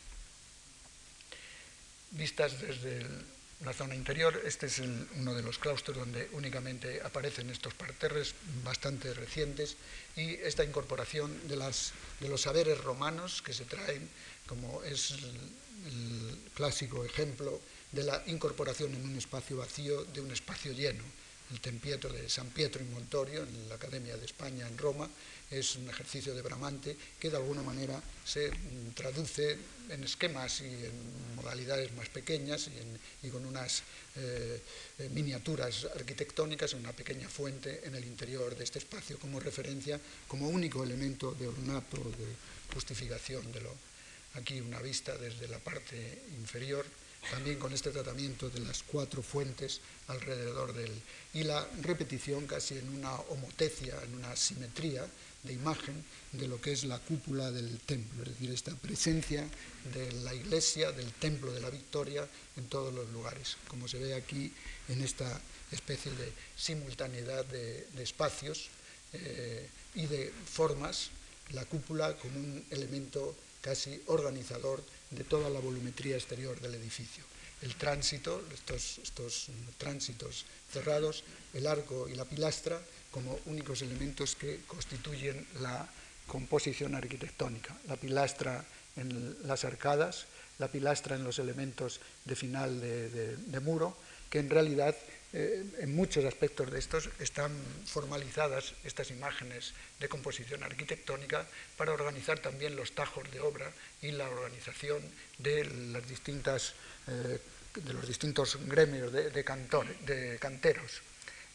vistas 2.14 2.60
desde 2.62 2.98
el 2.98 3.26
la 3.62 3.74
zona 3.74 3.96
interior. 3.96 4.42
Este 4.46 4.68
es 4.68 4.80
uno 4.80 5.34
de 5.34 5.44
los 5.44 5.58
claustros 5.58 5.98
donde 5.98 6.30
únicamente 6.34 7.02
aparecen 7.04 7.50
estos 7.50 7.74
parterres 7.74 8.36
bastante 8.64 9.14
recientes 9.14 9.78
y 10.16 10.34
esta 10.36 10.64
incorporación 10.64 11.48
de, 11.48 11.56
las, 11.56 11.94
de 12.20 12.30
los 12.30 12.42
saberes 12.42 12.80
romanos 12.84 13.42
que 13.42 13.54
se 13.54 13.66
traen, 13.66 14.10
como 14.48 14.84
es 14.84 15.12
el, 15.12 16.40
clásico 16.54 17.04
ejemplo 17.04 17.60
de 17.92 18.04
la 18.04 18.24
incorporación 18.28 18.94
en 18.94 19.04
un 19.04 19.18
espacio 19.18 19.58
vacío 19.58 20.06
de 20.06 20.22
un 20.22 20.32
espacio 20.32 20.72
lleno. 20.72 21.04
el 21.52 21.60
Tempietro 21.60 22.12
de 22.12 22.30
San 22.30 22.50
Pietro 22.50 22.82
y 22.82 22.88
Montorio, 22.88 23.44
en 23.44 23.70
la 23.70 23.76
Academia 23.76 24.16
de 24.16 24.26
España 24.26 24.66
en 24.68 24.78
Roma, 24.78 25.10
es 25.54 25.76
un 25.76 25.90
ejercicio 25.90 26.34
de 26.34 26.42
Bramante 26.42 26.98
que 27.20 27.30
de 27.30 27.38
alguna 27.38 27.62
manera 27.62 28.02
se 28.26 28.50
mm, 28.50 28.92
traduce 28.96 29.58
en 29.90 30.04
esquemas 30.04 30.62
y 30.62 30.66
en 30.66 31.36
modalidades 31.36 31.94
más 31.94 32.10
pequeñas 32.10 32.70
y, 33.22 33.30
con 33.30 33.46
unas 33.46 33.84
eh, 34.16 34.62
eh, 35.00 35.10
miniaturas 35.10 35.88
arquitectónicas 35.96 36.74
en 36.74 36.80
una 36.80 36.94
pequeña 36.94 37.28
fuente 37.28 37.82
en 37.84 37.96
el 37.96 38.06
interior 38.06 38.56
de 38.56 38.64
este 38.64 38.80
espacio 38.80 39.20
como 39.20 39.40
referencia, 39.40 40.00
como 40.28 40.50
único 40.50 40.84
elemento 40.84 41.34
de 41.34 41.48
ornato, 41.48 41.98
de 41.98 42.74
justificación 42.74 43.52
de 43.52 43.62
lo. 43.62 43.76
Aquí 44.36 44.60
una 44.62 44.80
vista 44.80 45.16
desde 45.18 45.48
la 45.48 45.60
parte 45.60 46.24
inferior 46.38 46.86
también 47.30 47.58
con 47.58 47.72
este 47.74 47.92
tratamiento 47.92 48.50
de 48.50 48.60
las 48.60 48.84
cuatro 48.84 49.22
fuentes 49.22 49.80
alrededor 50.08 50.74
del 50.74 50.92
y 51.34 51.44
la 51.44 51.66
repetición 51.82 52.46
casi 52.48 52.78
en 52.78 52.90
una 52.90 53.16
homotecia, 53.16 53.96
en 54.04 54.16
una 54.16 54.36
simetría 54.36 55.06
de 55.44 55.54
imagen 55.54 56.04
de 56.32 56.48
lo 56.48 56.60
que 56.60 56.72
es 56.72 56.86
la 56.86 57.00
cúpula 57.00 57.52
del 57.52 57.80
templo, 57.80 58.24
es 58.24 58.30
decir, 58.30 58.52
esta 58.52 58.76
presencia 58.76 59.48
de 59.94 60.12
la 60.24 60.34
iglesia, 60.34 60.92
del 60.92 61.12
templo 61.14 61.52
de 61.52 61.60
la 61.60 61.70
victoria 61.70 62.28
en 62.56 62.66
todos 62.68 62.94
los 62.94 63.10
lugares, 63.10 63.58
como 63.68 63.88
se 63.88 64.00
ve 64.00 64.14
aquí 64.16 64.52
en 64.90 65.02
esta 65.02 65.42
especie 65.72 66.12
de 66.12 66.32
simultaneidad 66.56 67.46
de, 67.46 67.88
espacios 68.02 68.70
eh, 69.14 69.68
y 69.96 70.06
de 70.08 70.32
formas, 70.46 71.10
la 71.52 71.66
cúpula 71.66 72.16
como 72.18 72.40
un 72.40 72.66
elemento 72.72 73.36
casi 73.62 74.02
organizador 74.08 74.84
de 75.12 75.24
toda 75.24 75.50
la 75.50 75.60
volumetría 75.60 76.16
exterior 76.16 76.60
del 76.60 76.76
edificio. 76.76 77.24
El 77.62 77.76
tránsito, 77.76 78.44
estos, 78.54 78.98
estos 79.00 79.48
tránsitos 79.78 80.46
cerrados, 80.72 81.24
el 81.54 81.68
arco 81.68 82.10
y 82.10 82.16
la 82.16 82.26
pilastra 82.26 82.82
como 83.14 83.40
únicos 83.46 83.82
elementos 83.82 84.36
que 84.36 84.62
constituyen 84.66 85.46
la 85.62 85.88
composición 86.28 86.96
arquitectónica. 86.96 87.78
La 87.88 87.96
pilastra 87.96 88.66
en 88.98 89.38
las 89.48 89.66
arcadas, 89.66 90.26
la 90.58 90.68
pilastra 90.68 91.16
en 91.16 91.24
los 91.24 91.38
elementos 91.38 92.02
de 92.26 92.36
final 92.36 92.82
de 92.82 93.60
muro, 93.60 93.96
que 94.30 94.40
en 94.40 94.50
realidad 94.50 94.96
eh, 95.36 95.66
en 95.80 95.96
muchos 95.96 96.26
aspectos 96.26 96.70
de 96.70 96.78
estos 96.78 97.10
están 97.18 97.52
formalizadas 97.86 98.74
estas 98.84 99.10
imágenes 99.10 99.74
de 100.00 100.08
composición 100.08 100.62
arquitectónica 100.62 101.48
para 101.76 101.92
organizar 101.92 102.38
también 102.38 102.76
los 102.76 102.94
tajos 102.94 103.26
de 103.32 103.40
obra 103.40 103.74
y 104.04 104.12
la 104.12 104.30
organización 104.30 105.02
de, 105.40 105.62
eh, 105.62 107.40
los 107.94 108.08
distintos 108.08 108.60
gremios 108.68 109.12
de 109.12 109.44
canteros. 110.40 111.02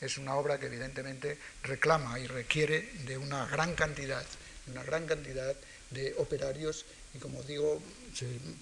Es 0.01 0.18
una 0.18 0.36
obra 0.36 0.59
que 0.59 0.66
evidentemente 0.66 1.38
reclama 1.62 2.18
y 2.20 2.26
requiere 2.26 2.90
de 3.05 3.18
una 3.18 3.46
gran 3.46 3.74
cantidad, 3.74 4.24
una 4.68 4.82
gran 4.82 5.07
cantidad 5.07 5.57
de 5.90 6.14
operarios 6.18 6.84
y 7.14 7.18
como 7.18 7.42
digo, 7.42 7.80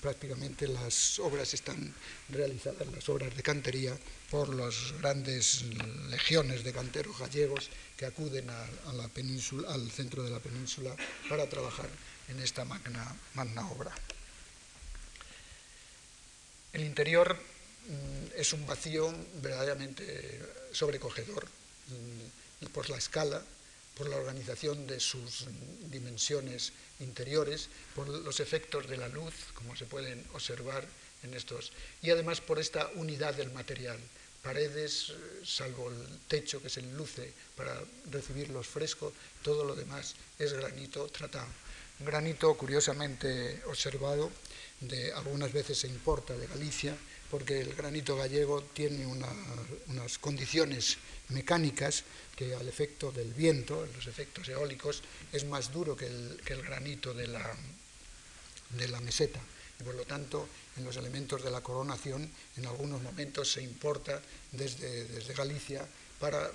prácticamente 0.01 0.69
las 0.69 1.19
obras 1.19 1.53
están 1.53 1.93
realizadas, 2.29 2.87
las 2.93 3.09
obras 3.09 3.35
de 3.35 3.43
cantería, 3.43 3.97
por 4.31 4.55
las 4.55 4.93
grandes 5.01 5.65
legiones 6.11 6.65
de 6.65 6.73
canteros 6.73 7.19
gallegos 7.19 7.71
que 7.97 8.07
acuden 8.07 8.51
a, 8.51 8.93
la 8.93 9.09
península, 9.09 9.73
al 9.73 9.91
centro 9.91 10.23
de 10.23 10.31
la 10.31 10.41
península 10.41 10.95
para 11.29 11.49
trabajar 11.49 11.89
en 12.29 12.41
esta 12.41 12.65
magna, 12.65 13.17
magna 13.35 13.69
obra. 13.71 13.93
El 16.73 16.85
interior 16.85 17.37
mm, 17.37 18.39
es 18.41 18.53
un 18.53 18.67
vacío 18.67 19.15
verdaderamente 19.41 20.43
sobrecogedor 20.77 21.47
mm, 21.89 22.67
por 22.67 22.91
la 22.91 22.99
escala, 22.99 23.43
por 23.97 24.09
la 24.09 24.17
organización 24.17 24.87
de 24.87 25.01
sus 25.01 25.47
dimensiones 25.91 26.73
interiores, 27.01 27.69
por 27.95 28.09
los 28.09 28.41
efectos 28.41 28.87
de 28.87 28.99
la 28.99 29.09
luz, 29.09 29.33
como 29.55 29.75
se 29.75 29.87
pueden 29.87 30.23
observar 30.35 30.87
en 31.23 31.33
estos, 31.33 31.73
y 32.03 32.11
además 32.11 32.43
por 32.43 32.59
esta 32.59 32.89
unidad 32.95 33.35
del 33.35 33.51
material. 33.53 33.99
Paredes, 34.43 35.13
salvo 35.45 35.91
el 35.91 36.07
techo 36.29 36.63
que 36.63 36.69
se 36.69 36.81
enluce 36.81 37.33
para 37.57 37.83
recibir 38.11 38.51
los 38.51 38.67
frescos, 38.67 39.13
todo 39.43 39.65
lo 39.65 39.75
demás 39.75 40.15
es 40.39 40.53
granito 40.53 41.09
tratado. 41.09 41.49
Granito 41.99 42.55
curiosamente 42.55 43.63
observado, 43.67 44.31
de, 44.81 45.13
algunas 45.15 45.53
veces 45.53 45.79
se 45.79 45.89
importa 45.89 46.37
de 46.37 46.47
Galicia, 46.47 46.95
porque 47.37 47.61
el 47.61 47.75
granito 47.75 48.17
gallego 48.17 48.63
tiene 48.73 49.05
unas 49.05 50.17
condiciones 50.17 50.97
mecánicas 51.29 52.03
que 52.35 52.55
al 52.55 52.67
efecto 52.67 53.13
del 53.13 53.35
viento, 53.35 53.85
los 53.95 54.07
efectos 54.07 54.49
eólicos, 54.49 55.03
es 55.31 55.45
más 55.45 55.71
duro 55.71 55.95
que 55.95 56.07
el, 56.07 56.41
granito 56.65 57.13
de 57.13 57.27
la, 57.29 57.55
de 58.71 58.89
meseta. 59.01 59.39
Y 59.79 59.85
por 59.85 59.95
lo 59.95 60.07
tanto, 60.07 60.49
en 60.79 60.85
los 60.87 60.97
elementos 60.97 61.45
de 61.45 61.51
la 61.51 61.61
coronación, 61.61 62.27
en 62.57 62.65
algunos 62.65 63.03
momentos 63.03 63.53
se 63.53 63.61
importa 63.61 64.23
desde, 64.53 65.05
Galicia 65.35 65.87
para 66.19 66.51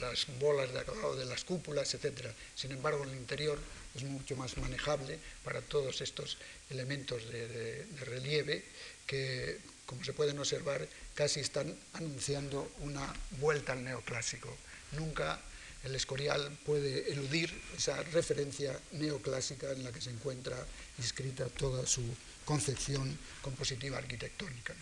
las 0.00 0.26
bolas 0.40 0.72
de 0.72 0.80
acabado 0.80 1.14
de 1.14 1.26
las 1.26 1.44
cúpulas, 1.44 1.94
etc. 1.94 2.26
Sin 2.56 2.72
embargo, 2.72 3.04
en 3.04 3.10
el 3.10 3.18
interior 3.18 3.56
es 3.94 4.02
mucho 4.02 4.34
más 4.34 4.56
manejable 4.56 5.16
para 5.44 5.60
todos 5.60 6.00
estos 6.00 6.38
elementos 6.70 7.30
de 7.30 7.86
relieve 8.00 8.64
que 9.06 9.77
como 9.88 10.04
se 10.04 10.12
pueden 10.12 10.38
observar, 10.38 10.86
casi 11.14 11.40
están 11.40 11.74
anunciando 11.94 12.70
una 12.80 13.10
vuelta 13.40 13.72
al 13.72 13.82
neoclásico. 13.82 14.54
Nunca 14.92 15.40
el 15.82 15.94
Escorial 15.94 16.58
puede 16.66 17.10
eludir 17.10 17.50
esa 17.74 18.02
referencia 18.02 18.78
neoclásica 18.92 19.72
en 19.72 19.84
la 19.84 19.90
que 19.90 20.02
se 20.02 20.10
encuentra 20.10 20.58
inscrita 20.98 21.46
toda 21.46 21.86
su 21.86 22.02
concepción 22.44 23.18
compositiva 23.40 23.96
arquitectónica. 23.96 24.74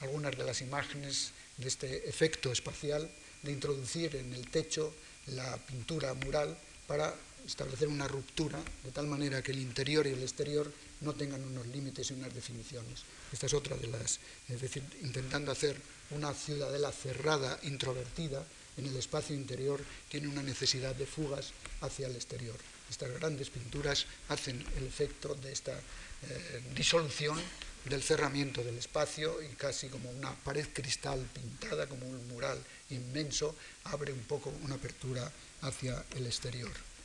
Algunas 0.00 0.36
de 0.36 0.44
las 0.44 0.60
imágenes 0.60 1.32
de 1.56 1.68
este 1.68 2.06
efecto 2.06 2.52
espacial 2.52 3.10
de 3.42 3.52
introducir 3.52 4.16
en 4.16 4.34
el 4.34 4.50
techo 4.50 4.94
la 5.28 5.56
pintura 5.56 6.12
mural 6.12 6.58
para 6.86 7.14
establecer 7.46 7.88
una 7.88 8.06
ruptura 8.06 8.60
de 8.84 8.90
tal 8.90 9.06
manera 9.06 9.40
que 9.40 9.52
el 9.52 9.60
interior 9.60 10.06
y 10.06 10.10
el 10.10 10.22
exterior 10.22 10.70
no 11.00 11.14
tengan 11.14 11.42
unos 11.42 11.66
límites 11.66 12.10
y 12.10 12.14
unas 12.14 12.34
definiciones. 12.34 13.02
Esta 13.32 13.46
es 13.46 13.54
otra 13.54 13.76
de 13.76 13.88
las, 13.88 14.18
es 14.48 14.60
decir, 14.60 14.82
intentando 15.02 15.52
hacer 15.52 15.76
una 16.10 16.32
ciudadela 16.32 16.92
cerrada, 16.92 17.58
introvertida, 17.62 18.44
en 18.76 18.86
el 18.86 18.96
espacio 18.96 19.34
interior 19.34 19.80
tiene 20.08 20.28
una 20.28 20.42
necesidad 20.42 20.94
de 20.94 21.06
fugas 21.06 21.52
hacia 21.80 22.06
el 22.06 22.14
exterior. 22.14 22.56
Estas 22.90 23.10
grandes 23.12 23.50
pinturas 23.50 24.06
hacen 24.28 24.64
el 24.76 24.86
efecto 24.86 25.34
de 25.34 25.52
esta 25.52 25.72
eh, 25.72 26.62
disolución 26.74 27.38
del 27.84 28.02
cerramiento 28.02 28.62
del 28.62 28.78
espacio 28.78 29.42
y 29.42 29.48
casi 29.54 29.88
como 29.88 30.10
una 30.10 30.34
pared 30.34 30.66
cristal 30.72 31.20
pintada 31.32 31.88
como 31.88 32.06
un 32.06 32.28
mural 32.28 32.58
inmenso 32.90 33.54
abre 33.84 34.12
un 34.12 34.24
poco 34.24 34.52
una 34.62 34.74
apertura 34.74 35.30
hacia 35.62 36.04
el 36.16 36.26
exterior 36.26 36.95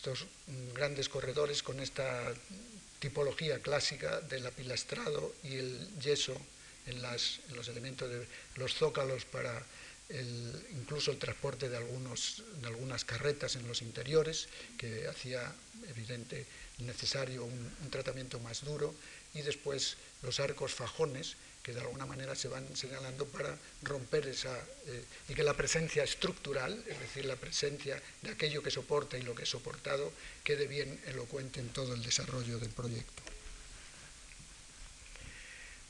estos 0.00 0.24
grandes 0.72 1.10
corredores 1.10 1.62
con 1.62 1.78
esta 1.78 2.32
tipología 3.00 3.60
clásica 3.60 4.22
del 4.22 4.46
apilastrado 4.46 5.34
y 5.44 5.56
el 5.56 6.00
yeso 6.00 6.32
en, 6.86 7.02
los 7.02 7.68
elementos 7.68 8.08
de 8.08 8.26
los 8.56 8.72
zócalos 8.72 9.26
para 9.26 9.62
incluso 10.72 11.10
el 11.10 11.18
transporte 11.18 11.68
de, 11.68 11.76
algunos, 11.76 12.42
de 12.62 12.68
algunas 12.68 13.04
carretas 13.04 13.56
en 13.56 13.68
los 13.68 13.82
interiores, 13.82 14.48
que 14.78 15.06
hacía 15.06 15.52
evidente 15.86 16.46
necesario 16.78 17.44
un 17.44 17.90
tratamiento 17.90 18.40
más 18.40 18.64
duro, 18.64 18.94
y 19.34 19.42
después 19.42 19.98
los 20.22 20.40
arcos 20.40 20.72
fajones, 20.72 21.36
que 21.62 21.72
de 21.72 21.80
alguna 21.80 22.06
manera 22.06 22.34
se 22.34 22.48
van 22.48 22.64
señalando 22.76 23.26
para 23.26 23.56
romper 23.82 24.28
esa, 24.28 24.56
eh, 24.86 25.04
y 25.28 25.34
que 25.34 25.42
la 25.42 25.54
presencia 25.54 26.02
estructural, 26.02 26.82
es 26.86 26.98
decir, 26.98 27.24
la 27.24 27.36
presencia 27.36 28.00
de 28.22 28.30
aquello 28.30 28.62
que 28.62 28.70
soporta 28.70 29.18
y 29.18 29.22
lo 29.22 29.34
que 29.34 29.42
es 29.42 29.48
soportado, 29.48 30.12
quede 30.42 30.66
bien 30.66 31.00
elocuente 31.06 31.60
en 31.60 31.68
todo 31.68 31.94
el 31.94 32.02
desarrollo 32.02 32.58
del 32.58 32.70
proyecto. 32.70 33.22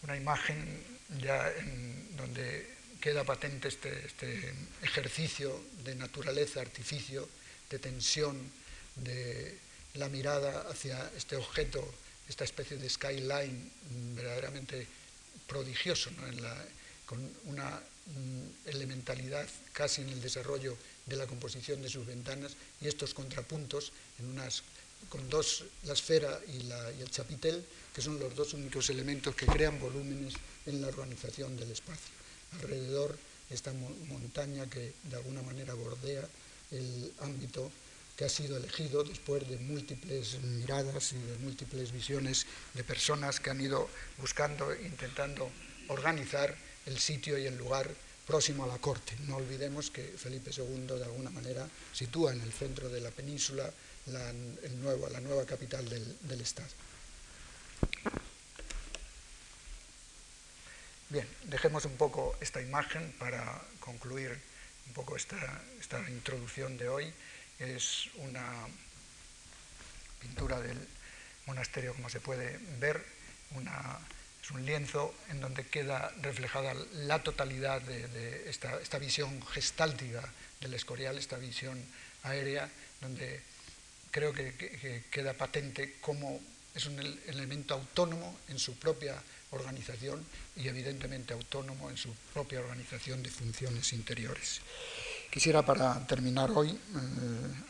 Una 0.02 0.16
imagen 0.16 0.82
ya 1.20 1.52
en 1.52 2.16
donde 2.16 2.66
queda 3.00 3.24
patente 3.24 3.68
este, 3.68 4.06
este 4.06 4.52
ejercicio 4.82 5.62
de 5.84 5.94
naturaleza, 5.94 6.60
artificio, 6.60 7.28
de 7.70 7.78
tensión, 7.78 8.50
de 8.96 9.56
la 9.94 10.08
mirada 10.08 10.68
hacia 10.68 11.10
este 11.16 11.36
objeto, 11.36 11.82
esta 12.28 12.44
especie 12.44 12.76
de 12.76 12.88
skyline 12.88 13.70
verdaderamente 14.14 14.86
prodigioso, 15.50 16.10
con 17.06 17.18
una 17.46 17.66
mm, 17.66 18.68
elementalidad 18.68 19.48
casi 19.72 20.02
en 20.02 20.10
el 20.10 20.22
desarrollo 20.22 20.76
de 21.06 21.16
la 21.16 21.26
composición 21.26 21.82
de 21.82 21.90
sus 21.90 22.06
ventanas 22.06 22.52
y 22.80 22.86
estos 22.86 23.14
contrapuntos 23.14 23.92
con 25.08 25.28
dos, 25.28 25.64
la 25.84 25.94
esfera 25.94 26.38
y, 26.46 26.70
el 27.02 27.10
chapitel, 27.10 27.64
que 27.92 28.00
son 28.00 28.20
los 28.20 28.36
dos 28.36 28.54
únicos 28.54 28.90
elementos 28.90 29.34
que 29.34 29.46
crean 29.46 29.80
volúmenes 29.80 30.34
en 30.66 30.80
la 30.80 30.86
organización 30.86 31.56
del 31.56 31.72
espacio. 31.72 32.14
Alrededor 32.60 33.18
esta 33.50 33.72
montaña 33.72 34.70
que 34.70 34.92
de 35.02 35.16
alguna 35.16 35.42
manera 35.42 35.74
bordea 35.74 36.22
el 36.70 37.12
ámbito 37.18 37.72
que 38.20 38.26
ha 38.26 38.28
sido 38.28 38.58
elegido 38.58 39.02
después 39.02 39.48
de 39.48 39.56
múltiples 39.56 40.42
miradas 40.42 41.14
y 41.14 41.16
de 41.16 41.38
múltiples 41.38 41.90
visiones 41.90 42.44
de 42.74 42.84
personas 42.84 43.40
que 43.40 43.48
han 43.48 43.58
ido 43.62 43.88
buscando, 44.18 44.76
intentando 44.76 45.50
organizar 45.88 46.54
el 46.84 46.98
sitio 46.98 47.38
y 47.38 47.46
el 47.46 47.56
lugar 47.56 47.88
próximo 48.26 48.64
a 48.64 48.66
la 48.66 48.76
corte. 48.76 49.16
No 49.26 49.36
olvidemos 49.36 49.90
que 49.90 50.02
Felipe 50.02 50.50
II 50.54 50.98
de 50.98 51.04
alguna 51.04 51.30
manera 51.30 51.66
sitúa 51.94 52.34
en 52.34 52.42
el 52.42 52.52
centro 52.52 52.90
de 52.90 53.00
la 53.00 53.10
península 53.10 53.72
la, 54.08 54.34
la 54.34 55.20
nueva 55.22 55.46
capital 55.46 55.88
del 55.88 56.40
Estado. 56.42 56.68
Bien, 61.08 61.26
dejemos 61.44 61.86
un 61.86 61.96
poco 61.96 62.36
esta 62.42 62.60
imagen 62.60 63.14
para 63.18 63.62
concluir 63.80 64.38
un 64.90 64.94
poco 64.94 65.16
esta, 65.16 65.62
introducción 66.08 66.76
de 66.76 66.88
hoy. 66.88 67.12
Es 67.60 68.08
una 68.16 68.66
pintura 70.20 70.60
del 70.60 70.78
monasterio, 71.46 71.94
como 71.94 72.08
se 72.08 72.20
puede 72.20 72.58
ver, 72.78 73.04
es 74.42 74.50
un 74.50 74.64
lienzo 74.64 75.14
en 75.28 75.40
donde 75.40 75.66
queda 75.66 76.12
reflejada 76.22 76.74
la 76.94 77.22
totalidad 77.22 77.80
de, 77.82 78.48
esta, 78.48 78.98
visión 78.98 79.44
gestáltica 79.46 80.26
del 80.60 80.74
Escorial, 80.74 81.18
esta 81.18 81.36
visión 81.36 81.80
aérea, 82.22 82.68
donde 83.00 83.42
creo 84.10 84.32
que 84.32 85.04
queda 85.10 85.34
patente 85.34 85.96
cómo 86.00 86.40
es 86.74 86.86
un 86.86 86.98
elemento 87.26 87.74
autónomo 87.74 88.38
en 88.48 88.58
su 88.58 88.78
propia 88.78 89.20
organización 89.50 90.24
y 90.56 90.68
evidentemente 90.68 91.34
autónomo 91.34 91.90
en 91.90 91.96
su 91.96 92.14
propia 92.32 92.60
organización 92.60 93.22
de 93.22 93.30
funciones 93.30 93.92
interiores. 93.92 94.60
Quisiera 95.30 95.64
para 95.64 96.04
terminar 96.08 96.50
hoy 96.50 96.70
eh, 96.70 96.76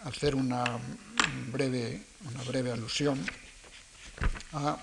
hacer 0.04 0.34
una 0.34 0.64
breve, 1.52 2.02
una 2.24 2.42
breve 2.44 2.72
alusión 2.72 3.22
a 4.54 4.78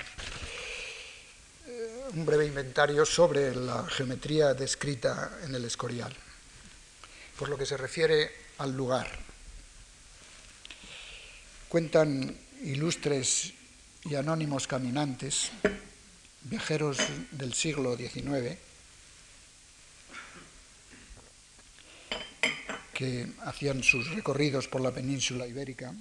eh, 1.65 2.03
un 2.13 2.23
breve 2.23 2.45
inventario 2.45 3.03
sobre 3.03 3.55
la 3.55 3.83
geometría 3.87 4.53
descrita 4.53 5.39
en 5.43 5.55
el 5.55 5.65
Escorial. 5.65 6.15
Por 7.39 7.49
lo 7.49 7.57
que 7.57 7.65
se 7.65 7.77
refiere 7.77 8.29
al 8.59 8.77
lugar, 8.77 9.09
cuentan 11.69 12.37
ilustres 12.61 13.53
y 14.05 14.13
anónimos 14.13 14.67
caminantes 14.67 15.49
viajeros 16.43 16.99
del 17.31 17.55
siglo 17.55 17.97
XIX 17.97 18.66
que 22.97 23.27
hacían 23.45 23.83
sus 23.83 24.09
recorridos 24.09 24.67
por 24.67 24.81
la 24.81 24.89
península 24.89 25.45
ibérica, 25.45 25.93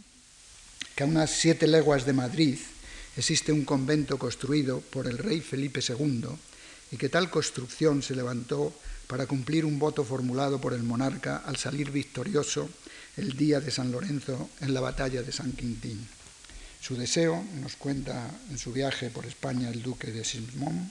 que 0.94 1.04
a 1.04 1.06
unas 1.06 1.28
siete 1.28 1.66
leguas 1.66 2.06
de 2.06 2.14
Madrid 2.14 2.56
existe 3.18 3.52
un 3.52 3.66
convento 3.66 4.16
construido 4.16 4.80
por 4.80 5.06
el 5.06 5.18
rey 5.18 5.42
Felipe 5.42 5.80
II 5.86 6.24
y 6.90 6.96
que 6.96 7.10
tal 7.10 7.28
construcción 7.28 8.02
se 8.02 8.16
levantó 8.16 8.72
para 9.08 9.26
cumplir 9.26 9.66
un 9.66 9.78
voto 9.78 10.04
formulado 10.04 10.58
por 10.58 10.72
el 10.72 10.84
monarca 10.84 11.42
al 11.44 11.58
salir 11.58 11.90
victorioso 11.90 12.70
el 13.18 13.36
día 13.36 13.60
de 13.60 13.70
San 13.70 13.92
Lorenzo 13.92 14.48
en 14.62 14.72
la 14.72 14.80
batalla 14.80 15.22
de 15.22 15.32
San 15.32 15.52
Quintín. 15.52 16.08
Su 16.80 16.96
deseo, 16.96 17.44
nos 17.60 17.76
cuenta 17.76 18.30
en 18.48 18.56
su 18.56 18.72
viaje 18.72 19.10
por 19.10 19.26
España 19.26 19.68
el 19.68 19.82
duque 19.82 20.10
de 20.12 20.24
Simón, 20.24 20.90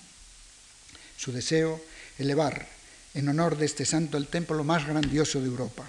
su 1.18 1.32
deseo, 1.32 1.82
elevar 2.20 2.75
en 3.16 3.30
honor 3.30 3.58
de 3.58 3.66
este 3.66 3.86
santo 3.86 4.18
el 4.18 4.28
templo 4.28 4.64
más 4.64 4.86
grandioso 4.86 5.40
de 5.40 5.48
Europa. 5.48 5.86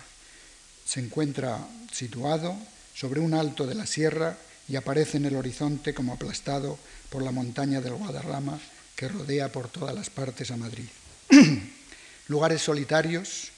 Se 0.87 1.01
encuentra 1.01 1.59
situado 1.93 2.57
sobre 2.95 3.21
un 3.21 3.35
alto 3.35 3.67
de 3.67 3.75
la 3.75 3.87
sierra 3.87 4.39
y 4.69 4.77
aparece 4.77 5.19
en 5.19 5.27
el 5.27 5.37
horizonte 5.37 5.93
como 5.93 6.15
aplastado 6.15 6.79
por 7.11 7.23
la 7.23 7.33
montaña 7.33 7.81
del 7.81 7.95
Guadarrama 7.95 8.59
que 8.95 9.09
rodea 9.09 9.51
por 9.51 9.69
todas 9.69 9.95
las 9.95 10.09
partes 10.09 10.51
a 10.51 10.57
Madrid. 10.57 10.89
Lugares 12.29 12.63
solitarios, 12.63 13.51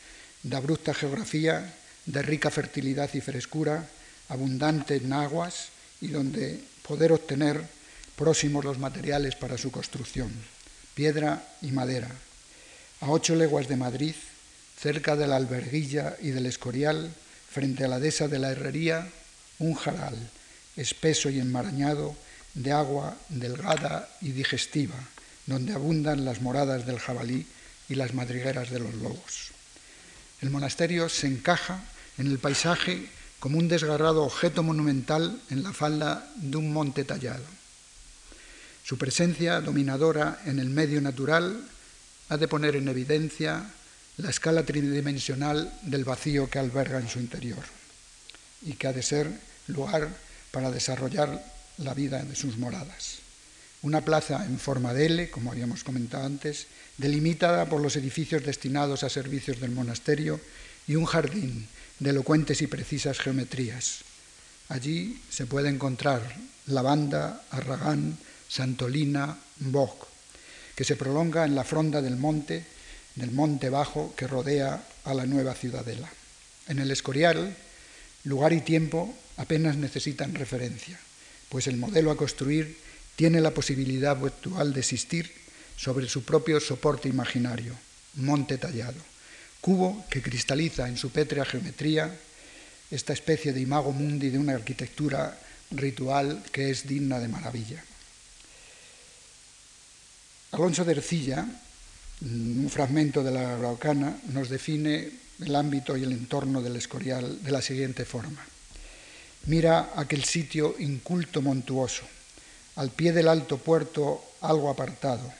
de 0.43 0.57
abrupta 0.57 0.95
geografía, 0.95 1.75
de 2.07 2.23
rica 2.23 2.51
fertilidad 2.51 3.11
y 3.15 3.21
frescura, 3.21 3.87
abundante 4.29 4.97
en 4.97 5.13
aguas, 5.13 5.69
y 6.01 6.09
donde 6.09 6.63
poder 6.87 7.13
obtener 7.13 7.63
próximos 8.17 8.65
los 8.65 8.79
materiales 8.79 9.35
para 9.37 9.59
su 9.59 9.71
construcción, 9.71 10.31
piedra 10.95 11.45
y 11.63 11.73
madera. 11.73 12.11
A 13.01 13.11
ocho 13.11 13.35
leguas 13.35 13.69
de 13.69 13.77
Madrid, 13.77 14.15
cerca 14.77 15.15
de 15.15 15.27
la 15.27 15.37
alberguilla 15.37 16.17
y 16.21 16.31
del 16.31 16.47
Escorial, 16.47 17.13
frente 17.49 17.85
a 17.85 17.89
la 17.89 18.01
dehesa 18.01 18.27
de 18.27 18.39
la 18.39 18.51
Herrería, 18.51 19.09
un 19.59 19.75
jaral 19.75 20.17
espeso 20.77 21.31
y 21.31 21.41
enmarañado 21.41 22.17
de 22.55 22.73
agua 22.73 23.17
delgada 23.29 24.09
y 24.21 24.31
digestiva, 24.31 24.99
donde 25.47 25.73
abundan 25.73 26.25
las 26.25 26.41
moradas 26.41 26.87
del 26.87 26.99
jabalí 26.99 27.47
y 27.89 27.95
las 27.95 28.15
madrigueras 28.15 28.71
de 28.71 28.81
los 28.81 28.95
lobos. 28.95 29.51
El 30.41 30.51
monasterio 30.51 31.09
se 31.09 31.27
encaja 31.27 31.83
en 32.17 32.27
el 32.27 32.39
paisaje 32.39 33.07
como 33.41 33.59
un 33.59 33.69
desgarrado 33.69 34.25
objeto 34.25 34.63
monumental 34.63 35.41
en 35.51 35.63
la 35.63 35.73
falda 35.73 36.29
de 36.37 36.57
un 36.57 36.73
monte 36.73 37.05
tallado. 37.05 37.45
Su 38.85 38.99
presencia 38.99 39.61
dominadora 39.61 40.43
en 40.47 40.59
el 40.59 40.71
medio 40.71 41.01
natural 41.01 41.63
ha 42.29 42.37
de 42.37 42.49
poner 42.49 42.77
en 42.77 42.89
evidencia 42.89 43.71
la 44.19 44.31
escala 44.31 44.65
tridimensional 44.65 45.73
del 45.83 46.05
vacío 46.05 46.51
que 46.51 46.59
alberga 46.59 46.99
en 46.99 47.09
su 47.09 47.21
interior 47.21 47.63
y 48.63 48.75
que 48.75 48.89
ha 48.89 48.93
de 48.93 49.03
ser 49.03 49.31
lugar 49.69 50.09
para 50.51 50.71
desarrollar 50.71 51.43
la 51.79 51.95
vida 51.95 52.23
de 52.23 52.35
sus 52.35 52.59
moradas. 52.59 53.19
Una 53.83 54.01
plaza 54.01 54.45
en 54.45 54.59
forma 54.59 54.93
de 54.93 55.07
L, 55.07 55.31
como 55.31 55.53
habíamos 55.53 55.85
comentado 55.85 56.27
antes, 56.27 56.67
delimitada 56.97 57.67
por 57.67 57.81
los 57.81 57.95
edificios 57.95 58.45
destinados 58.45 59.05
a 59.05 59.09
servicios 59.09 59.61
del 59.61 59.71
monasterio 59.71 60.41
y 60.89 60.97
un 60.97 61.05
jardín 61.05 61.69
de 62.01 62.11
elocuentes 62.11 62.61
y 62.61 62.67
precisas 62.67 63.21
geometrías. 63.21 64.01
Allí 64.69 65.21
se 65.31 65.47
puede 65.47 65.69
encontrar 65.69 66.23
lavanda, 66.67 67.43
arragán, 67.51 68.19
santolina, 68.49 69.39
boj, 69.61 70.09
que 70.79 70.85
se 70.85 70.95
prolonga 70.95 71.45
en 71.45 71.57
la 71.57 71.65
fronda 71.65 72.01
del 72.01 72.17
monte, 72.17 72.63
del 73.17 73.33
monte 73.33 73.69
bajo 73.69 74.15
que 74.15 74.29
rodea 74.29 74.87
a 75.03 75.13
la 75.13 75.27
nueva 75.27 75.57
ciudadela. 75.57 76.09
En 76.69 76.79
el 76.79 76.93
Escorial, 76.93 77.53
lugar 78.23 78.53
y 78.53 78.61
tiempo 78.61 79.13
apenas 79.39 79.77
necesitan 79.77 80.37
referencia, 80.37 80.97
pues 81.49 81.67
el 81.67 81.79
modelo 81.79 82.13
a 82.13 82.17
construir 82.17 82.79
tiene 83.17 83.41
la 83.41 83.51
posibilidad 83.51 84.17
virtual 84.17 84.73
de 84.73 84.79
existir 84.79 85.33
sobre 85.77 86.09
su 86.09 86.23
propio 86.23 86.61
soporte 86.61 87.09
imaginario, 87.09 87.75
monte 88.15 88.57
tallado 88.57 89.03
cubo 89.61 90.05
que 90.09 90.23
cristaliza 90.23 90.89
en 90.89 90.97
su 90.97 91.11
pétrea 91.11 91.45
geometría 91.45 92.15
esta 92.93 93.13
especie 93.13 93.53
de 93.53 93.61
imago 93.61 93.91
mundi 93.91 94.31
de 94.31 94.39
una 94.39 94.55
arquitectura 94.55 95.37
ritual 95.73 96.45
que 96.53 96.71
es 96.71 96.87
digna 96.87 97.19
de 97.19 97.27
maravilla. 97.27 97.83
Alonso 100.53 100.83
de 100.85 100.93
Ercilla, 100.93 101.47
un 102.23 102.69
fragmento 102.71 103.23
de 103.23 103.31
la 103.31 103.55
Araucana, 103.55 104.17
nos 104.33 104.49
define 104.49 105.11
el 105.41 105.55
ámbito 105.55 105.95
y 105.97 106.05
el 106.05 106.13
entorno 106.13 106.63
del 106.63 106.77
Escorial 106.77 107.43
de 107.45 107.53
la 107.53 107.61
siguiente 107.61 108.07
forma. 108.07 108.45
Mira 109.45 109.93
aquel 109.95 110.25
sitio 110.25 110.75
inculto 110.79 111.43
montuoso, 111.43 112.05
al 112.77 112.91
pie 112.91 113.13
del 113.13 113.29
alto 113.29 113.59
puerto 113.59 114.25
algo 114.41 114.71
apartado, 114.71 115.31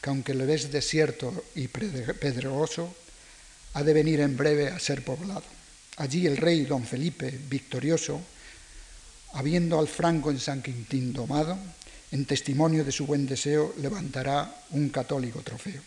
que 0.00 0.08
aunque 0.10 0.34
le 0.34 0.46
ves 0.46 0.72
desierto 0.72 1.44
y 1.54 1.68
pedregoso, 1.68 2.94
ha 3.74 3.82
de 3.82 3.92
venir 3.92 4.20
en 4.20 4.36
breve 4.36 4.68
a 4.68 4.78
ser 4.78 5.04
poblado. 5.04 5.44
Allí 5.98 6.26
el 6.26 6.38
rey 6.38 6.64
don 6.64 6.86
Felipe, 6.86 7.38
victorioso, 7.50 8.20
habiendo 9.34 9.78
al 9.78 9.88
franco 9.88 10.30
en 10.30 10.40
San 10.40 10.62
Quintín 10.62 11.12
domado, 11.12 11.58
en 12.10 12.24
testimonio 12.24 12.84
de 12.84 12.92
su 12.92 13.06
buen 13.06 13.26
deseo 13.26 13.74
levantará 13.78 14.64
un 14.70 14.88
católico 14.88 15.42
trofeo. 15.42 15.82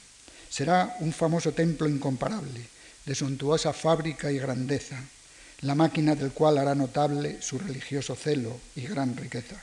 Será 0.49 0.97
un 0.99 1.13
famoso 1.13 1.53
templo 1.53 1.88
incomparable, 1.88 2.61
de 3.05 3.15
suntuosa 3.15 3.74
fábrica 3.74 4.32
y 4.32 4.38
grandeza, 4.38 5.01
la 5.61 5.76
máquina 5.76 6.15
del 6.15 6.32
cual 6.32 6.57
hará 6.57 6.76
notable 6.76 7.41
su 7.41 7.57
religioso 7.57 8.15
celo 8.15 8.59
y 8.76 8.82
gran 8.82 9.15
riqueza. 9.15 9.55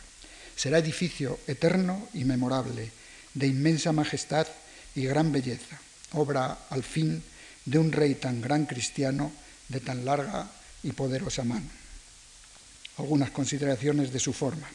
Será 0.56 0.78
edificio 0.78 1.38
eterno 1.46 2.08
y 2.14 2.24
memorable, 2.24 2.90
de 3.34 3.46
inmensa 3.46 3.92
majestad 3.92 4.46
y 4.94 5.04
gran 5.04 5.30
belleza, 5.30 5.78
obra 6.12 6.58
al 6.70 6.82
fin 6.82 7.22
de 7.64 7.78
un 7.78 7.92
rey 7.92 8.14
tan 8.14 8.40
gran 8.40 8.66
cristiano 8.66 9.30
de 9.68 9.80
tan 9.80 10.04
larga 10.04 10.48
y 10.82 10.92
poderosa 10.92 11.44
mano. 11.44 11.68
Algunas 12.96 13.30
consideraciones 13.30 14.12
de 14.12 14.18
su 14.18 14.32
forma. 14.32 14.68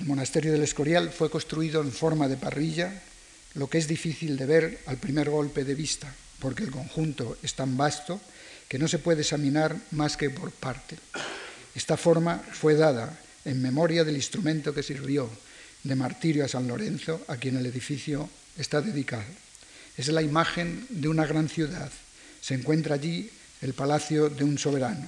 El 0.00 0.06
monasterio 0.06 0.52
del 0.52 0.62
Escorial 0.62 1.10
fue 1.10 1.28
construido 1.28 1.82
en 1.82 1.92
forma 1.92 2.26
de 2.26 2.38
parrilla, 2.38 3.02
lo 3.52 3.68
que 3.68 3.76
es 3.76 3.86
difícil 3.86 4.38
de 4.38 4.46
ver 4.46 4.78
al 4.86 4.96
primer 4.96 5.28
golpe 5.28 5.62
de 5.62 5.74
vista, 5.74 6.10
porque 6.38 6.64
el 6.64 6.70
conjunto 6.70 7.36
es 7.42 7.52
tan 7.52 7.76
vasto 7.76 8.18
que 8.66 8.78
no 8.78 8.88
se 8.88 8.98
puede 8.98 9.20
examinar 9.20 9.76
más 9.90 10.16
que 10.16 10.30
por 10.30 10.52
parte. 10.52 10.96
Esta 11.74 11.98
forma 11.98 12.38
fue 12.38 12.76
dada 12.76 13.14
en 13.44 13.60
memoria 13.60 14.02
del 14.02 14.16
instrumento 14.16 14.72
que 14.72 14.82
sirvió 14.82 15.28
de 15.82 15.94
martirio 15.94 16.46
a 16.46 16.48
San 16.48 16.66
Lorenzo, 16.66 17.20
a 17.28 17.36
quien 17.36 17.58
el 17.58 17.66
edificio 17.66 18.30
está 18.56 18.80
dedicado. 18.80 19.28
Es 19.98 20.08
la 20.08 20.22
imagen 20.22 20.86
de 20.88 21.08
una 21.08 21.26
gran 21.26 21.50
ciudad. 21.50 21.92
Se 22.40 22.54
encuentra 22.54 22.94
allí 22.94 23.28
el 23.60 23.74
palacio 23.74 24.30
de 24.30 24.44
un 24.44 24.56
soberano, 24.56 25.06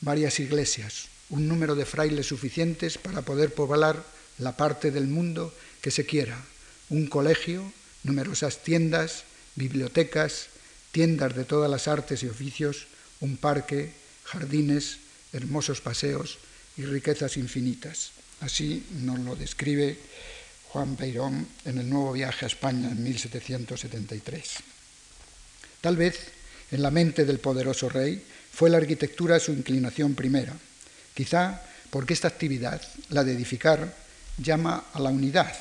varias 0.00 0.40
iglesias, 0.40 1.09
un 1.30 1.48
número 1.48 1.74
de 1.74 1.86
frailes 1.86 2.26
suficientes 2.26 2.98
para 2.98 3.22
poder 3.22 3.54
poblar 3.54 4.04
la 4.38 4.56
parte 4.56 4.90
del 4.90 5.06
mundo 5.06 5.54
que 5.80 5.90
se 5.90 6.06
quiera, 6.06 6.38
un 6.88 7.06
colegio, 7.06 7.72
numerosas 8.02 8.62
tiendas, 8.62 9.24
bibliotecas, 9.54 10.48
tiendas 10.92 11.34
de 11.34 11.44
todas 11.44 11.70
las 11.70 11.88
artes 11.88 12.22
y 12.22 12.28
oficios, 12.28 12.86
un 13.20 13.36
parque, 13.36 13.92
jardines, 14.24 14.98
hermosos 15.32 15.80
paseos 15.80 16.38
y 16.76 16.84
riquezas 16.84 17.36
infinitas. 17.36 18.12
Así 18.40 18.84
nos 19.00 19.18
lo 19.20 19.36
describe 19.36 19.98
Juan 20.68 20.96
Peirón 20.96 21.46
en 21.64 21.78
el 21.78 21.88
nuevo 21.88 22.12
viaje 22.12 22.46
a 22.46 22.48
España 22.48 22.90
en 22.90 23.02
1773. 23.02 24.48
Tal 25.80 25.96
vez 25.96 26.32
en 26.70 26.82
la 26.82 26.90
mente 26.90 27.24
del 27.24 27.38
poderoso 27.38 27.88
rey 27.88 28.22
fue 28.52 28.70
la 28.70 28.78
arquitectura 28.78 29.38
su 29.38 29.52
inclinación 29.52 30.14
primera, 30.14 30.56
quizá 31.20 31.60
porque 31.92 32.14
esta 32.16 32.32
actividad, 32.32 32.80
la 33.10 33.24
de 33.24 33.36
edificar, 33.36 33.92
llama 34.38 34.88
a 34.94 35.00
la 35.00 35.10
unidad, 35.10 35.52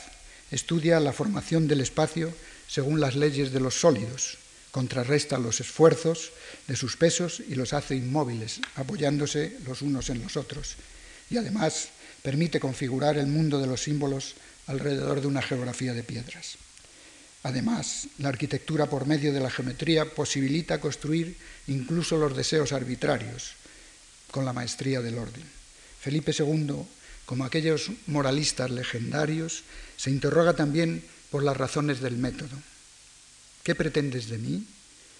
estudia 0.51 1.01
la 1.01 1.11
formación 1.11 1.67
del 1.67 1.81
espacio 1.81 2.31
según 2.65 3.01
las 3.01 3.17
leyes 3.17 3.51
de 3.51 3.59
los 3.59 3.75
sólidos, 3.75 4.37
contrarresta 4.71 5.37
los 5.37 5.59
esfuerzos 5.59 6.31
de 6.65 6.77
sus 6.77 6.95
pesos 6.95 7.43
y 7.43 7.55
los 7.55 7.73
hace 7.73 7.97
inmóviles, 7.97 8.61
apoyándose 8.75 9.57
los 9.67 9.81
unos 9.81 10.09
en 10.09 10.23
los 10.23 10.37
otros, 10.37 10.77
y 11.29 11.35
además 11.35 11.89
permite 12.23 12.61
configurar 12.61 13.17
el 13.17 13.27
mundo 13.27 13.59
de 13.59 13.67
los 13.67 13.83
símbolos 13.83 14.35
alrededor 14.67 15.19
de 15.19 15.27
una 15.27 15.41
geografía 15.41 15.93
de 15.93 16.03
piedras. 16.03 16.55
Además, 17.43 18.07
la 18.17 18.29
arquitectura 18.29 18.85
por 18.85 19.07
medio 19.07 19.33
de 19.33 19.41
la 19.41 19.51
geometría 19.51 20.05
posibilita 20.05 20.79
construir 20.79 21.35
incluso 21.67 22.15
los 22.15 22.35
deseos 22.37 22.71
arbitrarios, 22.71 23.58
con 24.31 24.45
la 24.45 24.53
maestría 24.53 25.01
del 25.01 25.17
orden. 25.17 25.43
Felipe 25.99 26.33
II, 26.37 26.85
como 27.25 27.45
aquellos 27.45 27.91
moralistas 28.07 28.71
legendarios, 28.71 29.63
se 29.97 30.09
interroga 30.11 30.55
también 30.55 31.03
por 31.29 31.43
las 31.43 31.57
razones 31.57 31.99
del 31.99 32.17
método. 32.17 32.55
¿Qué 33.63 33.75
pretendes 33.75 34.29
de 34.29 34.37
mí? 34.37 34.65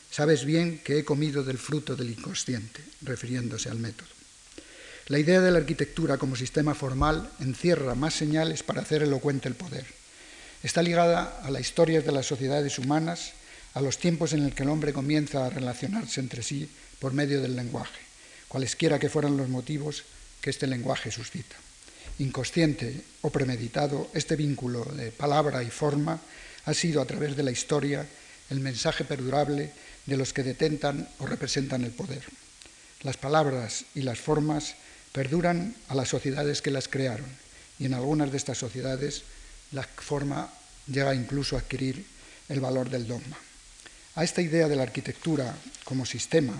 Sabes 0.10 0.46
bien 0.46 0.80
que 0.80 0.98
he 0.98 1.06
comido 1.06 1.44
del 1.44 1.58
fruto 1.58 1.96
del 1.96 2.10
inconsciente, 2.10 2.82
refiriéndose 3.02 3.70
al 3.70 3.78
método. 3.78 4.10
La 5.08 5.20
idea 5.20 5.42
de 5.42 5.52
la 5.52 5.60
arquitectura 5.60 6.18
como 6.18 6.36
sistema 6.36 6.74
formal 6.74 7.30
encierra 7.40 7.96
más 7.96 8.14
señales 8.14 8.64
para 8.64 8.82
hacer 8.82 9.04
elocuente 9.04 9.48
el 9.48 9.56
poder. 9.56 9.86
Está 10.64 10.82
ligada 10.82 11.42
a 11.44 11.52
la 11.52 11.60
historia 11.60 12.02
de 12.02 12.12
las 12.12 12.26
sociedades 12.26 12.80
humanas, 12.80 13.34
a 13.74 13.82
los 13.82 13.98
tiempos 13.98 14.34
en 14.34 14.46
el 14.46 14.54
que 14.54 14.64
el 14.64 14.70
hombre 14.70 14.94
comienza 14.94 15.46
a 15.46 15.50
relacionarse 15.50 16.20
entre 16.20 16.44
sí 16.44 16.70
por 17.00 17.14
medio 17.14 17.42
del 17.42 17.56
lenguaje, 17.56 18.00
cualesquiera 18.50 19.00
que 19.00 19.10
fueran 19.10 19.38
los 19.38 19.48
motivos 19.48 20.04
que 20.42 20.50
este 20.50 20.68
lenguaje 20.68 21.12
suscita. 21.12 21.56
Inconsciente 22.20 23.00
o 23.22 23.30
premeditado, 23.30 24.10
este 24.14 24.36
vínculo 24.36 24.84
de 24.84 25.12
palabra 25.12 25.64
y 25.64 25.70
forma 25.70 26.20
ha 26.66 26.74
sido 26.74 27.02
a 27.02 27.06
través 27.06 27.38
de 27.38 27.44
la 27.44 27.52
historia 27.52 28.06
el 28.50 28.60
mensaje 28.60 29.06
perdurable 29.06 29.72
de 30.06 30.18
los 30.18 30.34
que 30.34 30.44
detentan 30.44 31.08
o 31.20 31.26
representan 31.26 31.86
el 31.86 31.92
poder. 31.92 32.24
Las 33.04 33.16
palabras 33.16 33.86
y 33.96 34.02
las 34.02 34.20
formas 34.20 34.76
perduran 35.14 35.76
a 35.88 35.96
las 35.96 36.10
sociedades 36.10 36.62
que 36.62 36.72
las 36.72 36.90
crearon 36.90 37.30
y 37.78 37.86
en 37.86 37.94
algunas 37.94 38.32
de 38.32 38.38
estas 38.38 38.58
sociedades 38.58 39.24
la 39.72 39.84
forma 39.84 40.52
llega 40.88 41.16
incluso 41.16 41.56
a 41.56 41.60
adquirir 41.60 42.04
el 42.50 42.60
valor 42.60 42.90
del 42.90 43.08
dogma. 43.08 43.38
A 44.16 44.24
esta 44.24 44.42
idea 44.42 44.68
de 44.68 44.76
la 44.76 44.84
arquitectura 44.84 45.56
como 45.86 46.06
sistema, 46.06 46.54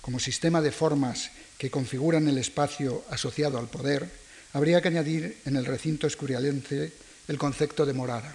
como 0.00 0.18
sistema 0.18 0.60
de 0.60 0.72
formas 0.72 1.30
que 1.58 1.70
configuran 1.70 2.28
el 2.28 2.38
espacio 2.38 3.04
asociado 3.10 3.58
al 3.58 3.68
poder, 3.68 4.08
habría 4.52 4.80
que 4.80 4.88
añadir 4.88 5.38
en 5.44 5.56
el 5.56 5.66
recinto 5.66 6.06
escurialense 6.06 6.92
el 7.28 7.38
concepto 7.38 7.86
de 7.86 7.92
morada 7.92 8.34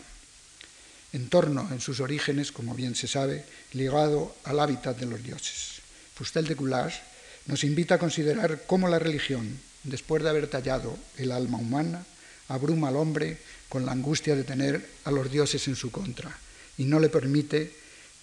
entorno 1.16 1.68
en 1.72 1.80
sus 1.80 2.01
orígenes, 2.01 2.51
como 2.51 2.76
bien 2.76 2.93
se 2.93 3.07
sabe, 3.07 3.45
ligado 3.72 4.36
al 4.43 4.59
hábitat 4.59 4.99
de 4.99 5.05
los 5.05 5.24
dioses. 5.24 5.80
Fustel 6.13 6.45
de 6.45 6.55
Coulage 6.55 6.99
nos 7.47 7.63
invita 7.63 7.95
a 7.95 7.99
considerar 7.99 8.63
cómo 8.68 8.89
la 8.89 8.99
religión, 8.99 9.57
después 9.84 10.22
de 10.24 10.30
haber 10.30 10.47
tallado 10.47 10.97
el 11.18 11.32
alma 11.32 11.57
humana, 11.57 12.05
abruma 12.49 12.89
al 12.89 12.97
hombre 12.97 13.38
con 13.70 13.86
la 13.86 13.93
angustia 13.93 14.36
de 14.36 14.43
tener 14.43 14.86
a 15.05 15.11
los 15.11 15.32
dioses 15.32 15.68
en 15.68 15.76
su 15.76 15.89
contra 15.89 16.38
y 16.78 16.84
no 16.84 16.99
le 16.99 17.09
permite 17.09 17.74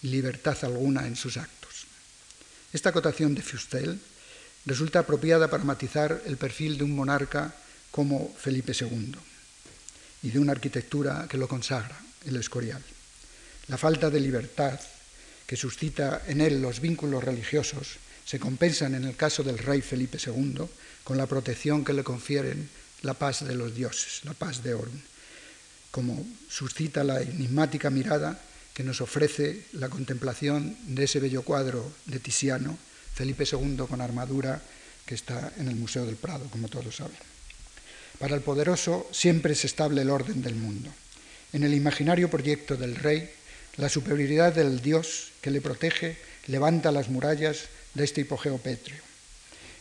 libertad 0.02 0.56
alguna 0.62 1.06
en 1.06 1.16
sus 1.16 1.36
actos. 1.36 1.61
Esta 2.72 2.88
acotación 2.88 3.34
de 3.34 3.42
Fustel 3.42 4.00
resulta 4.64 5.00
apropiada 5.00 5.48
para 5.48 5.64
matizar 5.64 6.22
el 6.24 6.36
perfil 6.36 6.78
de 6.78 6.84
un 6.84 6.96
monarca 6.96 7.54
como 7.90 8.32
Felipe 8.32 8.72
II 8.72 9.12
y 10.22 10.30
de 10.30 10.38
una 10.38 10.52
arquitectura 10.52 11.26
que 11.28 11.36
lo 11.36 11.48
consagra, 11.48 12.00
el 12.24 12.36
Escorial. 12.36 12.82
La 13.68 13.76
falta 13.76 14.08
de 14.08 14.20
libertad 14.20 14.80
que 15.46 15.56
suscita 15.56 16.22
en 16.26 16.40
él 16.40 16.62
los 16.62 16.80
vínculos 16.80 17.22
religiosos 17.22 17.98
se 18.24 18.40
compensan 18.40 18.94
en 18.94 19.04
el 19.04 19.16
caso 19.16 19.42
del 19.42 19.58
rey 19.58 19.82
Felipe 19.82 20.16
II 20.24 20.64
con 21.04 21.18
la 21.18 21.26
protección 21.26 21.84
que 21.84 21.92
le 21.92 22.04
confieren 22.04 22.70
la 23.02 23.14
paz 23.14 23.44
de 23.44 23.54
los 23.54 23.74
dioses, 23.74 24.24
la 24.24 24.32
paz 24.32 24.62
de 24.62 24.72
Orun, 24.72 25.02
como 25.90 26.24
suscita 26.48 27.04
la 27.04 27.20
enigmática 27.20 27.90
mirada 27.90 28.40
que 28.74 28.84
nos 28.84 29.00
ofrece 29.00 29.66
la 29.72 29.88
contemplación 29.88 30.76
de 30.86 31.04
ese 31.04 31.20
bello 31.20 31.42
cuadro 31.42 31.92
de 32.06 32.18
Tiziano, 32.18 32.78
Felipe 33.14 33.44
II 33.50 33.84
con 33.88 34.00
armadura, 34.00 34.62
que 35.04 35.14
está 35.14 35.52
en 35.58 35.68
el 35.68 35.76
Museo 35.76 36.06
del 36.06 36.16
Prado, 36.16 36.48
como 36.50 36.68
todos 36.68 36.96
saben. 36.96 37.16
Para 38.18 38.34
el 38.34 38.40
poderoso 38.40 39.08
siempre 39.12 39.52
es 39.52 39.64
estable 39.64 40.02
el 40.02 40.10
orden 40.10 40.42
del 40.42 40.54
mundo. 40.54 40.90
En 41.52 41.64
el 41.64 41.74
imaginario 41.74 42.30
proyecto 42.30 42.76
del 42.76 42.96
rey, 42.96 43.28
la 43.76 43.88
superioridad 43.88 44.54
del 44.54 44.80
Dios 44.80 45.32
que 45.40 45.50
le 45.50 45.60
protege 45.60 46.16
levanta 46.46 46.92
las 46.92 47.08
murallas 47.08 47.68
de 47.94 48.04
este 48.04 48.22
hipogeo 48.22 48.58
pétreo. 48.58 49.02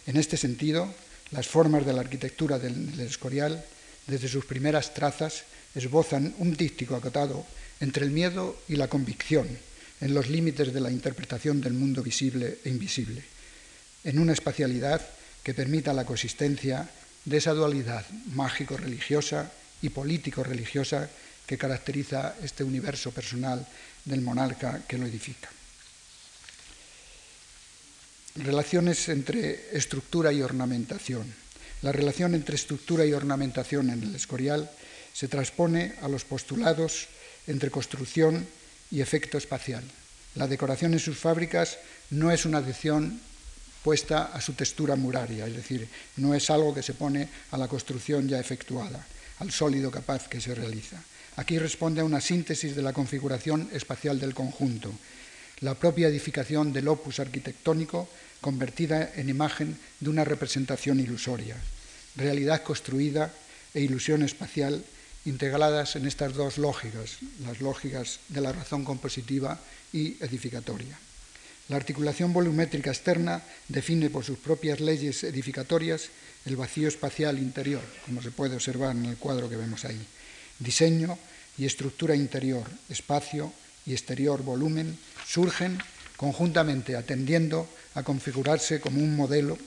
En 0.07 0.17
este 0.17 0.37
sentido, 0.37 0.93
las 1.31 1.47
formas 1.47 1.85
de 1.85 1.93
la 1.93 2.01
arquitectura 2.01 2.59
del, 2.59 2.99
Escorial, 2.99 3.63
desde 4.07 4.27
sus 4.27 4.45
primeras 4.45 4.93
trazas, 4.93 5.43
esbozan 5.75 6.35
un 6.39 6.53
díptico 6.55 6.95
acotado 6.95 7.45
entre 7.81 8.05
el 8.05 8.11
miedo 8.11 8.55
y 8.69 8.77
la 8.77 8.87
convicción, 8.87 9.47
en 9.99 10.13
los 10.13 10.29
límites 10.29 10.73
de 10.73 10.79
la 10.79 10.91
interpretación 10.91 11.59
del 11.59 11.73
mundo 11.73 12.01
visible 12.01 12.59
e 12.63 12.69
invisible, 12.69 13.23
en 14.03 14.19
una 14.19 14.33
espacialidad 14.33 15.01
que 15.43 15.53
permita 15.53 15.93
la 15.93 16.05
coexistencia 16.05 16.89
de 17.25 17.37
esa 17.37 17.53
dualidad 17.53 18.05
mágico-religiosa 18.33 19.51
y 19.81 19.89
político-religiosa 19.89 21.09
que 21.45 21.57
caracteriza 21.57 22.35
este 22.41 22.63
universo 22.63 23.11
personal 23.11 23.65
del 24.05 24.21
monarca 24.21 24.83
que 24.87 24.97
lo 24.97 25.05
edifica. 25.05 25.49
Relaciones 28.35 29.09
entre 29.09 29.75
estructura 29.75 30.31
y 30.31 30.41
ornamentación. 30.41 31.27
La 31.81 31.91
relación 31.91 32.33
entre 32.35 32.55
estructura 32.55 33.05
y 33.05 33.13
ornamentación 33.13 33.89
en 33.89 34.03
el 34.03 34.15
Escorial 34.15 34.69
se 35.13 35.27
transpone 35.27 35.95
a 36.01 36.07
los 36.07 36.23
postulados 36.23 37.09
entre 37.47 37.71
construcción 37.71 38.45
y 38.91 39.01
efecto 39.01 39.37
espacial. 39.37 39.83
La 40.35 40.47
decoración 40.47 40.93
en 40.93 40.99
sus 40.99 41.17
fábricas 41.17 41.77
no 42.09 42.31
es 42.31 42.45
una 42.45 42.59
adición 42.59 43.19
puesta 43.83 44.31
a 44.33 44.41
su 44.41 44.53
textura 44.53 44.95
muraria, 44.95 45.47
es 45.47 45.55
decir, 45.55 45.87
no 46.17 46.33
es 46.33 46.49
algo 46.49 46.73
que 46.73 46.83
se 46.83 46.93
pone 46.93 47.27
a 47.51 47.57
la 47.57 47.67
construcción 47.67 48.27
ya 48.27 48.39
efectuada, 48.39 49.05
al 49.39 49.51
sólido 49.51 49.89
capaz 49.89 50.27
que 50.27 50.39
se 50.39 50.53
realiza. 50.53 51.01
Aquí 51.37 51.57
responde 51.57 52.01
a 52.01 52.05
una 52.05 52.21
síntesis 52.21 52.75
de 52.75 52.81
la 52.81 52.93
configuración 52.93 53.69
espacial 53.73 54.19
del 54.19 54.33
conjunto, 54.33 54.91
la 55.61 55.75
propia 55.75 56.07
edificación 56.07 56.73
del 56.73 56.87
opus 56.87 57.19
arquitectónico 57.19 58.09
convertida 58.41 59.11
en 59.15 59.29
imagen 59.29 59.77
de 59.99 60.09
una 60.09 60.25
representación 60.25 60.99
ilusoria, 60.99 61.55
realidad 62.15 62.63
construida 62.63 63.31
e 63.73 63.81
ilusión 63.81 64.23
espacial 64.23 64.83
integradas 65.25 65.95
en 65.95 66.05
estas 66.07 66.33
dos 66.33 66.57
lógicas, 66.57 67.17
las 67.45 67.61
lógicas 67.61 68.19
de 68.29 68.41
la 68.41 68.51
razón 68.51 68.83
compositiva 68.83 69.59
y 69.93 70.17
edificatoria. 70.23 70.97
La 71.69 71.75
articulación 71.77 72.33
volumétrica 72.33 72.91
externa 72.91 73.41
define 73.67 74.09
por 74.09 74.25
sus 74.25 74.39
propias 74.39 74.79
leyes 74.79 75.23
edificatorias 75.23 76.09
el 76.45 76.55
vacío 76.55 76.87
espacial 76.87 77.37
interior, 77.37 77.81
como 78.05 78.21
se 78.21 78.31
puede 78.31 78.55
observar 78.55 78.95
en 78.95 79.05
el 79.05 79.17
cuadro 79.17 79.49
que 79.49 79.57
vemos 79.57 79.85
ahí 79.85 80.05
diseño 80.61 81.17
y 81.57 81.65
estructura 81.65 82.15
interior, 82.15 82.63
espacio 82.89 83.51
y 83.85 83.93
exterior 83.93 84.43
volumen 84.43 84.97
surgen 85.27 85.81
conjuntamente 86.15 86.95
atendiendo 86.95 87.67
a 87.95 88.03
configurarse 88.03 88.79
como 88.79 89.01
un 89.01 89.15
modelo 89.17 89.57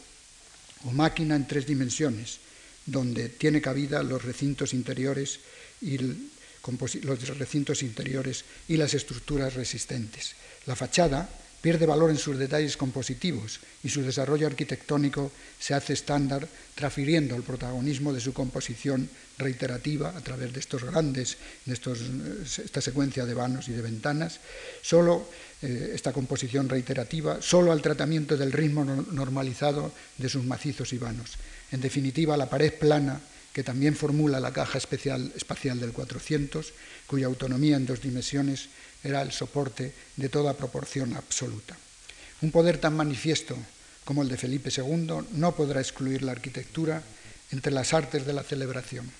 o 0.86 0.92
máquina 0.92 1.34
en 1.34 1.46
tres 1.50 1.66
dimensiones, 1.66 2.38
donde 2.86 3.28
tiene 3.28 3.60
cabida 3.60 4.02
los 4.02 4.24
recintos 4.24 4.74
interiores 4.74 5.40
y 5.80 5.98
los 5.98 7.38
recintos 7.38 7.82
interiores 7.82 8.44
y 8.68 8.76
las 8.76 8.94
estructuras 8.94 9.54
resistentes. 9.54 10.34
La 10.66 10.76
fachada 10.76 11.28
pierde 11.64 11.86
valor 11.86 12.10
en 12.10 12.20
sus 12.20 12.36
detalles 12.36 12.76
compositivos 12.76 13.58
y 13.82 13.88
su 13.88 14.02
desarrollo 14.02 14.46
arquitectónico 14.46 15.32
se 15.58 15.72
hace 15.72 15.94
estándar, 15.94 16.46
transfiriendo 16.74 17.34
el 17.36 17.42
protagonismo 17.42 18.12
de 18.12 18.20
su 18.20 18.34
composición 18.34 19.08
reiterativa 19.38 20.10
a 20.10 20.20
través 20.20 20.52
de 20.52 20.60
estos 20.60 20.84
grandes, 20.84 21.38
de 21.64 21.72
esta 21.72 22.82
secuencia 22.82 23.24
de 23.24 23.32
vanos 23.32 23.70
y 23.70 23.72
de 23.72 23.80
ventanas, 23.80 24.40
solo 24.82 25.26
eh, 25.62 25.92
esta 25.94 26.12
composición 26.12 26.68
reiterativa, 26.68 27.40
solo 27.40 27.72
al 27.72 27.80
tratamiento 27.80 28.36
del 28.36 28.52
ritmo 28.52 28.84
normalizado 28.84 29.90
de 30.18 30.28
sus 30.28 30.44
macizos 30.44 30.92
y 30.92 30.98
vanos. 30.98 31.32
En 31.72 31.80
definitiva, 31.80 32.36
la 32.36 32.50
pared 32.50 32.74
plana 32.74 33.22
que 33.54 33.64
también 33.64 33.94
formula 33.94 34.38
la 34.38 34.52
caja 34.52 34.76
especial, 34.76 35.32
espacial 35.34 35.80
del 35.80 35.92
400, 35.92 36.74
cuya 37.06 37.26
autonomía 37.26 37.76
en 37.76 37.86
dos 37.86 38.02
dimensiones 38.02 38.68
era 39.04 39.22
el 39.22 39.30
soporte 39.30 39.92
de 40.16 40.28
toda 40.28 40.56
proporción 40.56 41.14
absoluta. 41.14 41.76
Un 42.40 42.50
poder 42.50 42.78
tan 42.78 42.96
manifiesto 42.96 43.56
como 44.04 44.22
el 44.22 44.28
de 44.28 44.36
Felipe 44.36 44.70
II 44.74 45.28
no 45.32 45.54
podrá 45.54 45.80
excluir 45.80 46.22
la 46.22 46.32
arquitectura 46.32 47.02
entre 47.52 47.72
las 47.72 47.92
artes 47.94 48.26
de 48.26 48.32
la 48.32 48.42
celebración. 48.42 49.10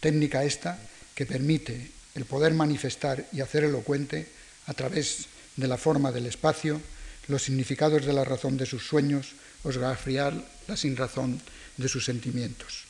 Técnica 0.00 0.44
esta 0.44 0.78
que 1.14 1.26
permite 1.26 1.90
el 2.14 2.24
poder 2.24 2.54
manifestar 2.54 3.26
y 3.32 3.40
hacer 3.40 3.64
elocuente 3.64 4.26
a 4.66 4.74
través 4.74 5.26
de 5.56 5.68
la 5.68 5.76
forma 5.76 6.12
del 6.12 6.26
espacio 6.26 6.80
los 7.28 7.42
significados 7.42 8.04
de 8.04 8.12
la 8.12 8.24
razón 8.24 8.56
de 8.56 8.66
sus 8.66 8.86
sueños 8.86 9.32
o 9.62 9.70
esgrafiar 9.70 10.34
la 10.66 10.76
sinrazón 10.76 11.40
de 11.76 11.88
sus 11.88 12.04
sentimientos. 12.04 12.84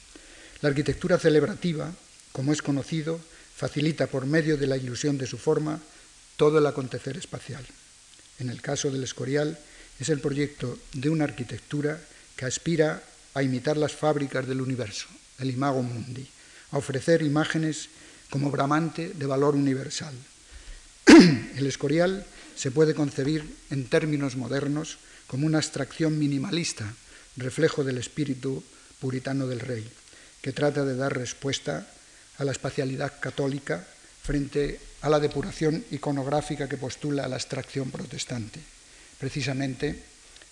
La 0.62 0.68
arquitectura 0.68 1.18
celebrativa, 1.18 1.92
como 2.32 2.52
es 2.52 2.62
conocido, 2.62 3.20
facilita 3.54 4.06
por 4.06 4.26
medio 4.26 4.56
de 4.56 4.66
la 4.66 4.76
ilusión 4.76 5.18
de 5.18 5.26
su 5.26 5.36
forma 5.36 5.80
todo 6.40 6.56
el 6.56 6.64
acontecer 6.64 7.18
espacial. 7.18 7.60
En 8.38 8.48
el 8.48 8.62
caso 8.62 8.90
del 8.90 9.04
Escorial, 9.04 9.58
es 10.00 10.08
el 10.08 10.20
proyecto 10.20 10.78
de 10.94 11.10
una 11.10 11.24
arquitectura 11.24 12.00
que 12.34 12.46
aspira 12.46 13.04
a 13.34 13.42
imitar 13.42 13.76
las 13.76 13.92
fábricas 13.92 14.48
del 14.48 14.62
universo, 14.62 15.06
el 15.38 15.50
imago 15.50 15.82
mundi, 15.82 16.26
a 16.70 16.78
ofrecer 16.78 17.20
imágenes 17.20 17.90
como 18.30 18.50
bramante 18.50 19.10
de 19.10 19.26
valor 19.26 19.54
universal. 19.54 20.14
El 21.56 21.66
Escorial 21.66 22.24
se 22.56 22.70
puede 22.70 22.94
concebir 22.94 23.44
en 23.68 23.84
términos 23.90 24.36
modernos 24.36 24.96
como 25.26 25.44
una 25.46 25.58
abstracción 25.58 26.18
minimalista, 26.18 26.90
reflejo 27.36 27.84
del 27.84 27.98
espíritu 27.98 28.64
puritano 28.98 29.46
del 29.46 29.60
rey, 29.60 29.86
que 30.40 30.52
trata 30.52 30.86
de 30.86 30.96
dar 30.96 31.14
respuesta 31.14 31.86
a 32.38 32.44
la 32.44 32.52
espacialidad 32.52 33.20
católica 33.20 33.86
frente 34.22 34.80
a 35.02 35.08
la 35.08 35.20
depuración 35.20 35.84
iconográfica 35.90 36.68
que 36.68 36.76
postula 36.76 37.28
la 37.28 37.36
abstracción 37.36 37.90
protestante, 37.90 38.60
precisamente 39.18 40.02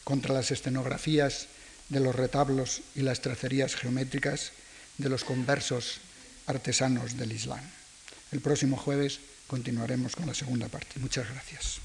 contra 0.04 0.34
las 0.34 0.50
escenografías 0.50 1.48
de 1.88 2.00
los 2.00 2.14
retablos 2.14 2.82
y 2.94 3.02
las 3.02 3.20
tracerías 3.20 3.74
geométricas 3.74 4.52
de 4.96 5.08
los 5.08 5.24
conversos 5.24 6.00
artesanos 6.46 7.16
del 7.16 7.32
Islam. 7.32 7.60
El 8.32 8.40
próximo 8.40 8.76
jueves 8.76 9.20
continuaremos 9.46 10.16
con 10.16 10.26
la 10.26 10.34
segunda 10.34 10.68
parte. 10.68 11.00
Muchas 11.00 11.28
gracias. 11.28 11.80